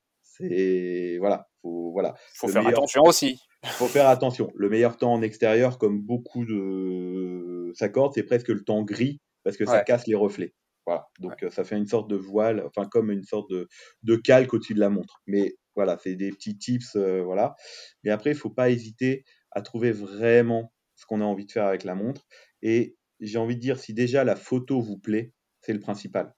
C'est 0.49 1.17
voilà, 1.19 1.49
faut 1.63 1.93
voilà. 1.93 2.15
Faut 2.35 2.47
Le 2.47 2.53
faire 2.53 2.63
meilleur- 2.63 2.79
attention 2.79 3.03
aussi. 3.03 3.41
faut 3.65 3.87
faire 3.87 4.09
attention. 4.09 4.51
Le 4.55 4.69
meilleur 4.69 4.97
temps 4.97 5.13
en 5.13 5.23
extérieur, 5.23 5.79
comme 5.79 6.01
beaucoup 6.01 6.45
de 6.45 7.73
s'accordent, 7.75 8.13
c'est 8.15 8.23
presque 8.25 8.49
le 8.49 8.63
temps 8.65 8.83
gris 8.83 9.21
parce 9.45 9.57
que 9.57 9.65
ça 9.67 9.83
casse 9.85 10.07
les 10.07 10.15
reflets. 10.15 10.55
Voilà. 10.87 11.07
Donc 11.21 11.45
ça 11.51 11.63
fait 11.65 11.77
une 11.77 11.87
sorte 11.87 12.11
de 12.11 12.17
voile, 12.17 12.65
enfin 12.67 12.89
comme 12.89 13.11
une 13.11 13.23
sorte 13.23 13.51
de, 13.51 13.69
de 14.03 14.17
calque 14.17 14.53
au-dessus 14.55 14.75
de 14.75 14.81
la 14.81 14.91
montre. 14.91 15.21
Mais 15.27 15.55
voilà, 15.77 15.99
c'est 16.03 16.17
des 16.17 16.31
petits 16.31 16.57
tips, 16.59 16.97
euh, 16.97 17.23
voilà. 17.23 17.55
Mais 18.03 18.11
après, 18.11 18.31
il 18.31 18.37
faut 18.37 18.51
pas 18.51 18.71
hésiter 18.71 19.25
à 19.53 19.63
trouver 19.63 19.93
vraiment 19.93 20.73
ce 20.97 21.07
qu'on 21.07 21.21
a 21.21 21.25
envie 21.25 21.47
de 21.47 21.53
faire 21.53 21.67
avec 21.67 21.85
la 21.85 21.95
montre. 21.95 22.27
Et 22.63 22.97
j'ai 23.21 23.39
envie 23.39 23.55
de 23.57 23.61
dire, 23.61 23.79
si 23.79 23.95
déjà 23.95 24.25
la 24.25 24.35
photo 24.37 24.81
vous 24.81 24.99
plaît, 24.99 25.33
c'est 25.61 25.73
le 25.73 25.81
principal. 25.81 26.35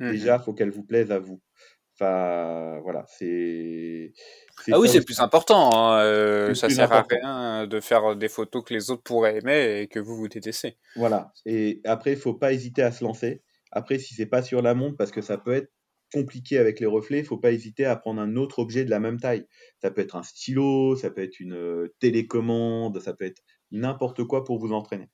Mhm. 0.00 0.10
Déjà, 0.10 0.38
faut 0.38 0.52
qu'elle 0.52 0.70
vous 0.70 0.84
plaise 0.84 1.10
à 1.10 1.18
vous. 1.18 1.40
Enfin, 2.00 2.80
voilà, 2.84 3.04
c'est. 3.08 4.12
Ah 4.70 4.78
oui, 4.78 4.88
c'est 4.88 5.04
plus 5.04 5.18
important. 5.18 5.70
hein, 5.74 6.00
euh, 6.02 6.54
ça 6.54 6.68
sert 6.70 6.92
à 6.92 7.04
rien 7.10 7.66
de 7.66 7.80
faire 7.80 8.14
des 8.14 8.28
photos 8.28 8.62
que 8.64 8.72
les 8.72 8.90
autres 8.90 9.02
pourraient 9.02 9.38
aimer 9.38 9.80
et 9.80 9.88
que 9.88 9.98
vous 9.98 10.16
vous 10.16 10.28
détestez. 10.28 10.76
Voilà. 10.94 11.32
Et 11.44 11.80
après, 11.84 12.12
il 12.12 12.18
faut 12.18 12.34
pas 12.34 12.52
hésiter 12.52 12.82
à 12.82 12.92
se 12.92 13.02
lancer. 13.02 13.42
Après, 13.72 13.98
si 13.98 14.14
c'est 14.14 14.26
pas 14.26 14.42
sur 14.42 14.62
la 14.62 14.74
montre, 14.74 14.96
parce 14.96 15.10
que 15.10 15.22
ça 15.22 15.38
peut 15.38 15.52
être 15.52 15.72
compliqué 16.12 16.58
avec 16.58 16.80
les 16.80 16.86
reflets, 16.86 17.24
faut 17.24 17.36
pas 17.36 17.52
hésiter 17.52 17.84
à 17.84 17.96
prendre 17.96 18.20
un 18.20 18.36
autre 18.36 18.60
objet 18.60 18.84
de 18.84 18.90
la 18.90 19.00
même 19.00 19.18
taille. 19.20 19.46
Ça 19.82 19.90
peut 19.90 20.00
être 20.00 20.16
un 20.16 20.22
stylo, 20.22 20.96
ça 20.96 21.10
peut 21.10 21.22
être 21.22 21.40
une 21.40 21.54
euh, 21.54 21.94
télécommande, 21.98 23.00
ça 23.00 23.12
peut 23.12 23.26
être 23.26 23.42
n'importe 23.72 24.24
quoi 24.24 24.44
pour 24.44 24.58
vous 24.58 24.72
entraîner, 24.72 25.10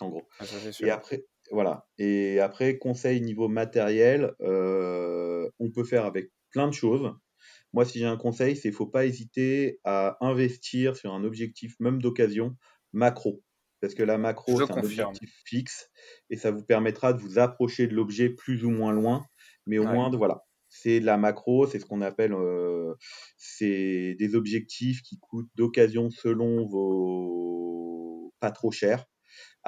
en 0.00 0.08
gros. 0.08 0.28
Ah, 0.38 0.44
ça. 0.46 0.86
Et 0.86 0.90
après, 0.90 1.24
voilà. 1.50 1.86
Et 1.98 2.40
après, 2.40 2.78
conseil 2.78 3.20
niveau 3.20 3.48
matériel, 3.48 4.34
euh, 4.40 5.48
on 5.58 5.70
peut 5.70 5.84
faire 5.84 6.04
avec 6.04 6.30
plein 6.50 6.68
de 6.68 6.74
choses. 6.74 7.12
Moi, 7.72 7.84
si 7.84 7.98
j'ai 7.98 8.06
un 8.06 8.16
conseil, 8.16 8.56
c'est 8.56 8.72
faut 8.72 8.86
pas 8.86 9.06
hésiter 9.06 9.78
à 9.84 10.16
investir 10.20 10.96
sur 10.96 11.12
un 11.12 11.24
objectif, 11.24 11.74
même 11.80 12.00
d'occasion, 12.00 12.56
macro. 12.92 13.42
Parce 13.80 13.94
que 13.94 14.02
la 14.02 14.18
macro, 14.18 14.66
c'est 14.66 14.72
un 14.72 14.82
objectif 14.82 15.30
fixe 15.44 15.88
et 16.30 16.36
ça 16.36 16.50
vous 16.50 16.64
permettra 16.64 17.12
de 17.12 17.20
vous 17.20 17.38
approcher 17.38 17.86
de 17.86 17.94
l'objet 17.94 18.30
plus 18.30 18.64
ou 18.64 18.70
moins 18.70 18.92
loin, 18.92 19.24
mais 19.66 19.78
au 19.78 19.84
moins, 19.84 20.10
de, 20.10 20.16
voilà, 20.16 20.42
c'est 20.68 20.98
de 20.98 21.06
la 21.06 21.16
macro, 21.16 21.66
c'est 21.66 21.78
ce 21.78 21.86
qu'on 21.86 22.00
appelle, 22.00 22.32
euh, 22.32 22.94
c'est 23.36 24.16
des 24.18 24.34
objectifs 24.34 25.02
qui 25.02 25.18
coûtent 25.20 25.50
d'occasion 25.54 26.10
selon 26.10 26.66
vos 26.66 28.32
pas 28.40 28.50
trop 28.50 28.72
cher. 28.72 29.04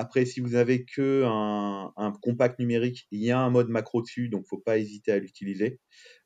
Après, 0.00 0.24
si 0.24 0.40
vous 0.40 0.54
avez 0.54 0.86
que 0.86 1.24
un, 1.26 2.12
compact 2.22 2.58
numérique, 2.58 3.06
il 3.10 3.22
y 3.22 3.30
a 3.30 3.38
un 3.38 3.50
mode 3.50 3.68
macro 3.68 4.00
dessus, 4.00 4.30
donc 4.30 4.46
faut 4.46 4.56
pas 4.56 4.78
hésiter 4.78 5.12
à 5.12 5.18
l'utiliser. 5.18 5.78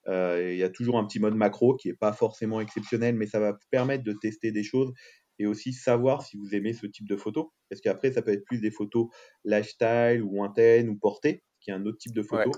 Euh, 0.06 0.52
il 0.52 0.58
y 0.58 0.62
a 0.62 0.68
toujours 0.68 0.96
un 0.96 1.04
petit 1.04 1.18
mode 1.18 1.34
macro 1.34 1.74
qui 1.74 1.88
est 1.88 1.98
pas 1.98 2.12
forcément 2.12 2.60
exceptionnel, 2.60 3.16
mais 3.16 3.26
ça 3.26 3.40
va 3.40 3.50
vous 3.50 3.66
permettre 3.72 4.04
de 4.04 4.12
tester 4.12 4.52
des 4.52 4.62
choses 4.62 4.92
et 5.40 5.46
aussi 5.46 5.72
savoir 5.72 6.22
si 6.22 6.36
vous 6.36 6.54
aimez 6.54 6.72
ce 6.72 6.86
type 6.86 7.08
de 7.08 7.16
photos. 7.16 7.46
Parce 7.68 7.80
qu'après, 7.80 8.12
ça 8.12 8.22
peut 8.22 8.30
être 8.30 8.44
plus 8.44 8.60
des 8.60 8.70
photos 8.70 9.08
lifestyle 9.44 10.22
ou 10.22 10.36
lointaines 10.36 10.88
ou 10.88 10.96
portées, 10.96 11.42
qui 11.58 11.70
est 11.70 11.74
un 11.74 11.84
autre 11.84 11.98
type 11.98 12.14
de 12.14 12.22
photo. 12.22 12.52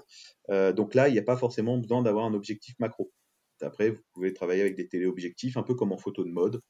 Euh, 0.51 0.75
donc 0.75 0.95
là, 0.95 1.09
il 1.09 1.13
n'y 1.13 1.19
a 1.19 1.23
pas 1.23 1.39
forcément 1.39 1.79
besoin 1.79 2.03
d'avoir 2.03 2.27
un 2.27 2.35
objectif 2.35 2.75
macro. 2.79 3.11
Après, 3.63 3.89
vous 3.89 4.03
pouvez 4.13 4.35
travailler 4.35 4.61
avec 4.61 4.77
des 4.77 4.87
téléobjectifs, 4.87 5.57
un 5.57 5.63
peu 5.63 5.75
comme 5.75 5.93
en 5.93 5.97
photo 5.97 6.25
de 6.25 6.31
mode. 6.31 6.61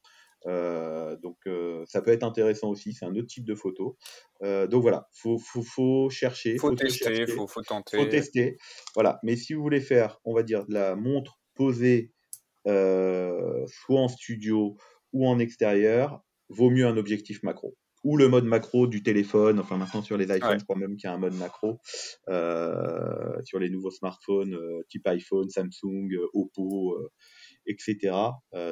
Euh, 0.45 1.17
donc 1.17 1.37
euh, 1.47 1.83
ça 1.87 2.01
peut 2.01 2.11
être 2.11 2.23
intéressant 2.23 2.69
aussi, 2.69 2.93
c'est 2.93 3.05
un 3.05 3.15
autre 3.15 3.27
type 3.27 3.45
de 3.45 3.55
photo. 3.55 3.97
donc 4.41 4.81
voilà, 4.81 5.07
faut, 5.13 5.37
faut, 5.37 5.63
faut 5.63 6.09
chercher, 6.09 6.57
faut, 6.57 6.75
tester, 6.75 7.21
il 7.21 7.27
faut, 7.27 7.47
faut, 7.47 7.61
tenter, 7.61 7.97
faut 7.97 8.05
tester. 8.05 8.57
Voilà, 8.93 9.19
mais 9.23 9.35
si 9.35 9.53
vous 9.53 9.61
voulez 9.61 9.81
faire, 9.81 10.19
on 10.23 10.33
va 10.33 10.43
dire, 10.43 10.65
de 10.65 10.73
la 10.73 10.95
montre 10.95 11.39
posée, 11.55 12.13
soit 12.65 13.99
en 13.99 14.07
studio 14.07 14.77
ou 15.13 15.27
en 15.27 15.39
extérieur, 15.39 16.21
vaut 16.49 16.69
mieux 16.69 16.85
un 16.85 16.97
objectif 16.97 17.43
macro. 17.43 17.75
Ou 18.03 18.15
le 18.15 18.29
mode 18.29 18.45
macro 18.45 18.87
du 18.87 19.03
téléphone, 19.03 19.59
enfin 19.59 19.77
maintenant 19.77 20.01
sur 20.01 20.17
les 20.17 20.25
iPhones, 20.25 20.59
je 20.59 20.63
crois 20.63 20.77
même 20.77 20.95
qu'il 20.95 21.09
y 21.09 21.11
a 21.11 21.13
un 21.13 21.17
mode 21.17 21.33
macro. 21.33 21.79
Euh, 22.29 23.41
sur 23.43 23.59
les 23.59 23.69
nouveaux 23.69 23.91
smartphones 23.91 24.53
euh, 24.53 24.81
type 24.89 25.05
iPhone, 25.07 25.49
Samsung, 25.49 26.13
euh, 26.13 26.27
Oppo, 26.33 26.97
etc. 27.67 28.15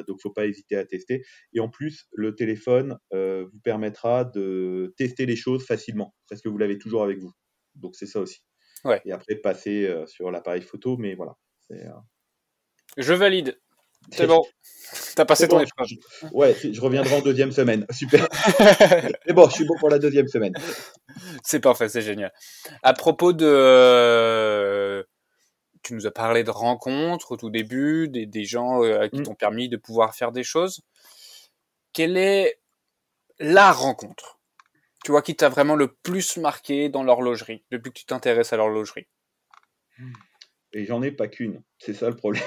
donc 0.07 0.21
faut 0.21 0.31
pas 0.31 0.45
hésiter 0.45 0.75
à 0.75 0.85
tester. 0.85 1.23
Et 1.53 1.59
en 1.59 1.69
plus, 1.69 2.07
le 2.13 2.35
téléphone 2.35 2.97
vous 3.11 3.59
permettra 3.63 4.25
de 4.25 4.93
tester 4.97 5.25
les 5.25 5.35
choses 5.35 5.65
facilement, 5.65 6.15
parce 6.29 6.41
que 6.41 6.49
vous 6.49 6.57
l'avez 6.57 6.77
toujours 6.77 7.03
avec 7.03 7.19
vous. 7.19 7.31
Donc 7.75 7.95
c'est 7.95 8.07
ça 8.07 8.19
aussi. 8.19 8.39
Ouais. 8.83 9.01
Et 9.05 9.11
après 9.11 9.35
passer 9.35 9.93
sur 10.07 10.31
l'appareil 10.31 10.61
photo, 10.61 10.97
mais 10.97 11.15
voilà. 11.15 11.35
Je 12.97 13.13
valide. 13.13 13.59
C'est 14.11 14.27
bon. 14.27 14.43
T'as 15.15 15.25
passé 15.25 15.47
ton 15.47 15.59
épreuve. 15.59 15.87
Ouais, 16.31 16.55
je 16.55 16.79
reviendrai 16.79 17.15
en 17.15 17.21
deuxième 17.21 17.51
semaine. 17.51 17.87
Super. 17.91 18.27
C'est 19.25 19.33
bon, 19.33 19.49
je 19.49 19.55
suis 19.55 19.65
bon 19.65 19.75
pour 19.79 19.89
la 19.89 19.97
deuxième 19.97 20.27
semaine. 20.27 20.53
C'est 21.43 21.59
parfait, 21.59 21.89
c'est 21.89 22.01
génial. 22.01 22.31
À 22.83 22.93
propos 22.93 23.33
de. 23.33 25.05
Tu 25.85 25.93
nous 25.93 26.07
as 26.07 26.11
parlé 26.11 26.43
de 26.43 26.49
rencontres 26.49 27.33
au 27.33 27.37
tout 27.37 27.51
début, 27.51 28.09
des, 28.09 28.43
gens 28.43 28.83
euh, 28.83 29.07
qui 29.07 29.19
mm. 29.19 29.23
t'ont 29.23 29.35
permis 29.35 29.69
de 29.69 29.77
pouvoir 29.77 30.15
faire 30.15 30.31
des 30.31 30.41
choses. 30.41 30.81
Quelle 31.93 32.17
est 32.17 32.59
la 33.37 33.71
rencontre 33.71 34.39
Tu 35.03 35.11
vois, 35.11 35.21
qui 35.21 35.35
t'a 35.35 35.47
vraiment 35.47 35.75
le 35.75 35.93
plus 35.93 36.37
marqué 36.37 36.89
dans 36.89 37.03
l'horlogerie, 37.03 37.63
depuis 37.69 37.91
que 37.91 37.99
tu 37.99 38.05
t'intéresses 38.05 38.51
à 38.51 38.57
l'horlogerie? 38.57 39.05
Et 40.73 40.85
j'en 40.85 41.03
ai 41.03 41.11
pas 41.11 41.27
qu'une. 41.27 41.61
C'est 41.77 41.93
ça 41.93 42.09
le 42.09 42.15
problème 42.15 42.43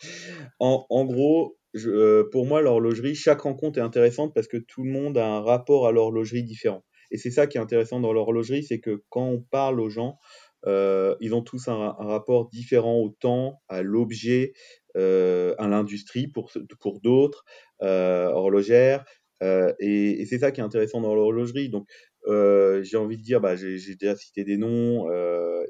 en, 0.58 1.04
gros, 1.04 1.56
euh, 1.76 2.28
pour 2.32 2.44
moi, 2.44 2.60
l'horlogerie, 2.60 3.14
chaque 3.14 3.42
rencontre 3.42 3.78
est 3.78 3.82
intéressante 3.82 4.34
parce 4.34 4.48
que 4.48 4.56
tout 4.56 4.82
le 4.82 4.90
monde 4.90 5.16
a 5.16 5.28
un 5.28 5.42
rapport 5.42 5.86
à 5.86 5.92
l'horlogerie 5.92 6.42
différent. 6.42 6.84
Et 7.12 7.18
c'est 7.18 7.30
ça 7.30 7.46
qui 7.46 7.56
est 7.56 7.60
intéressant 7.60 8.00
dans 8.00 8.12
l'horlogerie, 8.12 8.64
c'est 8.64 8.80
que 8.80 9.04
quand 9.10 9.26
on 9.26 9.40
parle 9.40 9.80
aux 9.80 9.90
gens, 9.90 10.18
euh, 10.66 11.14
ils 11.20 11.34
ont 11.34 11.42
tous 11.42 11.68
un, 11.68 11.92
rapport 11.98 12.48
différent 12.48 12.98
au 12.98 13.10
temps, 13.10 13.60
à 13.68 13.82
l'objet, 13.82 14.52
euh, 14.96 15.54
à 15.58 15.68
l'industrie 15.68 16.28
pour, 16.28 16.50
pour 16.80 17.00
d'autres, 17.00 17.44
horlogères. 17.80 19.04
et, 19.40 20.26
c'est 20.26 20.38
ça 20.38 20.50
qui 20.50 20.60
est 20.60 20.64
intéressant 20.64 21.00
dans 21.00 21.14
l'horlogerie. 21.14 21.68
Donc, 21.70 21.88
j'ai 22.26 22.96
envie 22.96 23.16
de 23.16 23.22
dire, 23.22 23.40
bah, 23.40 23.56
j'ai 23.56 23.96
déjà 23.96 24.16
cité 24.16 24.44
des 24.44 24.56
noms 24.56 25.08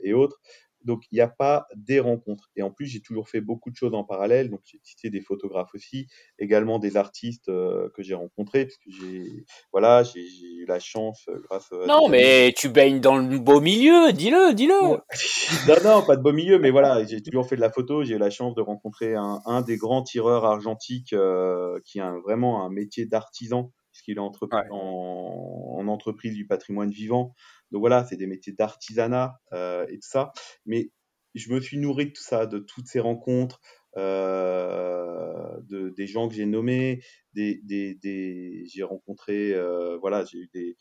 et 0.03 0.13
autres. 0.13 0.41
Donc, 0.89 1.03
il 1.13 1.17
n'y 1.17 1.21
a 1.21 1.29
pas 1.29 1.67
des 1.77 2.01
rencontres. 2.01 2.49
Et 2.57 2.63
en 2.63 2.71
plus, 2.71 2.87
j'ai 2.87 3.01
toujours 3.01 3.29
fait 3.29 3.43
beaucoup 3.43 3.71
de 3.71 3.77
choses 3.77 3.93
en 3.93 4.05
parallèle. 4.05 4.49
Donc, 4.49 4.61
j'ai 4.65 4.81
cité 4.83 5.11
des 5.11 5.21
photographes 5.21 5.75
aussi, 5.75 6.07
également 6.39 6.79
des 6.79 6.97
artistes 6.97 7.51
euh, 7.51 7.91
que 7.95 8.03
j'ai 8.03 8.15
rencontrés, 8.15 8.65
parce 8.65 8.79
que 8.79 8.91
j'ai, 8.91 9.45
voilà, 9.71 10.03
j'ai 10.03 10.23
eu 10.23 10.65
la 10.67 10.81
chance 10.81 11.27
euh, 11.29 11.41
grâce 11.47 11.71
à. 11.73 11.87
Non, 11.87 12.09
mais 12.09 12.55
tu 12.57 12.71
baignes 12.71 13.01
dans 13.01 13.19
le 13.19 13.39
beau 13.39 13.61
milieu, 13.61 14.15
dis-le, 14.15 14.55
dis-le. 14.55 14.97
non, 15.69 15.77
non, 15.85 16.03
pas 16.03 16.17
de 16.17 16.23
beau 16.23 16.33
milieu, 16.33 16.59
mais 16.59 16.71
voilà, 16.71 17.05
j'ai 17.05 17.23
toujours 17.23 17.47
fait 17.47 17.57
de 17.57 17.61
la 17.61 17.71
photo. 17.71 18.03
J'ai 18.03 18.15
eu 18.15 18.19
la 18.19 18.31
chance 18.31 18.55
de 18.55 18.63
rencontrer 18.63 19.15
un, 19.15 19.61
des 19.61 19.77
grands 19.77 20.03
tireurs 20.03 20.47
argentiques 20.47 21.13
euh, 21.13 21.79
qui 21.85 22.01
a 22.01 22.15
vraiment 22.25 22.65
un 22.65 22.71
métier 22.71 23.05
d'artisan, 23.05 23.73
puisqu'il 24.09 24.17
est 24.17 24.71
en, 24.71 25.79
en 25.79 25.89
entreprise 25.89 26.35
du 26.35 26.47
patrimoine 26.47 26.91
vivant. 26.91 27.35
Donc 27.71 27.81
voilà, 27.81 28.05
c'est 28.05 28.17
des 28.17 28.27
métiers 28.27 28.53
d'artisanat 28.53 29.41
euh, 29.53 29.87
et 29.89 29.99
tout 29.99 30.09
ça. 30.09 30.33
Mais 30.67 30.91
je 31.35 31.53
me 31.53 31.61
suis 31.61 31.79
nourri 31.79 32.07
de 32.07 32.13
tout 32.13 32.23
ça, 32.23 32.47
de 32.47 32.59
toutes 32.59 32.87
ces 32.87 33.01
rencontres, 33.01 33.61
euh, 33.97 35.61
de, 35.63 35.91
des 35.91 36.07
gens 36.07 36.29
que 36.29 36.35
j'ai 36.35 36.47
nommés, 36.47 37.03
des, 37.35 37.61
des, 37.65 37.95
des 37.97 38.65
j'ai 38.67 38.83
rencontré, 38.83 39.53
euh, 39.53 39.99
voilà, 39.99 40.25
j'ai 40.25 40.39
eu 40.39 40.51
des, 40.53 40.77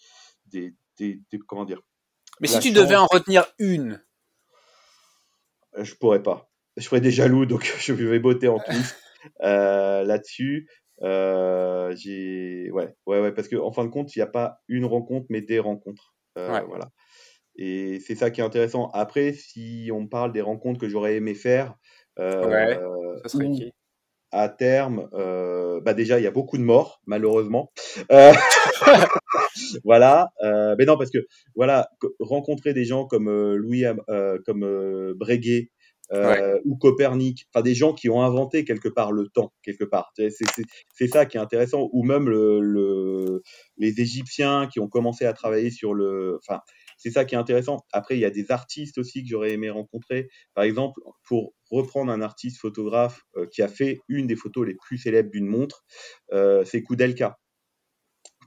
des, 0.46 0.74
des, 0.98 1.22
comment 1.48 1.66
dire. 1.66 1.82
Mais 2.40 2.48
si 2.48 2.60
tu 2.60 2.72
devais 2.72 2.96
en 2.96 3.08
retenir 3.08 3.46
une, 3.60 4.04
je 5.78 5.94
pourrais 5.96 6.24
pas. 6.24 6.50
Je 6.78 6.88
ferais 6.88 7.02
des 7.02 7.12
jaloux, 7.12 7.46
donc 7.46 7.64
je 7.80 7.94
vais 7.94 8.20
botter 8.20 8.48
en 8.48 8.60
tous 8.60 8.96
là-dessus. 9.42 10.70
J'ai 11.02 12.70
ouais, 12.72 12.96
ouais, 13.06 13.22
ouais, 13.22 13.32
parce 13.32 13.48
que 13.48 13.56
en 13.56 13.72
fin 13.72 13.84
de 13.86 13.90
compte, 13.90 14.16
il 14.16 14.20
n'y 14.20 14.24
a 14.24 14.28
pas 14.28 14.60
une 14.68 14.86
rencontre, 14.86 15.28
mais 15.30 15.42
des 15.42 15.60
rencontres. 15.60 16.14
Euh, 16.38 16.62
voilà. 16.68 16.90
Et 17.56 18.00
c'est 18.00 18.16
ça 18.16 18.30
qui 18.30 18.42
est 18.42 18.44
intéressant. 18.44 18.90
Après, 18.94 19.34
si 19.34 19.90
on 19.94 20.08
parle 20.08 20.32
des 20.32 20.42
rencontres 20.42 20.80
que 20.80 20.88
j'aurais 20.88 21.16
aimé 21.16 21.34
faire, 21.34 21.76
euh, 22.20 23.18
ça 23.24 23.30
serait 23.30 23.50
qui? 23.52 23.74
à 24.32 24.50
terme, 24.50 25.10
euh, 25.14 25.80
bah 25.82 25.94
déjà 25.94 26.20
il 26.20 26.24
y 26.24 26.28
a 26.28 26.32
beaucoup 26.32 26.58
de 26.58 26.64
morts 26.64 27.02
malheureusement. 27.06 27.72
voilà, 29.84 30.30
mais 30.78 30.86
non 30.86 30.98
parce 30.98 31.10
que 31.10 31.26
voilà 31.56 31.90
rencontrer 32.20 32.74
des 32.74 32.84
gens 32.86 33.06
comme 33.06 33.30
Louis, 33.56 33.86
comme 34.46 35.14
Breguet, 35.16 35.72
ou 36.66 36.78
Copernic, 36.78 37.46
enfin 37.54 37.62
des 37.62 37.76
gens 37.76 37.94
qui 37.94 38.10
ont 38.10 38.22
inventé 38.22 38.64
quelque 38.64 38.90
part 38.90 39.12
le 39.12 39.28
temps, 39.28 39.54
quelque 39.64 39.84
part. 39.84 40.14
C'est 40.16 41.08
ça 41.08 41.26
qui 41.26 41.38
est 41.38 41.40
intéressant, 41.40 41.90
ou 41.92 42.04
même 42.04 42.30
le, 42.30 43.42
les 43.78 44.02
Égyptiens 44.02 44.68
qui 44.68 44.80
ont 44.80 44.88
commencé 44.88 45.26
à 45.26 45.34
travailler 45.34 45.72
sur 45.72 45.94
le, 45.94 46.40
enfin 46.42 46.62
c'est 46.98 47.12
ça 47.12 47.26
qui 47.26 47.36
est 47.36 47.38
intéressant. 47.38 47.86
Après 47.92 48.16
il 48.16 48.22
y 48.22 48.26
a 48.26 48.32
des 48.32 48.52
artistes 48.52 48.98
aussi 48.98 49.24
que 49.24 49.30
j'aurais 49.30 49.52
aimé 49.52 49.70
rencontrer. 49.70 50.30
Par 50.54 50.64
exemple, 50.64 51.00
pour 51.28 51.54
reprendre 51.70 52.12
un 52.12 52.22
artiste 52.22 52.58
photographe 52.60 53.22
qui 53.52 53.62
a 53.62 53.68
fait 53.68 54.00
une 54.08 54.28
des 54.28 54.36
photos 54.36 54.66
les 54.66 54.76
plus 54.76 54.98
célèbres 54.98 55.30
d'une 55.30 55.48
montre, 55.48 55.84
c'est 56.66 56.82
Koudelka. 56.84 57.38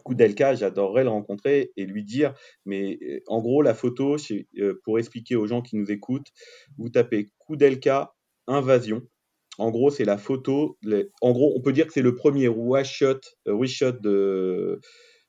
Koudelka, 0.02 0.54
j'adorerais 0.54 1.04
le 1.04 1.10
rencontrer 1.10 1.72
et 1.76 1.86
lui 1.86 2.04
dire, 2.04 2.34
mais 2.64 2.98
euh, 3.02 3.20
en 3.26 3.40
gros, 3.40 3.62
la 3.62 3.74
photo, 3.74 4.16
euh, 4.58 4.80
pour 4.84 4.98
expliquer 4.98 5.36
aux 5.36 5.46
gens 5.46 5.62
qui 5.62 5.76
nous 5.76 5.90
écoutent, 5.90 6.28
vous 6.78 6.88
tapez 6.88 7.30
Koudelka 7.38 8.14
invasion. 8.46 9.02
En 9.58 9.70
gros, 9.70 9.90
c'est 9.90 10.04
la 10.04 10.16
photo. 10.18 10.78
en 11.20 11.32
gros, 11.32 11.52
on 11.56 11.60
peut 11.60 11.72
dire 11.72 11.86
que 11.86 11.92
c'est 11.92 12.02
le 12.02 12.14
premier 12.14 12.48
wish 12.48 12.90
shot, 12.90 13.20
euh, 13.46 13.66
shot 13.66 13.92
de, 13.92 14.80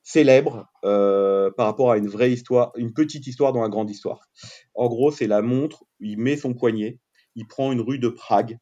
célèbre 0.04 0.68
par 0.82 1.66
rapport 1.66 1.92
à 1.92 1.98
une 1.98 2.08
vraie 2.08 2.32
histoire, 2.32 2.72
une 2.76 2.94
petite 2.94 3.28
histoire 3.28 3.54
dans 3.54 3.62
la 3.62 3.70
grande 3.70 3.90
histoire. 3.90 4.22
En 4.74 4.88
gros, 4.88 5.12
c'est 5.12 5.28
la 5.28 5.42
montre. 5.42 5.84
Il 6.00 6.18
met 6.18 6.38
son 6.38 6.54
poignet, 6.54 6.98
il 7.36 7.46
prend 7.48 7.72
une 7.72 7.82
rue 7.82 8.00
de 8.00 8.10
Prague 8.10 8.58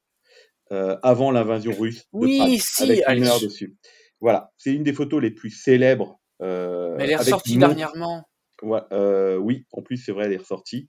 avant 0.69 1.31
l'invasion 1.31 1.73
russe. 1.73 2.05
oui, 2.13 2.59
si, 2.59 2.83
avec 2.83 3.03
une 3.07 3.25
heure 3.25 3.39
dessus. 3.39 3.75
Voilà, 4.21 4.51
c'est 4.57 4.73
une 4.73 4.83
des 4.83 4.93
photos 4.93 5.21
les 5.21 5.31
plus 5.31 5.49
célèbres. 5.49 6.19
Euh, 6.41 6.95
Mais 6.97 7.05
elle 7.05 7.11
est 7.11 7.15
ressortie 7.17 7.57
dernièrement. 7.57 8.23
Euh, 8.91 9.37
oui, 9.37 9.65
en 9.71 9.81
plus 9.81 9.97
c'est 9.97 10.11
vrai, 10.11 10.25
elle 10.25 10.33
est 10.33 10.37
ressortie. 10.37 10.87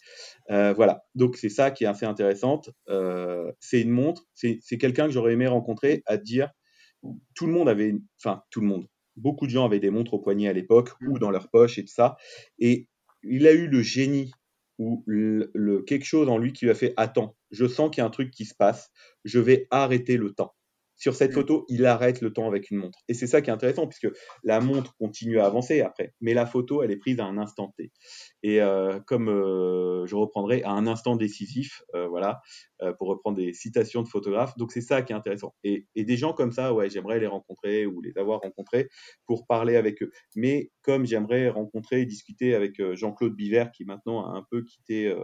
Euh, 0.51 0.72
voilà, 0.72 1.05
donc 1.14 1.37
c'est 1.37 1.49
ça 1.49 1.70
qui 1.70 1.85
est 1.85 1.87
assez 1.87 2.07
intéressante. 2.07 2.70
c'est 3.61 3.81
une 3.81 3.91
montre, 3.91 4.24
c'est 4.35 4.78
quelqu'un 4.78 5.07
que 5.07 5.12
j'aurais 5.12 5.35
aimé 5.35 5.47
rencontrer 5.47 6.03
à 6.07 6.16
dire, 6.16 6.51
tout 7.35 7.47
le 7.47 7.53
monde 7.53 7.68
avait, 7.68 7.95
enfin 8.22 8.43
tout 8.51 8.61
le 8.61 8.66
monde, 8.66 8.87
beaucoup 9.16 9.47
de 9.47 9.53
gens 9.53 9.64
avaient 9.64 9.81
des 9.81 9.91
montres 9.91 10.14
au 10.14 10.18
poignet 10.18 10.49
à 10.49 10.53
l'époque 10.53 10.91
ou 11.07 11.18
dans 11.18 11.31
leur 11.31 11.49
poche 11.49 11.78
et 11.78 11.85
tout 11.85 11.93
ça, 11.93 12.16
et 12.59 12.89
il 13.22 13.47
a 13.47 13.53
eu 13.53 13.68
le 13.68 13.83
génie 13.83 14.33
ou 14.78 15.05
le, 15.07 15.83
quelque 15.87 16.07
chose 16.07 16.28
en 16.28 16.39
lui 16.39 16.53
qui 16.53 16.64
lui 16.64 16.72
a 16.72 16.74
fait 16.74 16.95
attends, 16.97 17.37
je 17.51 17.66
sens 17.66 17.91
qu'il 17.91 18.01
y 18.01 18.05
a 18.05 18.07
un 18.07 18.11
truc 18.11 18.31
qui 18.31 18.47
se 18.47 18.55
passe, 18.55 18.91
je 19.24 19.39
vais 19.39 19.68
arrêter 19.70 20.16
le 20.16 20.33
temps 20.33 20.55
sur 21.01 21.14
cette 21.14 21.30
Mm. 21.30 21.34
photo, 21.34 21.64
il 21.68 21.86
arrête 21.86 22.20
le 22.20 22.30
temps 22.30 22.46
avec 22.46 22.70
une 22.70 22.76
montre. 22.76 22.98
Et 23.09 23.14
c'est 23.14 23.26
ça 23.26 23.40
qui 23.40 23.48
est 23.48 23.53
intéressant, 23.53 23.86
puisque 23.86 24.14
la 24.44 24.61
montre 24.61 24.94
continue 24.98 25.40
à 25.40 25.46
avancer 25.46 25.80
après, 25.80 26.12
mais 26.20 26.34
la 26.34 26.44
photo, 26.44 26.82
elle 26.82 26.90
est 26.90 26.98
prise 26.98 27.18
à 27.20 27.24
un 27.24 27.38
instant 27.38 27.72
T. 27.76 27.90
Et 28.42 28.61
euh, 28.61 29.01
comme 29.07 29.30
euh, 29.30 30.07
je 30.07 30.14
reprendrai 30.14 30.62
à 30.62 30.72
un 30.72 30.86
instant 30.86 31.16
décisif, 31.16 31.82
euh, 31.94 32.07
voilà, 32.07 32.42
pour 32.98 33.09
reprendre 33.09 33.36
des 33.36 33.53
citations 33.53 34.03
de 34.03 34.09
photographes. 34.09 34.57
Donc 34.57 34.72
c'est 34.72 34.80
ça 34.80 35.03
qui 35.03 35.12
est 35.12 35.16
intéressant. 35.16 35.55
Et, 35.64 35.86
et 35.94 36.05
des 36.05 36.16
gens 36.16 36.32
comme 36.32 36.53
ça, 36.53 36.72
ouais, 36.72 36.88
j'aimerais 36.88 37.18
les 37.18 37.26
rencontrer 37.26 37.86
ou 37.86 38.01
les 38.01 38.16
avoir 38.16 38.40
rencontrés 38.40 38.88
pour 39.26 39.46
parler 39.46 39.76
avec 39.76 40.03
eux. 40.03 40.11
Mais 40.34 40.70
comme 40.82 41.05
j'aimerais 41.05 41.48
rencontrer 41.51 42.01
et 42.03 42.07
discuter 42.07 42.55
avec 42.55 42.82
Jean-Claude 42.94 43.34
Biver, 43.34 43.66
qui 43.74 43.84
maintenant 43.84 44.24
a 44.24 44.30
un 44.30 44.46
peu 44.51 44.62
quitté, 44.62 45.14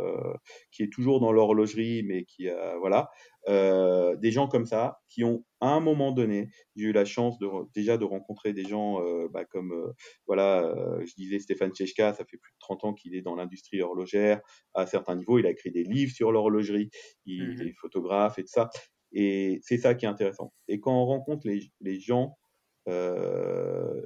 qui 0.71 0.83
est 0.83 0.93
toujours 0.93 1.19
dans 1.21 1.33
l'horlogerie, 1.33 2.03
mais 2.03 2.25
qui 2.25 2.49
a, 2.49 2.77
voilà, 2.79 3.09
euh, 3.49 4.17
des 4.17 4.31
gens 4.33 4.49
comme 4.49 4.67
ça 4.67 4.99
qui 5.09 5.25
ont 5.25 5.45
à 5.61 5.69
un 5.71 5.81
moment 5.81 6.13
donné, 6.13 6.49
j'ai 6.75 6.87
eu 6.87 6.93
la 6.93 7.05
chance 7.05 7.39
de 7.39 7.49
déjà 7.75 7.97
de 7.97 8.05
rencontrer 8.05 8.53
des 8.53 8.65
gens 8.65 9.01
euh, 9.03 9.29
bah, 9.33 9.45
comme 9.45 9.73
euh, 9.73 9.93
voilà, 10.27 10.65
euh, 10.65 11.05
je 11.07 11.15
disais 11.15 11.39
Stéphane 11.39 11.73
Tchechka, 11.73 12.13
ça 12.13 12.25
fait 12.25 12.37
plus 12.37 12.53
de 12.53 12.59
30 12.61 12.85
ans 12.85 12.93
qu'il 12.95 13.15
est 13.15 13.23
dans 13.23 13.35
l'industrie 13.37 13.81
horlogère 13.81 14.41
à 14.75 14.87
certains 14.87 15.17
niveaux, 15.17 15.39
il 15.39 15.47
a 15.47 15.51
écrit 15.51 15.71
des 15.71 15.85
livres 15.85 16.13
sur 16.13 16.33
l'horlogerie, 16.33 16.91
il 17.25 17.55
Mhm. 17.55 17.69
est 17.69 17.73
photographe 17.81 18.39
et 18.39 18.43
tout 18.43 18.53
ça. 18.53 18.69
Et 19.13 19.61
c'est 19.63 19.79
ça 19.79 19.95
qui 19.95 20.05
est 20.05 20.09
intéressant. 20.09 20.53
Et 20.69 20.81
quand 20.81 20.93
on 20.93 21.07
rencontre 21.07 21.47
les, 21.47 21.61
les 21.81 21.99
gens, 22.01 22.37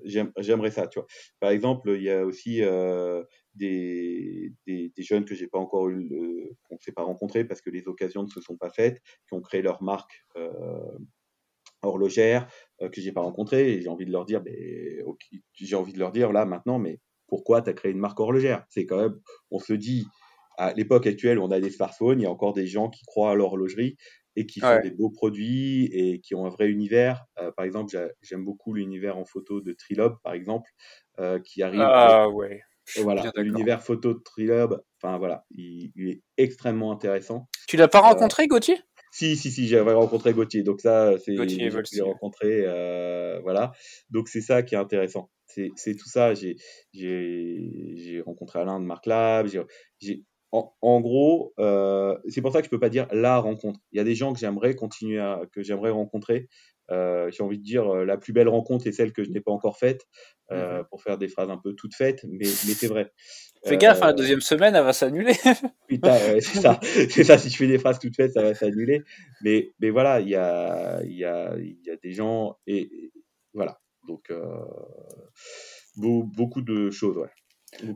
j'aimerais 0.05 0.70
ça, 0.70 0.87
tu 0.87 0.99
vois. 0.99 1.07
Par 1.39 1.51
exemple, 1.51 1.91
il 1.97 2.03
y 2.03 2.11
a 2.11 2.24
aussi 2.24 2.62
euh, 2.62 3.22
des, 3.55 4.53
des, 4.66 4.93
jeunes 4.99 5.24
que 5.24 5.35
j'ai 5.35 5.49
pas 5.49 5.59
encore 5.59 5.89
eu, 5.89 6.09
qu'on 6.64 6.74
ne 6.76 6.81
s'est 6.81 6.93
pas 6.93 7.03
rencontrés 7.03 7.45
parce 7.45 7.61
que 7.61 7.70
les 7.70 7.89
occasions 7.89 8.22
ne 8.22 8.28
se 8.28 8.41
sont 8.41 8.57
pas 8.57 8.70
faites, 8.70 9.01
qui 9.26 9.35
ont 9.35 9.41
créé 9.41 9.62
leur 9.62 9.83
marque 9.83 10.24
euh, 10.37 10.99
horlogère 11.83 12.49
euh, 12.83 12.89
que 12.89 13.01
j'ai 13.01 13.12
pas 13.12 13.22
rencontré 13.22 13.72
et 13.72 13.83
j'ai 13.83 13.89
envie 13.89 14.05
de 14.05 14.12
leur 14.12 14.24
dire 14.24 14.43
mais 14.45 15.03
j'ai 15.55 15.76
envie 15.76 15.93
de 15.93 15.99
leur 15.99 16.12
dire 16.12 16.33
là 16.33 16.45
maintenant 16.45 16.78
mais 16.78 17.01
pourquoi 17.26 17.62
tu 17.62 17.70
as 17.70 17.72
créé 17.72 17.93
une 17.93 17.99
marque 17.99 18.18
horlogère? 18.20 18.64
C'est 18.68 18.87
quand 18.87 19.01
même 19.01 19.18
on 19.51 19.59
se 19.59 19.72
dit 19.72 20.07
à 20.59 20.72
l'époque 20.74 21.07
actuelle 21.07 21.39
on 21.39 21.51
a 21.51 21.61
des 21.61 21.70
smartphones 21.70 22.20
il 22.20 22.24
y 22.24 22.26
a 22.26 22.31
encore 22.31 22.53
des 22.53 22.66
gens 22.66 22.91
qui 22.91 23.05
croient 23.05 23.31
à 23.31 23.35
l'horlogerie 23.35 23.97
et 24.37 24.47
qui 24.47 24.61
font 24.61 24.68
Ouais. 24.68 24.83
des 24.83 24.91
beaux 24.91 25.11
produits 25.11 25.87
et 25.93 26.20
qui 26.20 26.35
ont 26.35 26.47
un 26.47 26.51
vrai 26.51 26.68
univers 26.68 27.24
Euh, 27.39 27.51
par 27.53 27.64
exemple 27.64 27.91
j'a- 27.93 28.11
j'aime 28.22 28.45
beaucoup 28.45 28.74
l'univers 28.74 29.16
en 29.16 29.24
photo 29.24 29.61
de 29.61 29.72
Trilob 29.72 30.16
par 30.22 30.33
exemple 30.35 30.70
euh, 31.18 31.39
qui 31.41 31.62
arrive 31.62 31.81
Ah 31.83 32.28
ouais. 32.28 32.61
Et 32.87 32.93
suis 32.93 33.03
voilà 33.03 33.31
l'univers 33.37 33.83
photo 33.83 34.14
de 34.14 34.20
Trilob 34.20 34.83
enfin 35.03 35.18
voilà 35.18 35.45
il, 35.51 35.93
il 35.97 36.09
est 36.09 36.22
extrêmement 36.37 36.93
intéressant 36.93 37.49
Tu 37.68 37.76
l'as 37.76 37.89
pas 37.89 38.01
Euh, 38.01 38.03
rencontré, 38.03 38.47
Gauthier? 38.49 38.78
si, 39.12 39.37
si, 39.37 39.51
si, 39.51 39.66
j'avais 39.66 39.93
rencontré 39.93 40.33
Gauthier. 40.33 40.62
Donc 40.62 40.81
ça, 40.81 41.18
c'est 41.18 41.35
Gauthier 41.35 41.68
que 41.70 41.83
j'ai 41.93 42.01
ouais. 42.03 42.12
rencontrés, 42.12 42.62
euh, 42.64 43.41
voilà. 43.43 43.72
Donc 44.11 44.28
c'est 44.28 44.41
ça 44.41 44.62
qui 44.62 44.74
est 44.74 44.78
intéressant. 44.78 45.31
C'est 45.47 45.97
tout 45.97 46.09
ça. 46.09 46.33
J'ai 46.35 46.57
rencontré 48.24 48.61
Alain 48.61 48.81
de 48.81 48.85
Marc 48.85 49.07
Lab. 49.07 49.49
J'ai- 50.01 50.24
en, 50.53 50.73
en 50.83 51.01
gros, 51.01 51.53
euh, 51.59 52.17
c'est 52.29 52.43
pour 52.43 52.53
ça 52.53 52.61
que 52.61 52.65
je 52.67 52.71
peux 52.71 52.81
pas 52.81 52.89
dire 52.91 53.07
la 53.13 53.39
rencontre. 53.39 53.81
Il 53.93 53.99
y 53.99 54.01
a 54.01 54.05
des 54.05 54.15
gens 54.15 54.33
que 54.33 54.39
j'aimerais 54.41 54.75
continuer 54.75 55.19
à 55.21 55.43
que 55.53 55.63
j'aimerais 55.63 55.91
rencontrer. 55.91 56.49
Euh, 56.91 57.31
j'ai 57.31 57.45
envie 57.45 57.59
de 57.59 57.63
dire 57.63 57.87
euh, 57.95 58.05
la 58.05 58.17
plus 58.17 58.33
belle 58.33 58.49
rencontre 58.49 58.89
est 58.89 58.93
celle 58.93 59.13
que 59.13 59.23
je 59.23 59.31
n'ai 59.31 59.41
pas 59.41 59.53
encore 59.53 59.79
faite, 59.79 60.07
euh, 60.51 60.79
Mhm. 60.79 60.85
pour 60.91 61.03
faire 61.05 61.19
des 61.19 61.29
phrases 61.29 61.49
un 61.51 61.57
peu 61.57 61.75
toutes 61.75 61.95
faites, 61.95 62.25
mais 62.29 62.47
mais 62.67 62.75
c'est 62.75 62.89
vrai. 62.89 63.13
Fais 63.65 63.77
gaffe, 63.77 64.03
hein, 64.03 64.07
la 64.09 64.13
deuxième 64.13 64.41
semaine, 64.41 64.75
elle 64.75 64.83
va 64.83 64.93
s'annuler. 64.93 65.35
Putain, 65.87 66.17
c'est 66.41 66.59
ça. 66.61 66.81
C'est 67.11 67.25
ça, 67.25 67.37
si 67.39 67.49
je 67.51 67.57
fais 67.57 67.67
des 67.69 67.79
phrases 67.79 67.99
toutes 68.01 68.17
faites, 68.17 68.33
ça 68.33 68.43
va 68.43 68.55
s'annuler. 68.55 69.03
Mais, 69.43 69.71
mais 69.81 69.91
voilà, 69.91 70.21
il 70.21 70.29
y 70.29 70.35
a, 70.35 71.01
il 71.05 71.13
y, 71.17 71.25
a, 71.25 71.57
il 71.59 71.79
y 71.85 71.91
a 71.91 71.97
des 71.97 72.13
gens 72.13 72.57
et, 72.67 72.79
et 72.83 73.13
voilà. 73.55 73.79
Donc, 74.09 74.33
beau- 75.97 76.25
beaucoup 76.25 76.63
de 76.63 76.91
choses, 76.91 77.17
ouais. 77.19 77.31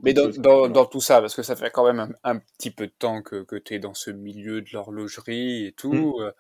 Mais 0.03 0.13
dans, 0.15 0.27
choses. 0.27 0.39
dans, 0.39 0.69
dans 0.69 0.87
tout 0.87 1.01
ça, 1.01 1.21
parce 1.21 1.35
que 1.35 1.43
ça 1.43 1.57
fait 1.57 1.71
quand 1.71 1.85
même 1.85 2.01
un, 2.01 2.11
un 2.35 2.39
petit 2.39 2.71
peu 2.71 2.87
de 2.87 2.93
temps 2.93 3.23
que, 3.23 3.43
que 3.43 3.57
tu 3.57 3.75
es 3.75 3.79
dans 3.79 3.95
ce 3.95 4.11
milieu 4.11 4.63
de 4.63 4.69
l'horlogerie 4.73 5.67
et 5.67 5.73
Hmm. 5.91 6.05
tout, 6.05 6.17
euh, 6.21 6.33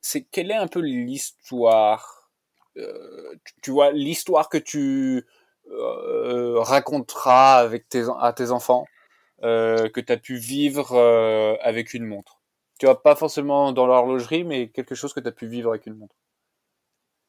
c'est 0.00 0.22
quelle 0.24 0.50
est 0.50 0.54
un 0.56 0.68
peu 0.68 0.80
l'histoire, 0.80 2.30
euh, 2.76 3.34
tu, 3.44 3.54
tu 3.62 3.70
vois, 3.72 3.90
l'histoire 3.92 4.48
que 4.48 4.58
tu 4.58 5.26
euh, 5.70 6.60
raconteras 6.60 7.56
avec 7.58 7.88
tes, 7.88 8.04
à 8.20 8.32
tes 8.32 8.50
enfants, 8.52 8.86
euh, 9.42 9.88
que 9.90 10.00
tu 10.00 10.12
as 10.12 10.16
pu 10.18 10.36
vivre 10.36 10.96
avec 11.62 11.94
une 11.94 12.04
montre? 12.06 12.40
Tu 12.78 12.86
vois, 12.86 13.02
pas 13.02 13.16
forcément 13.16 13.72
dans 13.72 13.86
l'horlogerie, 13.86 14.44
mais 14.44 14.68
quelque 14.68 14.94
chose 14.94 15.12
que 15.14 15.20
tu 15.20 15.28
as 15.28 15.32
pu 15.32 15.46
vivre 15.48 15.70
avec 15.70 15.86
une 15.86 15.94
montre. 15.96 16.14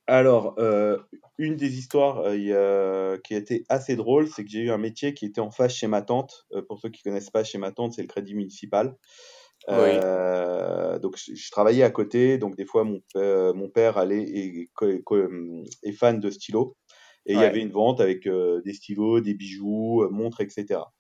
Alors, 0.10 0.56
euh, 0.58 0.98
une 1.38 1.58
des 1.58 1.78
histoires 1.78 2.20
euh, 2.26 3.16
a- 3.16 3.18
qui 3.20 3.34
a 3.36 3.38
été 3.38 3.66
assez 3.70 3.96
drôle, 3.98 4.30
c'est 4.30 4.44
que 4.46 4.50
j'ai 4.50 4.62
eu 4.62 4.72
un 4.72 4.78
métier 4.78 5.14
qui 5.14 5.26
était 5.26 5.42
en 5.42 5.52
face 5.52 5.74
chez 5.76 5.88
ma 5.88 6.02
tante. 6.02 6.46
Euh, 6.54 6.62
pour 6.62 6.80
ceux 6.80 6.90
qui 6.90 7.04
connaissent 7.04 7.30
pas, 7.30 7.44
chez 7.44 7.58
ma 7.58 7.72
tante, 7.72 7.94
c'est 7.94 8.02
le 8.04 8.08
crédit 8.08 8.34
municipal. 8.34 8.96
Oui. 9.70 10.08
Euh, 10.08 11.00
donc 11.00 11.18
je, 11.18 11.36
je 11.36 11.52
travaillais 11.52 11.84
à 11.84 11.92
côté, 11.92 12.38
donc 12.38 12.56
des 12.58 12.66
fois 12.66 12.84
mon, 12.86 13.02
père- 13.14 13.54
mon 13.56 13.70
père 13.70 13.98
allait 13.98 14.24
et, 14.24 14.70
co- 14.76 14.88
est 15.84 15.92
fan 15.94 16.20
de 16.20 16.30
stylos 16.32 16.78
et 17.26 17.34
il 17.36 17.40
y 17.40 17.46
avait 17.46 17.62
une 17.62 17.72
vente 17.72 18.00
avec 18.02 18.28
euh, 18.28 18.62
des 18.64 18.74
stylos, 18.74 19.22
des 19.22 19.34
bijoux, 19.34 20.04
euh, 20.04 20.10
montres, 20.10 20.42
etc. 20.42 20.94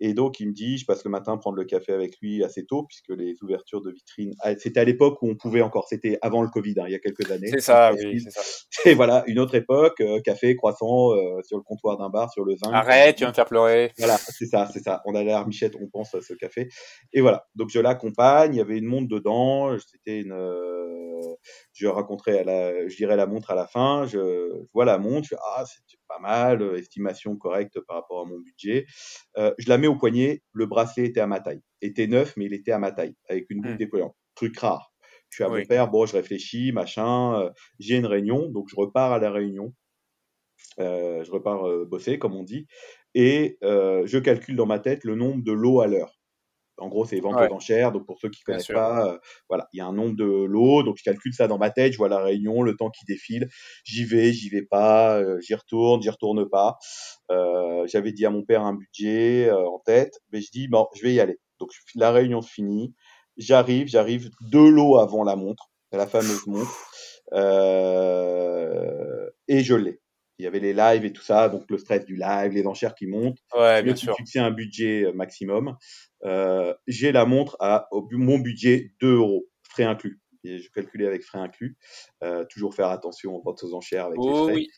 Et 0.00 0.14
donc 0.14 0.40
il 0.40 0.48
me 0.48 0.52
dit, 0.52 0.78
je 0.78 0.84
passe 0.86 1.04
le 1.04 1.10
matin 1.10 1.36
prendre 1.36 1.56
le 1.56 1.64
café 1.64 1.92
avec 1.92 2.18
lui 2.20 2.44
assez 2.44 2.64
tôt 2.66 2.84
puisque 2.84 3.08
les 3.10 3.34
ouvertures 3.42 3.80
de 3.80 3.90
vitrines, 3.90 4.34
ah, 4.40 4.56
c'était 4.58 4.80
à 4.80 4.84
l'époque 4.84 5.20
où 5.22 5.28
on 5.30 5.36
pouvait 5.36 5.62
encore, 5.62 5.86
c'était 5.88 6.18
avant 6.22 6.42
le 6.42 6.48
Covid, 6.48 6.74
hein, 6.78 6.84
il 6.86 6.92
y 6.92 6.94
a 6.94 6.98
quelques 6.98 7.30
années. 7.30 7.48
C'est 7.50 7.60
ça, 7.60 7.92
oui, 7.94 8.20
c'est 8.20 8.30
ça. 8.30 8.42
Et 8.90 8.94
voilà, 8.94 9.24
une 9.26 9.38
autre 9.38 9.54
époque, 9.54 10.00
euh, 10.00 10.20
café, 10.20 10.54
croissant 10.56 11.12
euh, 11.12 11.40
sur 11.42 11.56
le 11.56 11.62
comptoir 11.62 11.96
d'un 11.98 12.10
bar, 12.10 12.30
sur 12.32 12.44
le 12.44 12.56
zinc. 12.56 12.72
Arrête, 12.72 13.16
tu 13.16 13.24
vas 13.24 13.30
me 13.30 13.34
faire 13.34 13.46
pleurer. 13.46 13.92
Voilà, 13.98 14.18
c'est 14.18 14.46
ça, 14.46 14.68
c'est 14.72 14.80
ça. 14.82 15.02
On 15.06 15.14
a 15.14 15.22
l'air 15.22 15.46
Michette, 15.46 15.74
on 15.80 15.88
pense 15.88 16.14
à 16.14 16.20
ce 16.20 16.34
café. 16.34 16.68
Et 17.12 17.20
voilà. 17.20 17.46
Donc 17.54 17.70
je 17.70 17.80
l'accompagne. 17.80 18.54
Il 18.54 18.58
y 18.58 18.60
avait 18.60 18.78
une 18.78 18.86
montre 18.86 19.08
dedans. 19.08 19.76
C'était 19.78 20.20
une. 20.20 20.32
euh, 20.32 21.20
je 21.72 21.86
raconterai 21.86 22.40
à 22.40 22.44
la, 22.44 22.88
je 22.88 22.96
dirais 22.96 23.16
la 23.16 23.26
montre 23.26 23.50
à 23.50 23.54
la 23.54 23.66
fin. 23.66 24.06
Je, 24.06 24.18
je 24.18 24.72
vois 24.74 24.84
la 24.84 24.98
montre. 24.98 25.24
Je 25.24 25.28
fais 25.30 25.40
ah 25.56 25.64
c'est 25.66 25.95
pas 26.08 26.18
mal, 26.18 26.62
euh, 26.62 26.76
estimation 26.78 27.36
correcte 27.36 27.80
par 27.80 27.96
rapport 27.96 28.20
à 28.20 28.24
mon 28.24 28.38
budget. 28.38 28.86
Euh, 29.38 29.52
je 29.58 29.68
la 29.68 29.78
mets 29.78 29.86
au 29.86 29.96
poignet. 29.96 30.42
Le 30.52 30.66
bracelet 30.66 31.06
était 31.06 31.20
à 31.20 31.26
ma 31.26 31.40
taille. 31.40 31.62
Était 31.82 32.06
neuf, 32.06 32.36
mais 32.36 32.46
il 32.46 32.54
était 32.54 32.72
à 32.72 32.78
ma 32.78 32.92
taille 32.92 33.14
avec 33.28 33.50
une 33.50 33.62
boucle 33.62 33.76
Hmm. 33.76 33.78
décollante. 33.78 34.16
Truc 34.34 34.58
rare. 34.58 34.92
Je 35.30 35.36
suis 35.36 35.44
à 35.44 35.48
Oui. 35.48 35.62
mon 35.62 35.64
père. 35.64 35.90
Bon, 35.90 36.06
je 36.06 36.14
réfléchis, 36.16 36.72
machin. 36.72 37.40
euh, 37.40 37.50
J'ai 37.78 37.96
une 37.96 38.06
réunion, 38.06 38.48
donc 38.48 38.68
je 38.70 38.76
repars 38.76 39.12
à 39.12 39.18
la 39.18 39.30
réunion. 39.30 39.74
Euh, 40.78 41.24
je 41.24 41.30
repars 41.30 41.86
bosser, 41.86 42.18
comme 42.18 42.34
on 42.34 42.42
dit, 42.42 42.66
et 43.14 43.58
je 43.62 44.18
calcule 44.18 44.56
dans 44.56 44.66
ma 44.66 44.78
tête 44.78 45.04
le 45.04 45.14
nombre 45.14 45.42
de 45.42 45.52
lots 45.52 45.80
à 45.80 45.86
l'heure. 45.86 46.15
En 46.78 46.88
gros, 46.88 47.04
c'est 47.06 47.20
vente 47.20 47.40
Ouais. 47.40 47.48
aux 47.48 47.52
enchères, 47.52 47.92
donc 47.92 48.06
pour 48.06 48.18
ceux 48.20 48.28
qui 48.28 48.42
Bien 48.48 48.58
connaissent 48.58 48.64
sûr. 48.64 48.74
pas, 48.74 49.06
euh, 49.14 49.18
voilà, 49.48 49.68
il 49.72 49.78
y 49.78 49.80
a 49.80 49.86
un 49.86 49.92
nombre 49.94 50.16
de 50.16 50.24
lots, 50.24 50.82
donc 50.82 50.96
je 50.98 51.02
calcule 51.04 51.32
ça 51.34 51.48
dans 51.48 51.58
ma 51.58 51.70
tête, 51.70 51.92
je 51.92 51.98
vois 51.98 52.08
la 52.08 52.18
réunion, 52.22 52.62
le 52.62 52.76
temps 52.76 52.90
qui 52.90 53.04
défile, 53.06 53.48
j'y 53.84 54.04
vais, 54.04 54.32
j'y 54.32 54.50
vais 54.50 54.62
pas, 54.62 55.18
euh, 55.18 55.40
j'y 55.40 55.54
retourne, 55.54 56.02
j'y 56.02 56.10
retourne 56.10 56.48
pas. 56.48 56.76
Euh, 57.30 57.86
J'avais 57.86 58.12
dit 58.12 58.26
à 58.26 58.30
mon 58.30 58.42
père 58.44 58.62
un 58.62 58.74
budget 58.74 59.50
en 59.50 59.78
tête, 59.84 60.20
mais 60.32 60.40
je 60.40 60.50
dis 60.50 60.68
bon, 60.68 60.86
je 60.94 61.02
vais 61.02 61.14
y 61.14 61.20
aller. 61.20 61.38
Donc 61.60 61.70
la 61.94 62.10
réunion 62.12 62.42
se 62.42 62.50
finit, 62.52 62.94
j'arrive, 63.36 63.88
j'arrive 63.88 64.30
deux 64.50 64.68
lots 64.68 64.98
avant 64.98 65.24
la 65.24 65.36
montre, 65.36 65.70
la 65.92 66.06
fameuse 66.06 66.46
montre, 66.46 66.72
et 69.48 69.62
je 69.64 69.74
l'ai. 69.74 70.00
Il 70.38 70.44
y 70.44 70.46
avait 70.46 70.60
les 70.60 70.74
lives 70.74 71.06
et 71.06 71.12
tout 71.14 71.22
ça, 71.22 71.48
donc 71.48 71.64
le 71.70 71.78
stress 71.78 72.04
du 72.04 72.14
live, 72.16 72.52
les 72.52 72.66
enchères 72.66 72.94
qui 72.94 73.06
montent. 73.06 73.38
Ouais, 73.54 73.82
bien 73.82 73.96
sûr. 73.96 74.16
fixé 74.16 74.38
un 74.38 74.50
budget 74.50 75.10
maximum. 75.14 75.76
Euh, 76.26 76.74
J'ai 76.86 77.12
la 77.12 77.24
montre 77.24 77.56
à 77.60 77.88
au 77.92 78.06
mon 78.12 78.38
budget 78.38 78.92
2 79.00 79.14
euros, 79.16 79.46
frais 79.62 79.84
inclus. 79.84 80.20
Et 80.44 80.58
je 80.58 80.70
calculais 80.70 81.06
avec 81.06 81.22
frais 81.24 81.38
inclus. 81.38 81.76
Euh, 82.22 82.44
toujours 82.48 82.74
faire 82.74 82.88
attention 82.88 83.34
aux 83.34 83.42
ventes 83.42 83.62
aux 83.64 83.74
enchères 83.74 84.06
avec 84.06 84.18
les 84.18 84.30
Oh 84.30 84.44
frais. 84.44 84.54
oui. 84.54 84.68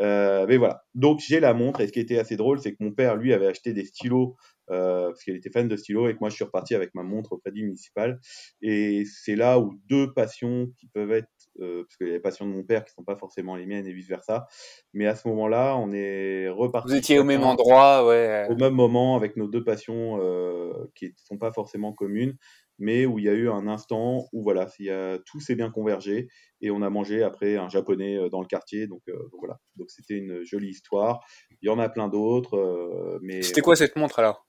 Euh, 0.00 0.46
mais 0.48 0.56
voilà. 0.56 0.84
Donc 0.94 1.20
j'ai 1.20 1.40
la 1.40 1.54
montre 1.54 1.80
et 1.80 1.86
ce 1.86 1.92
qui 1.92 2.00
était 2.00 2.18
assez 2.18 2.36
drôle, 2.36 2.60
c'est 2.60 2.72
que 2.72 2.82
mon 2.82 2.92
père 2.92 3.16
lui 3.16 3.32
avait 3.32 3.46
acheté 3.46 3.72
des 3.72 3.84
stylos 3.84 4.36
euh, 4.70 5.08
parce 5.08 5.24
qu'il 5.24 5.36
était 5.36 5.50
fan 5.50 5.68
de 5.68 5.76
stylos 5.76 6.08
et 6.08 6.14
que 6.14 6.18
moi 6.20 6.30
je 6.30 6.36
suis 6.36 6.44
reparti 6.44 6.74
avec 6.74 6.94
ma 6.94 7.02
montre 7.02 7.32
au 7.32 7.38
crédit 7.38 7.62
municipal. 7.62 8.20
Et 8.62 9.04
c'est 9.04 9.36
là 9.36 9.58
où 9.58 9.74
deux 9.88 10.12
passions 10.12 10.68
qui 10.78 10.86
peuvent 10.86 11.12
être, 11.12 11.28
euh, 11.60 11.82
parce 11.82 11.96
qu'il 11.96 12.06
y 12.06 12.10
a 12.10 12.14
les 12.14 12.20
passions 12.20 12.46
de 12.46 12.52
mon 12.52 12.62
père 12.62 12.84
qui 12.84 12.92
sont 12.92 13.04
pas 13.04 13.16
forcément 13.16 13.56
les 13.56 13.66
miennes 13.66 13.86
et 13.86 13.92
vice 13.92 14.08
versa. 14.08 14.46
Mais 14.94 15.06
à 15.06 15.14
ce 15.14 15.28
moment-là, 15.28 15.76
on 15.76 15.92
est 15.92 16.48
reparti. 16.48 16.88
Vous 16.88 16.96
étiez 16.96 17.18
au 17.18 17.24
même 17.24 17.42
endroit, 17.42 18.06
ouais. 18.06 18.46
au 18.50 18.56
même 18.56 18.74
moment 18.74 19.16
avec 19.16 19.36
nos 19.36 19.48
deux 19.48 19.64
passions 19.64 20.18
euh, 20.22 20.90
qui 20.94 21.06
ne 21.06 21.12
sont 21.16 21.38
pas 21.38 21.52
forcément 21.52 21.92
communes, 21.92 22.36
mais 22.82 23.06
où 23.06 23.20
il 23.20 23.26
y 23.26 23.28
a 23.28 23.32
eu 23.32 23.48
un 23.48 23.68
instant 23.68 24.28
où 24.32 24.42
voilà, 24.42 24.66
il 24.80 24.86
y 24.86 24.90
a, 24.90 25.16
tout 25.24 25.38
s'est 25.38 25.54
bien 25.54 25.70
convergé 25.70 26.26
et 26.60 26.72
on 26.72 26.82
a 26.82 26.90
mangé 26.90 27.22
après 27.22 27.56
un 27.56 27.68
japonais 27.68 28.16
euh, 28.16 28.28
dans 28.28 28.40
le 28.40 28.46
quartier. 28.46 28.88
Donc, 28.88 29.02
euh, 29.08 29.12
donc 29.12 29.38
voilà, 29.38 29.58
donc 29.76 29.88
c'était 29.88 30.14
une 30.14 30.44
jolie 30.44 30.70
histoire. 30.70 31.20
Il 31.62 31.68
y 31.68 31.70
en 31.70 31.78
a 31.78 31.88
plein 31.88 32.08
d'autres, 32.08 32.58
euh, 32.58 33.20
mais 33.22 33.40
C'était 33.42 33.60
quoi 33.60 33.76
cette 33.76 33.94
montre 33.94 34.18
alors? 34.18 34.46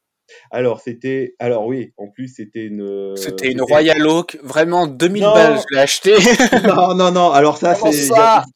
Alors, 0.49 0.79
c'était. 0.79 1.35
Alors, 1.37 1.67
oui, 1.67 1.93
en 1.97 2.07
plus, 2.09 2.29
c'était 2.29 2.65
une. 2.65 3.15
C'était 3.17 3.51
une 3.51 3.61
Royal 3.61 4.07
Oak, 4.07 4.39
vraiment 4.41 4.87
2000 4.87 5.21
balles, 5.21 5.59
je 5.59 5.75
l'ai 5.75 5.81
acheté. 5.81 6.13
non, 6.67 6.95
non, 6.95 7.11
non, 7.11 7.29
alors 7.29 7.57
ça, 7.57 7.75
c'est. 7.75 8.09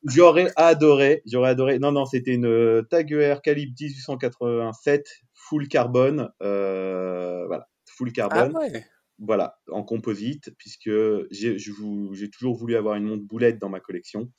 J'aurais 0.06 0.48
adoré, 0.56 1.22
j'aurais 1.26 1.50
adoré. 1.50 1.78
Non, 1.78 1.92
non, 1.92 2.06
c'était 2.06 2.32
une 2.32 2.84
Tag 2.90 3.14
Heuer 3.14 3.36
calibre 3.44 3.74
1887, 3.80 5.06
full 5.34 5.68
carbone. 5.68 6.30
Euh, 6.42 7.46
voilà, 7.48 7.68
full 7.86 8.12
carbone. 8.14 8.54
Ah 8.56 8.60
ouais 8.60 8.86
voilà, 9.20 9.60
en 9.70 9.84
composite, 9.84 10.52
puisque 10.58 10.92
j'ai 11.32 12.30
toujours 12.30 12.56
voulu 12.56 12.76
avoir 12.76 12.96
une 12.96 13.06
montre 13.06 13.24
boulette 13.24 13.58
dans 13.58 13.70
ma 13.70 13.80
collection. 13.80 14.32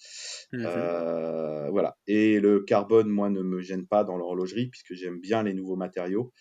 Mmh 0.52 0.64
euh, 0.64 1.70
voilà. 1.70 1.96
Et 2.06 2.40
le 2.40 2.60
carbone, 2.60 3.08
moi, 3.08 3.30
ne 3.30 3.42
me 3.42 3.60
gêne 3.60 3.86
pas 3.86 4.04
dans 4.04 4.16
l'horlogerie, 4.16 4.68
puisque 4.68 4.94
j'aime 4.94 5.20
bien 5.20 5.42
les 5.42 5.54
nouveaux 5.54 5.76
matériaux. 5.76 6.32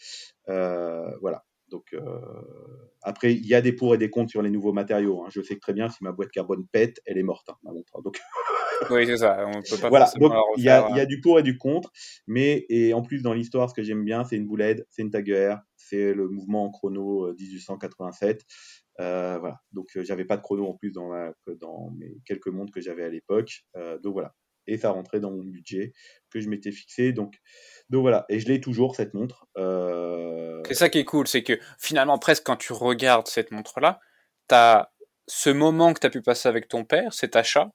Euh, 0.49 1.09
voilà. 1.21 1.43
Donc, 1.69 1.93
euh, 1.93 2.01
après, 3.01 3.33
il 3.33 3.45
y 3.45 3.55
a 3.55 3.61
des 3.61 3.73
pour 3.73 3.93
et 3.93 3.97
des 3.97 4.09
contre 4.09 4.31
sur 4.31 4.41
les 4.41 4.49
nouveaux 4.49 4.73
matériaux. 4.73 5.23
Hein. 5.23 5.29
Je 5.29 5.41
sais 5.41 5.57
très 5.57 5.73
bien 5.73 5.89
si 5.89 6.03
ma 6.03 6.11
boîte 6.11 6.31
carbone 6.31 6.65
pète, 6.71 7.01
elle 7.05 7.17
est 7.17 7.23
morte, 7.23 7.49
hein, 7.49 7.55
ma 7.63 7.71
montre. 7.71 8.01
Donc... 8.01 8.19
oui, 8.91 9.05
c'est 9.05 9.17
ça. 9.17 9.45
On 9.47 9.61
peut 9.61 9.81
pas 9.81 9.89
voilà. 9.89 10.09
Donc, 10.19 10.33
il 10.57 10.63
y, 10.63 10.69
a, 10.69 10.89
y, 10.95 10.99
a 10.99 11.05
du 11.05 11.19
pour 11.19 11.39
et 11.39 11.43
du 11.43 11.57
contre. 11.57 11.91
Mais, 12.27 12.65
et 12.69 12.93
en 12.93 13.01
plus, 13.01 13.21
dans 13.21 13.33
l'histoire, 13.33 13.69
ce 13.69 13.75
que 13.75 13.83
j'aime 13.83 14.03
bien, 14.03 14.23
c'est 14.23 14.35
une 14.35 14.47
boulette, 14.47 14.85
c'est 14.89 15.01
une 15.01 15.11
Taguer, 15.11 15.55
c'est 15.75 16.13
le 16.13 16.29
mouvement 16.29 16.65
en 16.65 16.71
chrono 16.71 17.33
1887. 17.33 18.41
Euh, 18.99 19.03
euh, 19.03 19.37
voilà. 19.39 19.61
Donc, 19.73 19.87
j'avais 19.95 20.25
pas 20.25 20.37
de 20.37 20.41
chrono 20.41 20.67
en 20.67 20.73
plus 20.73 20.91
dans, 20.91 21.11
dans 21.59 21.91
mes 21.97 22.17
quelques 22.25 22.47
montres 22.47 22.73
que 22.73 22.81
j'avais 22.81 23.03
à 23.03 23.09
l'époque. 23.09 23.65
donc, 24.01 24.13
voilà. 24.13 24.33
Et 24.67 24.77
ça 24.77 24.91
rentrait 24.91 25.19
dans 25.19 25.31
mon 25.31 25.43
budget 25.43 25.93
que 26.29 26.39
je 26.39 26.49
m'étais 26.49 26.71
fixé. 26.71 27.13
Donc, 27.13 27.35
donc 27.89 28.01
voilà, 28.01 28.25
et 28.29 28.39
je 28.39 28.47
l'ai 28.47 28.59
toujours 28.59 28.95
cette 28.95 29.13
montre. 29.13 29.47
Euh, 29.57 30.61
c'est 30.67 30.73
ça 30.73 30.89
qui 30.89 30.99
est 30.99 31.05
cool, 31.05 31.27
c'est 31.27 31.43
que 31.43 31.57
finalement, 31.79 32.19
presque 32.19 32.43
quand 32.43 32.57
tu 32.57 32.73
regardes 32.73 33.27
cette 33.27 33.51
montre-là, 33.51 33.99
tu 34.49 34.55
as 34.55 34.91
ce 35.27 35.49
moment 35.49 35.93
que 35.93 35.99
tu 35.99 36.07
as 36.07 36.09
pu 36.09 36.21
passer 36.21 36.49
avec 36.49 36.67
ton 36.67 36.83
père, 36.83 37.13
cet 37.13 37.35
achat. 37.35 37.71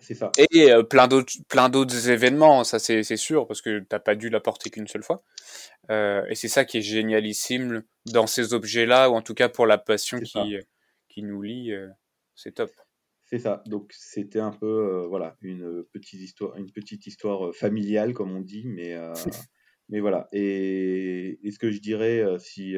C'est 0.00 0.14
ça. 0.14 0.32
Et 0.50 0.72
euh, 0.72 0.82
plein 0.82 1.06
d'autres 1.06 1.32
plein 1.48 1.68
d'autres 1.68 2.10
événements, 2.10 2.64
ça 2.64 2.80
c'est 2.80 3.04
sûr, 3.16 3.46
parce 3.46 3.62
que 3.62 3.80
t'as 3.80 4.00
pas 4.00 4.16
dû 4.16 4.30
la 4.30 4.40
porter 4.40 4.70
qu'une 4.70 4.88
seule 4.88 5.04
fois. 5.04 5.22
Euh, 5.90 6.24
et 6.28 6.34
c'est 6.34 6.48
ça 6.48 6.64
qui 6.64 6.78
est 6.78 6.82
génialissime 6.82 7.84
dans 8.06 8.26
ces 8.26 8.52
objets-là, 8.52 9.10
ou 9.10 9.14
en 9.14 9.22
tout 9.22 9.34
cas 9.34 9.48
pour 9.48 9.66
la 9.66 9.78
passion 9.78 10.18
qui, 10.18 10.56
qui 11.08 11.22
nous 11.22 11.42
lie, 11.42 11.72
c'est 12.34 12.52
top. 12.52 12.72
C'est 13.32 13.38
ça. 13.38 13.62
Donc 13.64 13.90
c'était 13.96 14.40
un 14.40 14.50
peu 14.50 14.66
euh, 14.66 15.06
voilà 15.08 15.38
une 15.40 15.84
petite 15.90 16.20
histoire, 16.20 16.54
une 16.58 16.70
petite 16.70 17.06
histoire 17.06 17.46
euh, 17.46 17.52
familiale 17.52 18.12
comme 18.12 18.30
on 18.30 18.42
dit, 18.42 18.64
mais 18.66 18.92
euh, 18.92 19.14
mais 19.88 20.00
voilà. 20.00 20.28
Et, 20.32 21.40
ce 21.50 21.58
que 21.58 21.70
je 21.70 21.80
dirais 21.80 22.22
si 22.38 22.76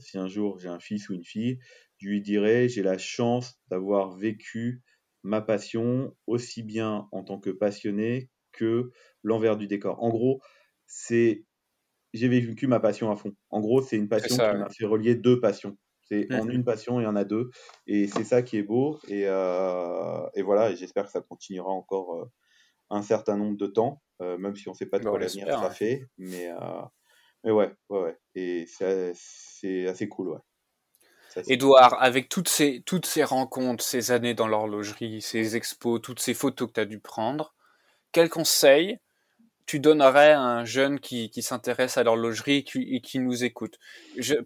si 0.00 0.18
un 0.18 0.26
jour 0.26 0.58
j'ai 0.58 0.68
un 0.68 0.80
fils 0.80 1.08
ou 1.08 1.14
une 1.14 1.24
fille, 1.24 1.60
je 1.98 2.08
lui 2.08 2.20
dirais 2.20 2.68
j'ai 2.68 2.82
la 2.82 2.98
chance 2.98 3.54
d'avoir 3.68 4.16
vécu 4.16 4.82
ma 5.22 5.40
passion 5.40 6.12
aussi 6.26 6.64
bien 6.64 7.06
en 7.12 7.22
tant 7.22 7.38
que 7.38 7.50
passionné 7.50 8.30
que 8.50 8.90
l'envers 9.22 9.56
du 9.56 9.68
décor. 9.68 10.02
En 10.02 10.10
gros, 10.10 10.40
c'est 10.86 11.44
j'ai 12.14 12.26
vécu 12.26 12.66
ma 12.66 12.80
passion 12.80 13.12
à 13.12 13.16
fond. 13.16 13.32
En 13.50 13.60
gros, 13.60 13.80
c'est 13.80 13.96
une 13.96 14.08
passion 14.08 14.34
qui 14.34 14.56
m'a 14.56 14.70
fait 14.70 14.86
relier 14.86 15.14
deux 15.14 15.38
passions. 15.38 15.78
C'est 16.04 16.32
en 16.34 16.48
une 16.48 16.64
passion, 16.64 17.00
il 17.00 17.04
y 17.04 17.06
en 17.06 17.16
a 17.16 17.24
deux. 17.24 17.50
Et 17.86 18.06
c'est 18.08 18.24
ça 18.24 18.42
qui 18.42 18.58
est 18.58 18.62
beau. 18.62 19.00
Et, 19.08 19.24
euh, 19.26 20.26
et 20.34 20.42
voilà, 20.42 20.70
et 20.70 20.76
j'espère 20.76 21.06
que 21.06 21.10
ça 21.10 21.20
continuera 21.20 21.70
encore 21.70 22.16
euh, 22.16 22.30
un 22.90 23.02
certain 23.02 23.36
nombre 23.36 23.56
de 23.56 23.66
temps, 23.66 24.02
euh, 24.20 24.36
même 24.36 24.54
si 24.54 24.68
on 24.68 24.72
ne 24.72 24.76
sait 24.76 24.86
pas 24.86 24.98
de 24.98 25.04
quoi 25.04 25.18
l'avenir 25.18 25.48
ça 25.58 25.70
fait. 25.70 26.06
Mais, 26.18 26.50
mais 27.42 27.50
ouais, 27.50 27.74
ouais, 27.88 28.00
ouais. 28.00 28.18
Et 28.34 28.66
c'est 28.68 29.86
assez 29.86 30.08
cool, 30.08 30.30
ouais. 30.30 30.40
Edouard, 31.48 32.00
avec 32.00 32.28
toutes 32.28 32.48
ces, 32.48 32.82
toutes 32.86 33.06
ces 33.06 33.24
rencontres, 33.24 33.82
ces 33.82 34.12
années 34.12 34.34
dans 34.34 34.46
l'horlogerie, 34.46 35.20
ces 35.20 35.56
expos, 35.56 36.00
toutes 36.00 36.20
ces 36.20 36.34
photos 36.34 36.68
que 36.68 36.74
tu 36.74 36.80
as 36.80 36.84
dû 36.84 37.00
prendre, 37.00 37.56
quel 38.12 38.28
conseil 38.28 38.98
tu 39.66 39.80
donnerais 39.80 40.32
à 40.32 40.40
un 40.40 40.64
jeune 40.64 41.00
qui, 41.00 41.30
qui 41.30 41.42
s'intéresse 41.42 41.96
à 41.96 42.02
l'horlogerie 42.02 42.58
et 42.58 42.64
qui, 42.64 43.00
qui 43.00 43.18
nous 43.18 43.44
écoute? 43.44 43.78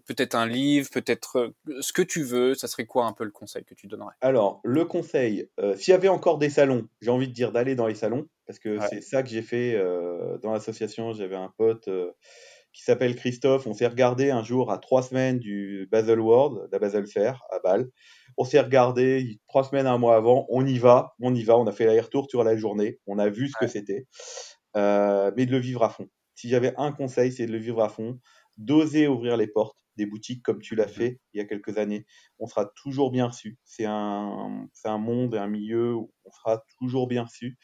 Peut-être 0.05 0.35
un 0.35 0.47
livre, 0.47 0.89
peut-être 0.91 1.37
euh, 1.37 1.81
ce 1.81 1.93
que 1.93 2.01
tu 2.01 2.23
veux, 2.23 2.55
ça 2.55 2.67
serait 2.67 2.85
quoi 2.85 3.05
un 3.05 3.13
peu 3.13 3.25
le 3.25 3.31
conseil 3.31 3.65
que 3.65 3.73
tu 3.73 3.87
donnerais? 3.87 4.15
Alors, 4.21 4.61
le 4.63 4.85
conseil, 4.85 5.49
euh, 5.59 5.75
s'il 5.75 5.91
y 5.91 5.95
avait 5.95 6.07
encore 6.07 6.37
des 6.37 6.49
salons, 6.49 6.87
j'ai 7.01 7.11
envie 7.11 7.27
de 7.27 7.33
dire 7.33 7.51
d'aller 7.51 7.75
dans 7.75 7.87
les 7.87 7.95
salons, 7.95 8.27
parce 8.47 8.59
que 8.59 8.79
c'est 8.89 9.01
ça 9.01 9.21
que 9.21 9.29
j'ai 9.29 9.43
fait 9.43 9.75
euh, 9.75 10.37
dans 10.39 10.51
l'association. 10.51 11.13
J'avais 11.13 11.35
un 11.35 11.53
pote 11.57 11.89
qui 12.71 12.83
s'appelle 12.83 13.15
Christophe. 13.15 13.67
On 13.67 13.73
s'est 13.73 13.87
regardé 13.87 14.31
un 14.31 14.43
jour 14.43 14.71
à 14.71 14.77
trois 14.77 15.03
semaines 15.03 15.39
du 15.39 15.87
Basel 15.91 16.19
World, 16.19 16.69
la 16.71 16.79
Basel 16.79 17.07
Fair 17.07 17.43
à 17.51 17.59
Bâle. 17.59 17.89
On 18.37 18.45
s'est 18.45 18.59
regardé 18.59 19.39
trois 19.47 19.63
semaines, 19.63 19.87
un 19.87 19.97
mois 19.97 20.15
avant. 20.15 20.45
On 20.49 20.65
y 20.65 20.77
va, 20.77 21.13
on 21.19 21.35
y 21.35 21.43
va. 21.43 21.57
On 21.57 21.67
a 21.67 21.71
fait 21.71 21.85
l'aller-retour 21.85 22.27
sur 22.29 22.43
la 22.43 22.55
journée. 22.55 22.99
On 23.05 23.19
a 23.19 23.29
vu 23.29 23.49
ce 23.49 23.53
que 23.59 23.67
c'était. 23.67 24.07
Euh, 24.77 25.31
mais 25.35 25.45
de 25.45 25.51
le 25.51 25.57
vivre 25.59 25.83
à 25.83 25.89
fond. 25.89 26.07
Si 26.35 26.49
j'avais 26.49 26.73
un 26.77 26.91
conseil, 26.91 27.31
c'est 27.31 27.45
de 27.45 27.51
le 27.51 27.57
vivre 27.57 27.81
à 27.81 27.89
fond, 27.89 28.19
d'oser 28.57 29.07
ouvrir 29.07 29.37
les 29.37 29.47
portes 29.47 29.77
des 29.95 30.05
boutiques 30.05 30.43
comme 30.43 30.61
tu 30.61 30.75
l'as 30.75 30.85
mmh 30.85 30.89
fait 30.89 31.19
il 31.33 31.39
y 31.39 31.41
a 31.41 31.45
quelques 31.45 31.77
années. 31.77 32.05
On 32.39 32.47
sera 32.47 32.65
toujours 32.75 33.11
bien 33.11 33.27
reçu. 33.27 33.57
C'est 33.65 33.85
un, 33.85 34.67
un 34.85 34.97
monde 34.97 35.35
et 35.35 35.37
un 35.37 35.47
milieu 35.47 35.93
où 35.93 36.13
on 36.25 36.31
sera 36.31 36.63
toujours 36.77 37.07
bien 37.07 37.23
reçu. 37.23 37.57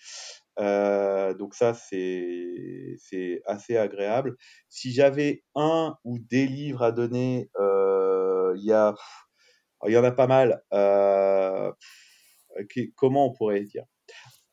Euh, 0.59 1.33
donc 1.33 1.55
ça, 1.55 1.73
c'est 1.73 2.97
assez 3.45 3.77
agréable. 3.77 4.35
Si 4.69 4.91
j'avais 4.91 5.43
un 5.55 5.97
ou 6.03 6.19
des 6.19 6.47
livres 6.47 6.83
à 6.83 6.91
donner, 6.91 7.49
euh, 7.59 8.53
il 8.57 8.65
y 8.65 8.73
a, 8.73 8.95
il 9.87 9.93
y 9.93 9.97
en 9.97 10.03
a 10.03 10.11
pas 10.11 10.27
mal. 10.27 10.61
comment 12.95 13.27
on 13.27 13.33
pourrait 13.33 13.63
dire? 13.63 13.85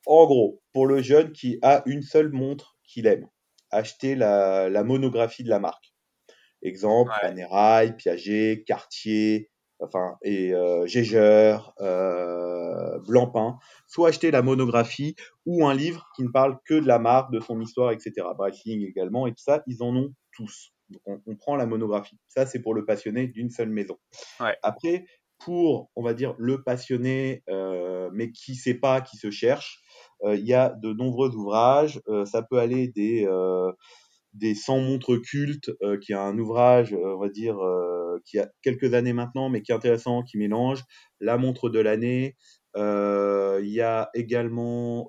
En 0.07 0.27
gros, 0.27 0.63
pour 0.73 0.87
le 0.87 1.03
jeune 1.03 1.33
qui 1.33 1.59
a 1.63 1.83
une 1.87 2.03
seule 2.03 2.33
montre 2.33 2.77
qu'il 2.85 3.07
aime, 3.07 3.29
acheter 3.71 4.15
la, 4.15 4.83
monographie 4.85 5.45
de 5.45 5.49
la 5.49 5.59
marque. 5.59 5.93
Exemple, 6.63 7.13
Panerai, 7.21 7.97
Piaget, 7.97 8.65
Cartier, 8.67 9.51
enfin, 9.81 10.17
et 10.23 10.55
euh, 10.55 10.87
euh, 11.81 12.99
Blancpain, 13.07 13.59
soit 13.87 14.11
acheter 14.11 14.31
la 14.31 14.43
monographie 14.43 15.17
ou 15.45 15.67
un 15.67 15.75
livre 15.75 16.09
qui 16.15 16.23
ne 16.23 16.29
parle 16.29 16.59
que 16.65 16.75
de 16.75 16.87
la 16.87 16.99
marque, 16.99 17.33
de 17.33 17.41
son 17.41 17.61
histoire, 17.61 17.91
etc. 17.91 18.13
Breitling 18.37 18.87
également, 18.87 19.27
et 19.27 19.31
tout 19.31 19.43
ça, 19.43 19.63
ils 19.67 19.83
en 19.83 19.95
ont 19.97 20.15
tous. 20.33 20.73
Donc 20.89 21.23
on, 21.27 21.37
prend 21.37 21.57
la 21.57 21.67
monographie. 21.67 22.19
Ça, 22.29 22.47
c'est 22.47 22.61
pour 22.61 22.75
le 22.75 22.85
passionné 22.85 23.27
d'une 23.27 23.51
seule 23.51 23.71
maison. 23.71 23.99
Après, 24.63 25.07
pour, 25.45 25.91
on 25.97 26.03
va 26.03 26.15
dire, 26.15 26.35
le 26.39 26.63
passionné, 26.63 27.43
euh, 27.49 28.11
mais 28.13 28.31
qui 28.33 28.53
ne 28.53 28.57
sait 28.57 28.75
pas, 28.75 29.01
qui 29.01 29.17
se 29.17 29.31
cherche, 29.31 29.81
euh, 30.25 30.37
il 30.37 30.47
y 30.47 30.55
a 30.55 30.71
de 30.71 30.93
nombreux 30.93 31.35
ouvrages. 31.35 32.01
Euh, 32.09 32.25
ça 32.25 32.43
peut 32.43 32.59
aller 32.59 32.89
des 32.89 33.29
des 34.35 34.55
100 34.55 34.81
montres 34.81 35.21
cultes, 35.21 35.71
qui 36.01 36.13
est 36.13 36.17
un 36.17 36.39
ouvrage, 36.39 36.95
on 36.95 37.19
va 37.19 37.29
dire, 37.29 37.59
qui 38.25 38.39
a 38.39 38.49
quelques 38.63 38.95
années 38.95 39.13
maintenant, 39.13 39.51
mais 39.51 39.61
qui 39.61 39.73
est 39.73 39.75
intéressant, 39.75 40.23
qui 40.23 40.39
mélange 40.39 40.85
la 41.21 41.37
montre 41.37 41.69
de 41.69 41.79
l'année. 41.79 42.37
Il 42.75 43.69
y 43.69 43.83
a 43.83 44.09
également 44.15 45.07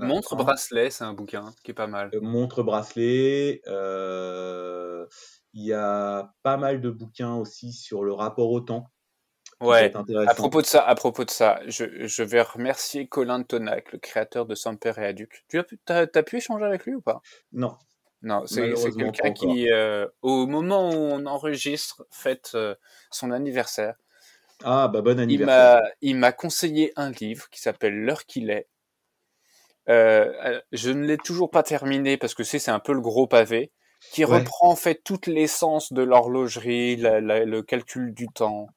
montre 0.00 0.34
bracelet, 0.36 0.88
c'est 0.88 1.04
un 1.04 1.12
bouquin 1.12 1.52
qui 1.62 1.72
est 1.72 1.74
pas 1.74 1.86
mal. 1.86 2.10
montre 2.22 2.62
bracelet. 2.62 3.60
Il 5.56 5.64
y 5.64 5.72
a 5.72 6.34
pas 6.42 6.58
mal 6.58 6.82
de 6.82 6.90
bouquins 6.90 7.34
aussi 7.34 7.72
sur 7.72 8.04
le 8.04 8.12
rapport 8.12 8.50
au 8.50 8.60
temps. 8.60 8.90
Ouais, 9.62 9.90
à 10.28 10.34
propos 10.34 10.60
de 10.60 10.66
ça, 10.66 10.82
à 10.82 10.94
propos 10.94 11.24
de 11.24 11.30
ça, 11.30 11.60
je, 11.66 12.06
je 12.06 12.22
vais 12.22 12.42
remercier 12.42 13.08
Colin 13.08 13.42
Tonac, 13.42 13.90
le 13.92 13.98
créateur 13.98 14.44
de 14.44 14.54
Samper 14.54 14.92
et 14.98 15.06
Aduc. 15.06 15.46
Tu 15.48 15.58
as, 15.58 15.64
as, 15.88 16.22
pu 16.22 16.36
échanger 16.36 16.66
avec 16.66 16.84
lui 16.84 16.94
ou 16.94 17.00
pas? 17.00 17.22
Non. 17.52 17.74
Non, 18.20 18.46
c'est 18.46 18.70
quelqu'un 18.98 19.32
qui, 19.32 19.72
euh, 19.72 20.06
au 20.20 20.46
moment 20.46 20.90
où 20.90 20.94
on 20.94 21.24
enregistre, 21.24 22.04
fête 22.10 22.50
euh, 22.54 22.74
son 23.10 23.30
anniversaire. 23.30 23.94
Ah, 24.62 24.88
bah 24.88 25.00
bon 25.00 25.18
anniversaire. 25.18 25.80
Il 26.02 26.16
m'a 26.16 26.32
conseillé 26.32 26.92
un 26.96 27.12
livre 27.12 27.48
qui 27.48 27.62
s'appelle 27.62 27.94
L'heure 27.94 28.26
qu'il 28.26 28.50
est. 28.50 28.68
Euh, 29.88 30.60
je 30.72 30.90
ne 30.90 31.06
l'ai 31.06 31.16
toujours 31.16 31.50
pas 31.50 31.62
terminé 31.62 32.18
parce 32.18 32.34
que 32.34 32.44
c'est 32.44 32.68
un 32.68 32.80
peu 32.80 32.92
le 32.92 33.00
gros 33.00 33.26
pavé 33.26 33.72
qui 34.12 34.24
reprend 34.24 34.70
en 34.70 34.76
fait 34.76 35.02
toute 35.04 35.26
l'essence 35.26 35.92
de 35.92 36.02
l'horlogerie, 36.02 36.96
le 36.96 37.60
calcul 37.62 38.14
du 38.14 38.28
temps, 38.28 38.68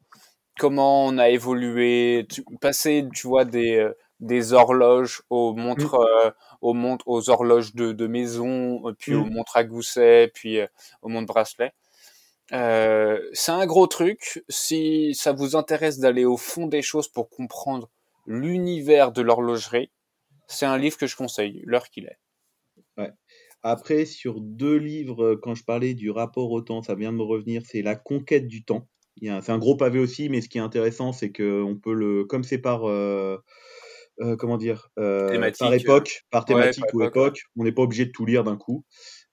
comment 0.59 1.05
on 1.05 1.17
a 1.17 1.29
évolué, 1.29 2.25
tu, 2.29 2.43
passer, 2.59 3.07
tu 3.13 3.27
vois, 3.27 3.45
des, 3.45 3.77
euh, 3.77 3.97
des 4.19 4.53
horloges 4.53 5.21
aux 5.29 5.53
montres, 5.53 5.97
mmh. 5.97 6.25
euh, 6.25 6.31
aux 6.61 6.73
montres, 6.73 7.07
aux 7.07 7.29
horloges 7.29 7.73
de, 7.73 7.93
de 7.93 8.07
maison, 8.07 8.87
euh, 8.87 8.93
puis 8.93 9.15
aux 9.15 9.25
mmh. 9.25 9.33
montres 9.33 9.57
à 9.57 9.63
gousset, 9.63 10.31
puis 10.33 10.59
aux 11.01 11.09
montres 11.09 11.27
bracelet. 11.27 11.73
Euh, 12.51 13.19
c'est 13.33 13.51
un 13.51 13.65
gros 13.65 13.87
truc. 13.87 14.43
Si 14.49 15.13
ça 15.15 15.31
vous 15.31 15.55
intéresse 15.55 15.99
d'aller 15.99 16.25
au 16.25 16.37
fond 16.37 16.67
des 16.67 16.81
choses 16.81 17.07
pour 17.07 17.29
comprendre 17.29 17.89
l'univers 18.25 19.11
de 19.11 19.21
l'horlogerie, 19.21 19.91
c'est 20.47 20.65
un 20.65 20.77
livre 20.77 20.97
que 20.97 21.07
je 21.07 21.15
conseille, 21.15 21.61
l'heure 21.65 21.89
qu'il 21.89 22.05
est. 22.05 22.19
Ouais. 22.97 23.11
Après, 23.61 24.05
sur 24.05 24.39
deux 24.41 24.77
livres, 24.77 25.35
quand 25.35 25.55
je 25.55 25.63
parlais 25.63 25.93
du 25.93 26.11
rapport 26.11 26.51
au 26.51 26.61
temps, 26.61 26.81
ça 26.81 26.95
vient 26.95 27.11
de 27.11 27.17
me 27.17 27.23
revenir, 27.23 27.61
c'est 27.65 27.81
La 27.81 27.95
conquête 27.95 28.47
du 28.47 28.63
temps. 28.63 28.87
C'est 29.21 29.49
un 29.49 29.57
gros 29.57 29.75
pavé 29.75 29.99
aussi, 29.99 30.29
mais 30.29 30.41
ce 30.41 30.47
qui 30.47 30.57
est 30.59 30.61
intéressant, 30.61 31.11
c'est 31.11 31.31
qu'on 31.31 31.77
peut 31.81 31.93
le, 31.93 32.23
comme 32.23 32.43
c'est 32.43 32.57
par, 32.57 32.85
euh, 32.89 33.37
euh, 34.21 34.37
comment 34.37 34.57
dire, 34.57 34.89
euh, 34.97 35.51
par 35.59 35.73
époque, 35.73 36.21
par 36.29 36.45
thématique 36.45 36.85
ou 36.93 37.03
époque, 37.03 37.41
on 37.57 37.63
n'est 37.63 37.73
pas 37.73 37.81
obligé 37.81 38.05
de 38.05 38.11
tout 38.11 38.25
lire 38.25 38.43
d'un 38.43 38.57
coup. 38.57 38.85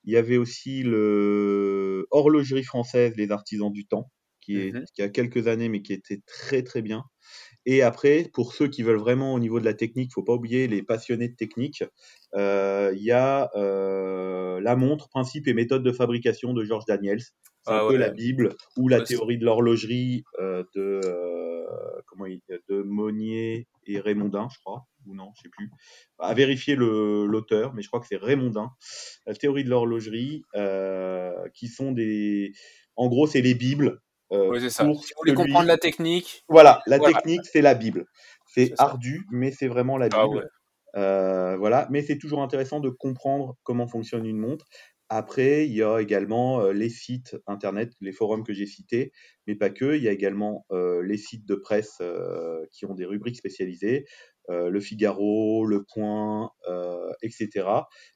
Il 0.04 0.12
y 0.12 0.16
avait 0.16 0.36
aussi 0.36 0.82
le 0.82 2.06
Horlogerie 2.10 2.64
française, 2.64 3.12
les 3.16 3.30
artisans 3.30 3.70
du 3.70 3.86
temps, 3.86 4.10
qui, 4.40 4.56
est, 4.56 4.72
mmh 4.72 4.84
qui 4.94 5.02
a 5.02 5.08
quelques 5.08 5.46
années, 5.48 5.68
mais 5.68 5.82
qui 5.82 5.92
était 5.92 6.20
très 6.26 6.62
très 6.62 6.82
bien. 6.82 7.04
Et 7.68 7.82
après, 7.82 8.30
pour 8.32 8.54
ceux 8.54 8.68
qui 8.68 8.84
veulent 8.84 8.96
vraiment 8.96 9.34
au 9.34 9.40
niveau 9.40 9.58
de 9.58 9.64
la 9.64 9.74
technique, 9.74 10.12
faut 10.12 10.22
pas 10.22 10.34
oublier 10.34 10.68
les 10.68 10.84
passionnés 10.84 11.28
de 11.28 11.34
technique. 11.34 11.82
Euh, 12.36 12.92
il 12.96 13.02
y 13.02 13.10
a 13.10 13.50
euh, 13.56 14.60
la 14.60 14.76
montre, 14.76 15.08
principe 15.08 15.48
et 15.48 15.52
méthode 15.52 15.82
de 15.82 15.90
fabrication 15.90 16.54
de 16.54 16.64
George 16.64 16.84
Daniels. 16.86 17.20
C'est 17.20 17.72
un 17.72 17.80
ah 17.82 17.86
peu 17.88 17.96
la 17.96 18.10
Bible 18.10 18.54
ou 18.76 18.86
la 18.86 19.00
théorie 19.00 19.38
de 19.38 19.44
l'horlogerie 19.44 20.22
euh, 20.38 20.62
de 20.76 21.00
comment 22.06 22.26
il, 22.26 22.40
de 22.68 22.82
Monnier 22.82 23.66
et 23.88 23.98
Raymondin, 23.98 24.46
je 24.52 24.60
crois, 24.60 24.86
ou 25.04 25.16
non, 25.16 25.32
je 25.36 25.42
sais 25.42 25.48
plus. 25.48 25.68
À 26.20 26.32
vérifier 26.34 26.76
l'auteur, 26.76 27.74
mais 27.74 27.82
je 27.82 27.88
crois 27.88 27.98
que 27.98 28.06
c'est 28.06 28.16
Raymondin. 28.16 28.70
La 29.26 29.34
théorie 29.34 29.64
de 29.64 29.70
l'horlogerie, 29.70 30.44
qui 31.52 31.66
sont 31.66 31.90
des, 31.90 32.52
en 32.94 33.08
gros, 33.08 33.26
c'est 33.26 33.42
les 33.42 33.54
bibles 33.54 34.00
euh, 34.32 34.68
ça. 34.68 34.84
si 34.84 34.84
vous 34.84 35.00
voulez 35.18 35.34
comprendre 35.34 35.66
la 35.66 35.78
technique. 35.78 36.44
Voilà, 36.48 36.80
la 36.86 36.98
technique, 36.98 37.44
c'est 37.44 37.62
la 37.62 37.74
Bible. 37.74 38.06
C'est 38.46 38.72
ardu, 38.78 39.26
mais 39.30 39.50
c'est 39.50 39.68
vraiment 39.68 39.98
la 39.98 40.08
ah 40.12 40.26
Bible. 40.26 40.48
euh, 40.96 41.56
voilà, 41.56 41.86
mais 41.90 42.02
c'est 42.02 42.18
toujours 42.18 42.42
intéressant 42.42 42.80
de 42.80 42.88
comprendre 42.88 43.56
comment 43.62 43.86
fonctionne 43.86 44.24
une 44.26 44.38
montre. 44.38 44.66
Après, 45.08 45.66
il 45.66 45.72
y 45.72 45.82
a 45.82 45.98
également 45.98 46.60
euh, 46.60 46.72
les 46.72 46.88
sites 46.88 47.36
internet, 47.46 47.92
les 48.00 48.12
forums 48.12 48.44
que 48.44 48.52
j'ai 48.52 48.66
cités, 48.66 49.12
mais 49.46 49.54
pas 49.54 49.70
que. 49.70 49.96
Il 49.96 50.02
y 50.02 50.08
a 50.08 50.12
également 50.12 50.66
euh, 50.72 51.02
les 51.02 51.16
sites 51.16 51.46
de 51.46 51.54
presse 51.54 51.98
euh, 52.00 52.64
qui 52.72 52.86
ont 52.86 52.94
des 52.94 53.04
rubriques 53.04 53.36
spécialisées. 53.36 54.06
Euh, 54.48 54.70
le 54.70 54.78
Figaro, 54.78 55.66
Le 55.66 55.82
Point, 55.82 56.50
euh, 56.68 57.10
etc. 57.22 57.66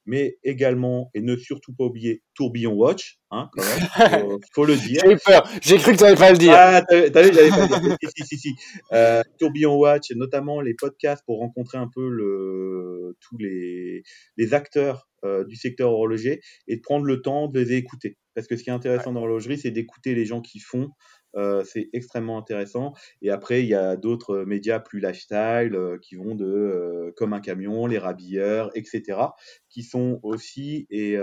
Mais 0.07 0.39
également, 0.45 1.11
et 1.13 1.23
ne 1.23 1.37
surtout 1.37 1.75
pas 1.75 1.85
oublier 1.85 2.23
Tourbillon 2.35 2.73
Watch, 2.73 3.19
hein, 3.33 3.51
quand 3.53 3.65
même, 3.65 4.39
faut, 4.55 4.65
le 4.65 4.77
dire. 4.77 5.03
J'ai 5.05 5.17
peur, 5.17 5.49
j'ai 5.61 5.79
cru 5.79 5.93
que 5.93 5.97
tu 5.97 6.05
n'allais 6.05 6.17
pas 6.17 6.31
le 6.31 6.39
dire. 6.39 6.55
Ah, 6.55 6.83
t'as 6.89 7.23
vu, 7.23 7.33
j'allais 7.35 7.51
pas 7.51 7.67
le 7.67 7.89
dire. 7.89 8.11
si, 8.17 8.25
si, 8.25 8.39
si. 8.39 8.55
Euh, 8.93 9.23
Tourbillon 9.41 9.77
Watch, 9.77 10.13
notamment 10.13 10.61
les 10.61 10.75
podcasts 10.75 11.25
pour 11.27 11.39
rencontrer 11.39 11.79
un 11.79 11.89
peu 11.93 12.09
le, 12.09 13.17
tous 13.21 13.37
les, 13.39 14.05
les 14.37 14.55
acteurs 14.55 15.10
euh, 15.23 15.45
du 15.45 15.55
secteur 15.55 15.93
horloger 15.93 16.41
et 16.67 16.77
de 16.77 16.81
prendre 16.81 17.05
le 17.05 17.21
temps 17.21 17.47
de 17.47 17.61
les 17.61 17.75
écouter. 17.75 18.17
Parce 18.35 18.47
que 18.47 18.57
ce 18.57 18.63
qui 18.63 18.71
est 18.71 18.73
intéressant 18.73 19.13
dans 19.13 19.21
l'horlogerie, 19.21 19.59
c'est 19.59 19.71
d'écouter 19.71 20.15
les 20.15 20.25
gens 20.25 20.41
qui 20.41 20.61
font, 20.61 20.93
euh, 21.37 21.63
c'est 21.63 21.91
extrêmement 21.93 22.39
intéressant. 22.39 22.95
Et 23.21 23.29
après, 23.29 23.61
il 23.61 23.67
y 23.67 23.75
a 23.75 23.97
d'autres 23.97 24.45
médias 24.45 24.81
plus 24.81 24.99
lifestyle 24.99 25.75
euh, 25.75 25.99
qui 26.01 26.15
vont 26.15 26.35
de 26.35 27.13
comme 27.17 27.35
un 27.35 27.41
camion, 27.41 27.87
les 27.87 27.99
rabilleurs, 27.99 28.71
etc., 28.75 29.19
qui 29.69 29.83
sont 29.83 30.21
aussi 30.23 30.87
et 30.89 31.17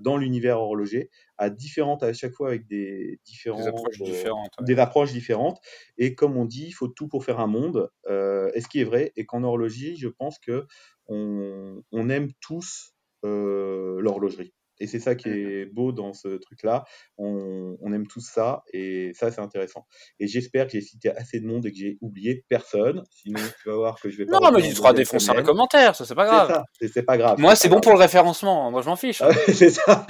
dans 0.00 0.18
l'univers 0.18 0.60
horloger 0.60 1.08
à 1.38 1.48
différentes 1.48 2.02
à 2.02 2.12
chaque 2.12 2.34
fois 2.34 2.48
avec 2.48 2.66
des 2.66 3.20
différentes 3.24 3.62
des 3.62 3.68
approches 3.68 4.02
différentes. 4.02 4.50
Des 4.60 4.78
approches 4.78 5.12
différentes. 5.12 5.60
Et 5.96 6.14
comme 6.14 6.36
on 6.36 6.44
dit, 6.44 6.66
il 6.66 6.72
faut 6.72 6.88
tout 6.88 7.08
pour 7.08 7.24
faire 7.24 7.40
un 7.40 7.46
monde. 7.46 7.90
est 8.06 8.60
ce 8.60 8.68
qui 8.68 8.80
est 8.80 8.84
vrai, 8.84 9.12
et 9.16 9.24
qu'en 9.24 9.44
horlogerie, 9.44 9.96
je 9.96 10.08
pense 10.08 10.38
que 10.38 10.66
on, 11.08 11.82
on 11.90 12.10
aime 12.10 12.30
tous 12.40 12.92
l'horlogerie. 13.24 14.52
Et 14.80 14.86
c'est 14.86 15.00
ça 15.00 15.14
qui 15.14 15.28
est 15.28 15.66
beau 15.66 15.92
dans 15.92 16.12
ce 16.12 16.28
truc-là. 16.28 16.84
On, 17.16 17.76
aime 17.92 18.06
tous 18.06 18.20
ça 18.20 18.62
et 18.74 19.12
ça, 19.14 19.30
c'est 19.30 19.40
intéressant. 19.40 19.86
Et 20.20 20.26
j'espère 20.26 20.66
que 20.66 20.72
j'ai 20.72 20.82
cité 20.82 21.10
assez 21.10 21.40
de 21.40 21.46
monde 21.46 21.64
et 21.64 21.72
que 21.72 21.78
j'ai 21.78 21.96
oublié 22.02 22.44
personne. 22.48 23.02
Sinon, 23.10 23.40
tu 23.62 23.68
vas 23.70 23.76
voir 23.76 24.00
que 24.00 24.10
je 24.10 24.18
vais 24.18 24.26
pas. 24.26 24.38
Non, 24.40 24.50
mais 24.52 24.60
tu 24.60 24.74
feras 24.74 24.92
défoncer 24.92 25.30
un 25.30 25.42
commentaire, 25.42 25.96
ça, 25.96 26.04
c'est 26.04 26.14
pas 26.14 26.26
grave. 26.26 26.62
C'est 26.80 27.02
pas 27.02 27.16
grave. 27.16 27.38
Moi, 27.38 27.56
c'est 27.56 27.70
bon 27.70 27.80
pour 27.80 27.92
le 27.92 27.98
référencement. 27.98 28.70
Moi, 28.70 28.82
je 28.82 28.88
m'en 28.88 28.96
fiche. 28.96 29.22
Ah 29.22 29.30
c'est 29.52 29.70
ça. 29.70 30.06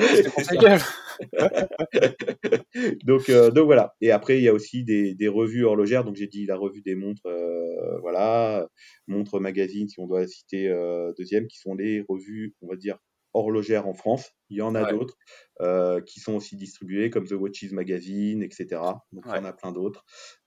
donc, 3.04 3.28
euh, 3.28 3.50
donc 3.50 3.66
voilà. 3.66 3.94
Et 4.00 4.10
après, 4.10 4.38
il 4.38 4.44
y 4.44 4.48
a 4.48 4.52
aussi 4.52 4.84
des, 4.84 5.14
des 5.14 5.28
revues 5.28 5.64
horlogères. 5.64 6.04
Donc 6.04 6.16
j'ai 6.16 6.26
dit 6.26 6.46
la 6.46 6.56
revue 6.56 6.82
des 6.82 6.94
montres, 6.94 7.26
euh, 7.26 7.98
voilà, 8.00 8.66
montres 9.06 9.40
magazine, 9.40 9.88
si 9.88 10.00
on 10.00 10.06
doit 10.06 10.26
citer 10.26 10.68
euh, 10.68 11.12
deuxième, 11.18 11.46
qui 11.46 11.58
sont 11.58 11.74
les 11.74 12.04
revues, 12.08 12.54
on 12.62 12.68
va 12.68 12.76
dire 12.76 12.98
horlogères 13.34 13.86
en 13.86 13.94
France. 13.94 14.32
Il 14.50 14.58
y 14.58 14.62
en 14.62 14.74
a 14.74 14.90
d'autres 14.90 15.16
euh, 15.60 16.00
qui 16.00 16.20
sont 16.20 16.34
aussi 16.34 16.56
distribuées, 16.56 17.10
comme 17.10 17.26
The 17.26 17.32
Watches 17.32 17.72
Magazine, 17.72 18.44
etc. 18.44 18.80
Donc 19.12 19.24
il 19.26 19.34
y 19.34 19.38
en 19.38 19.44
a 19.44 19.52
plein 19.52 19.72
d'autres. 19.72 20.04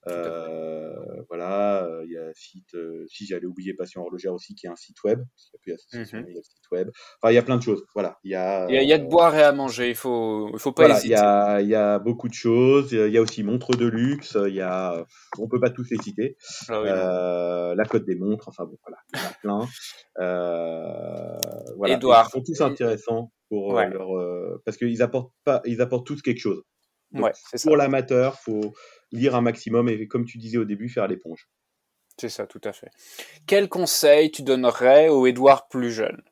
Euh, 0.08 0.96
voilà, 1.28 1.84
euh, 1.84 2.06
il 2.06 2.14
y 2.14 2.18
a 2.18 2.34
site, 2.34 2.78
si 3.10 3.26
j'allais 3.26 3.46
oublier 3.46 3.74
Passion 3.74 4.04
Horlogère 4.04 4.34
aussi, 4.34 4.56
qui 4.56 4.68
est 4.68 4.70
un 4.70 4.76
site 4.78 5.04
web. 5.04 5.22
Il 5.66 5.72
y 5.72 5.74
a 5.74 6.00
mmh 6.00 6.26
il 6.30 6.36
y 6.36 6.40
a 6.40 6.44
site 6.44 6.72
web. 6.72 6.90
Enfin, 7.22 7.34
il 7.34 7.36
y 7.36 7.38
a 7.38 7.44
plein 7.44 7.58
de 7.58 7.62
choses. 7.62 7.84
Voilà, 7.94 8.20
il 8.24 8.32
y 8.32 8.36
a. 8.36 8.68
Il 8.70 8.88
y 8.88 8.94
a, 8.94 8.98
de 8.98 9.06
boire 9.06 9.36
et 9.36 9.44
à 9.44 9.52
manger. 9.52 9.90
Il 9.90 9.96
faut, 9.96 10.50
il 10.54 10.60
faut 10.60 10.72
pas 10.72 10.88
hésiter. 10.88 11.08
Il 11.08 11.12
y 11.12 11.16
a, 11.16 11.60
il 11.60 11.68
y 11.68 11.76
a 11.76 12.00
beaucoup 12.00 12.30
de 12.30 12.34
choses. 12.34 12.94
Il 12.94 13.12
y 13.12 13.18
a 13.18 13.22
aussi 13.22 13.44
montres 13.44 13.76
de 13.76 13.88
luxe. 13.88 14.38
Il 14.48 14.56
y 14.56 14.62
a, 14.62 15.06
on 15.38 15.50
peut 15.50 15.60
pas 15.60 15.72
tous 15.72 15.90
les 15.92 15.98
citer. 15.98 16.38
Ah 16.70 17.74
la 17.76 17.84
Côte 17.84 18.06
des 18.06 18.16
montres. 18.16 18.48
Enfin 18.48 18.64
bon, 18.64 18.78
voilà, 18.88 18.98
il 19.14 19.20
y 19.20 19.24
en 19.24 19.28
a 19.28 19.34
plein. 19.42 19.68
voilà. 21.76 21.96
Edouard. 21.96 22.30
Ils 22.30 22.32
sont 22.32 22.44
tous 22.44 22.62
intéressants 22.62 23.34
pour 23.52 23.78
euh, 23.78 23.86
leur, 23.86 24.18
euh, 24.18 24.62
parce 24.64 24.78
qu'ils 24.78 25.02
apportent 25.02 25.34
pas, 25.44 25.62
ils 25.66 25.82
apportent 25.82 26.08
tous 26.08 26.22
quelque 26.22 26.40
chose. 26.40 26.64
ouais, 27.12 27.34
pour 27.66 27.76
l'amateur, 27.76 28.40
faut 28.40 28.74
lire 29.12 29.36
un 29.36 29.42
maximum 29.42 29.90
et 29.90 30.08
comme 30.08 30.24
tu 30.24 30.38
disais 30.38 30.58
au 30.58 30.64
début, 30.64 30.88
faire 30.88 31.06
l'éponge. 31.06 31.50
C'est 32.18 32.30
ça, 32.30 32.48
tout 32.48 32.62
à 32.64 32.72
fait. 32.72 32.88
Quel 33.48 33.68
conseil 33.68 34.32
tu 34.32 34.42
donnerais 34.42 35.10
au 35.10 35.28
Edouard 35.28 35.68
plus 35.68 35.92
jeune? 35.92 36.24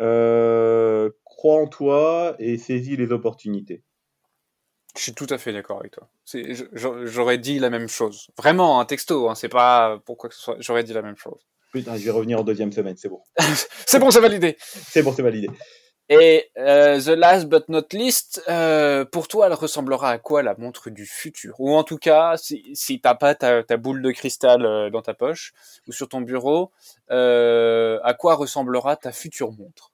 Euh, 0.00 1.10
Crois 1.24 1.60
en 1.60 1.66
toi 1.66 2.36
et 2.38 2.56
saisis 2.56 2.96
les 2.96 3.12
opportunités. 3.12 3.84
Je 4.96 5.02
suis 5.02 5.14
tout 5.14 5.26
à 5.28 5.36
fait 5.36 5.52
d'accord 5.52 5.80
avec 5.80 5.92
toi. 5.92 6.08
J'aurais 6.72 7.36
dit 7.36 7.58
la 7.58 7.68
même 7.68 7.88
chose. 7.88 8.30
Vraiment, 8.38 8.80
un 8.80 8.86
texto, 8.86 9.28
hein, 9.28 9.34
c'est 9.34 9.50
pas 9.50 10.00
pourquoi 10.06 10.30
que 10.30 10.36
ce 10.36 10.40
soit. 10.40 10.56
J'aurais 10.60 10.84
dit 10.84 10.94
la 10.94 11.02
même 11.02 11.18
chose. 11.18 11.44
Putain, 11.74 11.96
je 11.96 12.04
vais 12.04 12.12
revenir 12.12 12.38
en 12.38 12.44
deuxième 12.44 12.70
semaine, 12.70 12.96
c'est 12.96 13.08
bon. 13.08 13.20
c'est 13.84 13.98
bon, 13.98 14.12
c'est 14.12 14.20
validé. 14.20 14.56
C'est 14.60 15.02
bon, 15.02 15.12
c'est 15.12 15.22
validé. 15.22 15.48
Et 16.08 16.44
euh, 16.56 17.00
the 17.00 17.08
last 17.18 17.48
but 17.48 17.68
not 17.68 17.86
least, 17.92 18.44
euh, 18.48 19.04
pour 19.04 19.26
toi, 19.26 19.48
elle 19.48 19.54
ressemblera 19.54 20.10
à 20.10 20.18
quoi 20.18 20.44
la 20.44 20.54
montre 20.56 20.88
du 20.88 21.04
futur? 21.04 21.56
Ou 21.58 21.74
en 21.74 21.82
tout 21.82 21.98
cas, 21.98 22.36
si, 22.36 22.62
si 22.74 23.00
t'as 23.00 23.16
pas 23.16 23.34
ta, 23.34 23.64
ta, 23.64 23.76
boule 23.76 24.02
de 24.02 24.12
cristal 24.12 24.64
euh, 24.64 24.88
dans 24.88 25.02
ta 25.02 25.14
poche 25.14 25.52
ou 25.88 25.92
sur 25.92 26.08
ton 26.08 26.20
bureau, 26.20 26.70
euh, 27.10 27.98
à 28.04 28.14
quoi 28.14 28.36
ressemblera 28.36 28.94
ta 28.94 29.10
future 29.10 29.50
montre? 29.50 29.90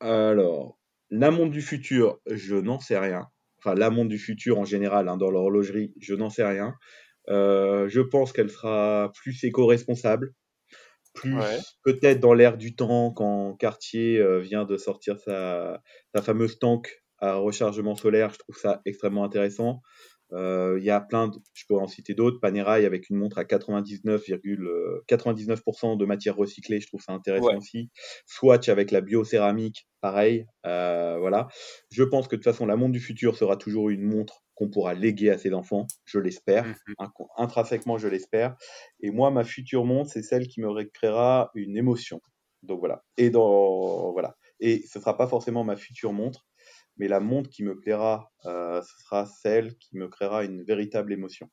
Alors, 0.00 0.78
la 1.10 1.30
montre 1.30 1.50
du 1.50 1.60
futur, 1.60 2.20
je 2.24 2.56
n'en 2.56 2.80
sais 2.80 2.98
rien. 2.98 3.26
Enfin, 3.58 3.74
la 3.74 3.90
montre 3.90 4.08
du 4.08 4.18
futur 4.18 4.58
en 4.58 4.64
général, 4.64 5.10
hein, 5.10 5.18
dans 5.18 5.30
l'horlogerie, 5.30 5.92
je 6.00 6.14
n'en 6.14 6.30
sais 6.30 6.44
rien. 6.44 6.72
Je 7.26 8.00
pense 8.00 8.32
qu'elle 8.32 8.48
sera 8.48 9.12
plus 9.14 9.44
éco-responsable, 9.44 10.32
plus 11.20 11.36
peut-être 11.84 12.20
dans 12.20 12.34
l'air 12.34 12.56
du 12.56 12.74
temps 12.74 13.12
quand 13.12 13.54
Cartier 13.56 14.18
euh, 14.18 14.40
vient 14.40 14.64
de 14.64 14.76
sortir 14.76 15.18
sa, 15.18 15.82
sa 16.14 16.22
fameuse 16.22 16.58
tank 16.58 17.02
à 17.18 17.34
rechargement 17.36 17.96
solaire. 17.96 18.30
Je 18.32 18.38
trouve 18.38 18.56
ça 18.56 18.80
extrêmement 18.84 19.24
intéressant. 19.24 19.82
Euh, 20.32 20.76
il 20.78 20.84
y 20.84 20.90
a 20.90 21.00
plein, 21.00 21.28
de, 21.28 21.38
je 21.54 21.64
peux 21.68 21.76
en 21.76 21.86
citer 21.86 22.14
d'autres, 22.14 22.40
Panerai 22.40 22.84
avec 22.84 23.08
une 23.08 23.16
montre 23.16 23.38
à 23.38 23.44
99,99% 23.44 25.96
de 25.96 26.04
matière 26.04 26.36
recyclée, 26.36 26.80
je 26.80 26.86
trouve 26.86 27.00
ça 27.00 27.12
intéressant 27.12 27.56
aussi. 27.56 27.88
Swatch 28.26 28.68
avec 28.68 28.90
la 28.90 29.00
biocéramique, 29.00 29.88
pareil. 30.00 30.46
Euh, 30.66 31.16
voilà. 31.18 31.48
Je 31.90 32.02
pense 32.02 32.28
que 32.28 32.36
de 32.36 32.42
toute 32.42 32.52
façon, 32.52 32.66
la 32.66 32.76
montre 32.76 32.92
du 32.92 33.00
futur 33.00 33.36
sera 33.36 33.56
toujours 33.56 33.88
une 33.90 34.02
montre 34.02 34.42
qu'on 34.54 34.68
pourra 34.68 34.94
léguer 34.94 35.30
à 35.30 35.38
ses 35.38 35.54
enfants, 35.54 35.86
je 36.04 36.18
l'espère. 36.18 36.66
Mmh 36.66 36.74
intrinsèquement, 37.36 37.98
je 37.98 38.08
l'espère. 38.08 38.56
Et 39.00 39.10
moi, 39.10 39.30
ma 39.30 39.44
future 39.44 39.84
montre, 39.84 40.10
c'est 40.10 40.22
celle 40.22 40.48
qui 40.48 40.60
me 40.60 40.84
créera 40.84 41.50
une 41.54 41.76
émotion. 41.76 42.20
Donc 42.62 42.80
voilà. 42.80 43.04
Et 43.16 43.30
dans 43.30 44.12
voilà. 44.12 44.36
Et 44.60 44.82
ce 44.86 44.98
sera 44.98 45.16
pas 45.16 45.28
forcément 45.28 45.62
ma 45.62 45.76
future 45.76 46.12
montre, 46.12 46.44
mais 46.98 47.08
la 47.08 47.20
montre 47.20 47.48
qui 47.48 47.62
me 47.62 47.78
plaira, 47.78 48.30
euh, 48.44 48.82
ce 48.82 49.02
sera 49.04 49.26
celle 49.26 49.76
qui 49.78 49.96
me 49.96 50.08
créera 50.08 50.44
une 50.44 50.62
véritable 50.62 51.12
émotion. 51.12 51.48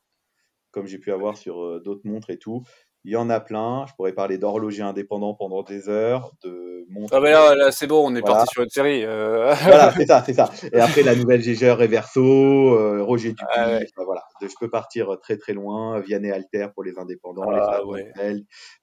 Comme 0.72 0.88
j'ai 0.88 0.98
pu 0.98 1.12
avoir 1.12 1.38
sur 1.38 1.64
euh, 1.64 1.82
d'autres 1.84 2.06
montres 2.06 2.32
et 2.32 2.38
tout. 2.38 2.64
Il 3.08 3.12
y 3.12 3.16
en 3.16 3.30
a 3.30 3.40
plein. 3.40 3.86
Je 3.88 3.94
pourrais 3.94 4.14
parler 4.14 4.40
d'horloger 4.40 4.82
indépendant 4.82 5.36
pendant 5.36 5.62
des 5.62 5.90
heures, 5.90 6.32
de 6.44 6.88
montres. 6.90 7.14
Ah, 7.16 7.20
mais 7.20 7.32
là, 7.32 7.72
c'est 7.72 7.86
bon, 7.86 8.04
on 8.04 8.16
est 8.16 8.24
parti 8.24 8.48
sur 8.52 8.64
une 8.64 8.70
série. 8.70 9.04
Euh. 9.06 9.54
Voilà, 9.64 9.92
c'est 9.92 10.08
ça, 10.08 10.24
c'est 10.26 10.34
ça. 10.34 10.50
Et 10.74 10.80
après, 10.80 11.04
la 11.04 11.16
nouvelle 11.16 11.42
Gégeur 11.44 11.78
Reverso, 11.78 13.06
Roger 13.06 13.30
Dupuis. 13.30 13.46
Ah, 13.56 13.78
voilà. 14.04 14.24
Je 14.42 14.48
peux 14.60 14.72
partir 14.72 15.20
très 15.22 15.38
très 15.38 15.54
loin. 15.54 16.00
Vianney 16.00 16.32
Alter 16.32 16.70
pour 16.74 16.84
les 16.84 16.98
indépendants, 16.98 17.52
les 17.52 17.60
ah, 17.62 17.82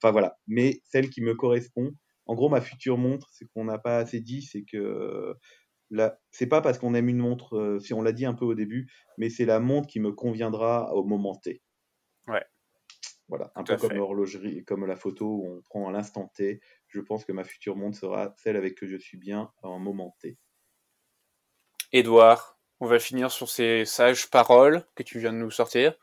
Enfin 0.01 0.13
voilà. 0.13 0.37
Mais 0.47 0.81
celle 0.85 1.11
qui 1.11 1.21
me 1.21 1.35
correspond, 1.35 1.91
En 2.27 2.37
gros, 2.37 2.49
ma 2.49 2.61
future 2.61 2.99
montre, 2.99 3.27
c'est 3.33 3.47
qu'on 3.53 3.65
n'a 3.65 3.79
pas 3.79 3.97
assez 3.97 4.21
dit, 4.21 4.43
c'est 4.43 4.63
que 4.63 5.35
là, 5.93 6.18
c'est 6.30 6.47
pas 6.47 6.61
parce 6.61 6.78
qu'on 6.78 6.95
aime 6.95 7.09
une 7.09 7.18
montre, 7.18 7.57
euh, 7.57 7.78
si 7.78 7.95
on 7.95 8.03
l'a 8.03 8.12
dit 8.12 8.24
un 8.24 8.34
peu 8.34 8.45
au 8.45 8.55
début, 8.55 8.90
mais 9.18 9.28
c'est 9.28 9.45
la 9.45 9.61
montre 9.61 9.86
qui 9.86 10.01
me 10.01 10.12
conviendra 10.12 10.93
au 10.95 11.05
moment 11.05 11.36
T. 11.36 11.62
Ouais. 12.26 12.45
Voilà, 13.28 13.53
un 13.55 13.62
peu 13.62 13.76
comme 13.76 13.93
l'horlogerie, 13.93 14.64
comme 14.64 14.84
la 14.86 14.97
photo 14.97 15.26
où 15.26 15.47
on 15.47 15.62
prend 15.62 15.88
à 15.88 15.93
l'instant 15.93 16.30
T. 16.34 16.61
Je 16.88 17.01
pense 17.01 17.24
que 17.24 17.32
ma 17.32 17.45
future 17.45 17.76
montre 17.76 17.97
sera 17.97 18.34
celle 18.36 18.57
avec 18.57 18.74
que 18.74 18.86
je 18.86 18.97
suis 18.97 19.16
bien 19.16 19.51
un 19.62 19.78
moment 19.78 20.16
T. 20.20 20.36
Édouard, 21.93 22.59
on 22.80 22.86
va 22.86 22.99
finir 22.99 23.30
sur 23.30 23.49
ces 23.49 23.84
sages 23.84 24.28
paroles 24.28 24.84
que 24.95 25.03
tu 25.03 25.18
viens 25.18 25.32
de 25.32 25.38
nous 25.38 25.51
sortir. 25.51 25.95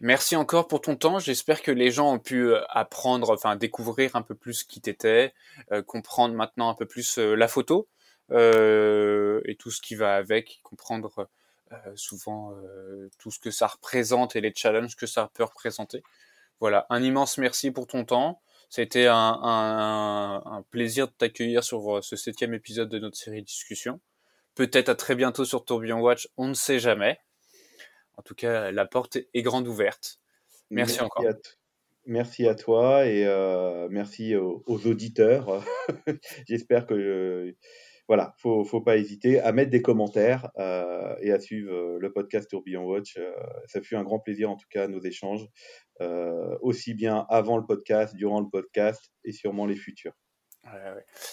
Merci 0.00 0.36
encore 0.36 0.68
pour 0.68 0.80
ton 0.80 0.96
temps. 0.96 1.18
J'espère 1.18 1.62
que 1.62 1.70
les 1.70 1.90
gens 1.90 2.12
ont 2.12 2.18
pu 2.18 2.46
euh, 2.46 2.60
apprendre, 2.68 3.30
enfin 3.30 3.56
découvrir 3.56 4.16
un 4.16 4.22
peu 4.22 4.34
plus 4.34 4.64
qui 4.64 4.80
t'étais, 4.80 5.32
euh, 5.72 5.82
comprendre 5.82 6.34
maintenant 6.34 6.68
un 6.68 6.74
peu 6.74 6.86
plus 6.86 7.18
euh, 7.18 7.34
la 7.34 7.48
photo 7.48 7.88
et 8.30 9.56
tout 9.58 9.70
ce 9.70 9.80
qui 9.80 9.94
va 9.94 10.16
avec, 10.16 10.60
comprendre 10.62 11.28
souvent 11.94 12.54
tout 13.18 13.30
ce 13.30 13.38
que 13.38 13.50
ça 13.50 13.66
représente 13.66 14.36
et 14.36 14.40
les 14.40 14.52
challenges 14.54 14.96
que 14.96 15.06
ça 15.06 15.30
peut 15.34 15.44
représenter. 15.44 16.02
Voilà, 16.60 16.86
un 16.90 17.02
immense 17.02 17.38
merci 17.38 17.70
pour 17.70 17.86
ton 17.86 18.04
temps. 18.04 18.40
C'était 18.70 19.06
un, 19.06 19.40
un, 19.44 20.64
plaisir 20.70 21.06
de 21.08 21.12
t'accueillir 21.12 21.62
sur 21.62 22.02
ce 22.02 22.16
septième 22.16 22.54
épisode 22.54 22.88
de 22.88 22.98
notre 22.98 23.16
série 23.16 23.42
Discussion. 23.42 24.00
Peut-être 24.54 24.88
à 24.88 24.94
très 24.94 25.14
bientôt 25.14 25.44
sur 25.44 25.64
Tourbillon 25.64 26.00
Watch, 26.00 26.28
on 26.36 26.48
ne 26.48 26.54
sait 26.54 26.78
jamais. 26.78 27.18
En 28.16 28.22
tout 28.22 28.34
cas, 28.34 28.70
la 28.70 28.86
porte 28.86 29.18
est 29.34 29.42
grande 29.42 29.66
ouverte. 29.66 30.20
Merci, 30.70 31.00
encore. 31.00 31.24
merci 32.06 32.46
à 32.46 32.54
toi 32.54 33.06
et 33.06 33.26
euh, 33.26 33.88
merci 33.90 34.36
aux, 34.36 34.62
auditeurs. 34.66 35.64
J'espère 36.48 36.86
que 36.86 36.94
euh, 36.94 37.56
voilà, 38.08 38.34
faut 38.38 38.64
faut 38.64 38.80
pas 38.80 38.96
hésiter 38.96 39.40
à 39.40 39.52
mettre 39.52 39.70
des 39.70 39.82
commentaires 39.82 40.50
euh, 40.58 41.14
et 41.20 41.32
à 41.32 41.40
suivre 41.40 41.98
le 41.98 42.12
podcast 42.12 42.50
Tourbillon 42.50 42.84
Watch. 42.84 43.18
ça 43.66 43.80
fut 43.80 43.96
un 43.96 44.02
grand 44.02 44.18
plaisir 44.18 44.50
en 44.50 44.56
tout 44.56 44.68
cas 44.70 44.88
nos 44.88 45.00
échanges, 45.00 45.46
aussi 46.60 46.94
bien 46.94 47.26
avant 47.28 47.56
le 47.56 47.64
podcast, 47.64 48.14
durant 48.14 48.40
le 48.40 48.48
podcast 48.50 49.10
et 49.24 49.32
sûrement 49.32 49.66
les 49.66 49.76
futurs. 49.76 50.14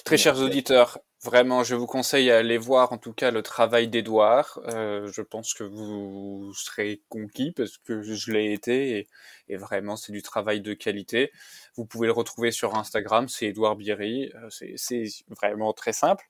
Très 0.06 0.18
chers 0.18 0.40
auditeurs, 0.40 1.00
Vraiment, 1.24 1.64
je 1.64 1.76
vous 1.76 1.86
conseille 1.86 2.32
à 2.32 2.40
aller 2.40 2.58
voir 2.58 2.94
en 2.94 2.98
tout 2.98 3.14
cas 3.14 3.30
le 3.30 3.44
travail 3.44 3.88
d'Edouard. 3.88 4.60
Euh, 4.70 5.08
je 5.12 5.22
pense 5.22 5.54
que 5.54 5.64
vous 5.64 6.52
serez 6.56 7.04
conquis 7.10 7.52
parce 7.52 7.78
que 7.78 8.02
je 8.02 8.32
l'ai 8.32 8.54
été 8.54 9.08
et, 9.48 9.58
vraiment 9.58 9.96
c'est 9.98 10.14
du 10.14 10.24
travail 10.24 10.62
de 10.62 10.74
qualité. 10.74 11.32
Vous 11.76 11.86
pouvez 11.86 12.08
le 12.08 12.14
retrouver 12.14 12.50
sur 12.50 12.76
Instagram, 12.76 13.30
c'est 13.30 13.46
Edouard 13.46 13.76
Bierry, 13.76 14.32
euh, 14.34 14.50
c'est 14.78 15.06
vraiment 15.30 15.74
très 15.74 15.94
simple. 15.94 16.26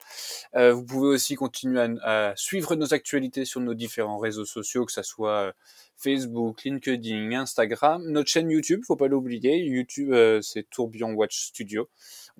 Euh, 0.55 0.73
vous 0.73 0.83
pouvez 0.83 1.07
aussi 1.07 1.35
continuer 1.35 1.87
à, 2.03 2.33
suivre 2.35 2.75
nos 2.75 2.93
actualités 2.93 3.45
sur 3.45 3.61
nos 3.61 3.73
différents 3.73 4.17
réseaux 4.17 4.45
sociaux, 4.45 4.85
que 4.85 4.91
ce 4.91 5.03
soit 5.03 5.53
Facebook, 5.95 6.63
LinkedIn, 6.65 7.31
Instagram, 7.31 8.03
notre 8.09 8.29
chaîne 8.29 8.49
YouTube, 8.49 8.81
faut 8.85 8.97
pas 8.97 9.07
l'oublier. 9.07 9.57
YouTube, 9.57 10.13
c'est 10.41 10.69
Tourbillon 10.69 11.13
Watch 11.13 11.45
Studio. 11.45 11.87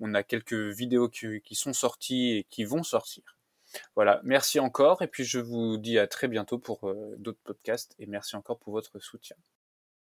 On 0.00 0.14
a 0.14 0.22
quelques 0.22 0.52
vidéos 0.52 1.08
qui, 1.08 1.54
sont 1.54 1.72
sorties 1.72 2.41
qui 2.50 2.64
vont 2.64 2.82
sortir. 2.82 3.36
Voilà, 3.94 4.20
merci 4.24 4.60
encore 4.60 5.02
et 5.02 5.08
puis 5.08 5.24
je 5.24 5.38
vous 5.38 5.78
dis 5.78 5.98
à 5.98 6.06
très 6.06 6.28
bientôt 6.28 6.58
pour 6.58 6.88
euh, 6.88 7.14
d'autres 7.18 7.40
podcasts 7.42 7.94
et 7.98 8.06
merci 8.06 8.36
encore 8.36 8.58
pour 8.58 8.72
votre 8.72 8.98
soutien. 8.98 9.36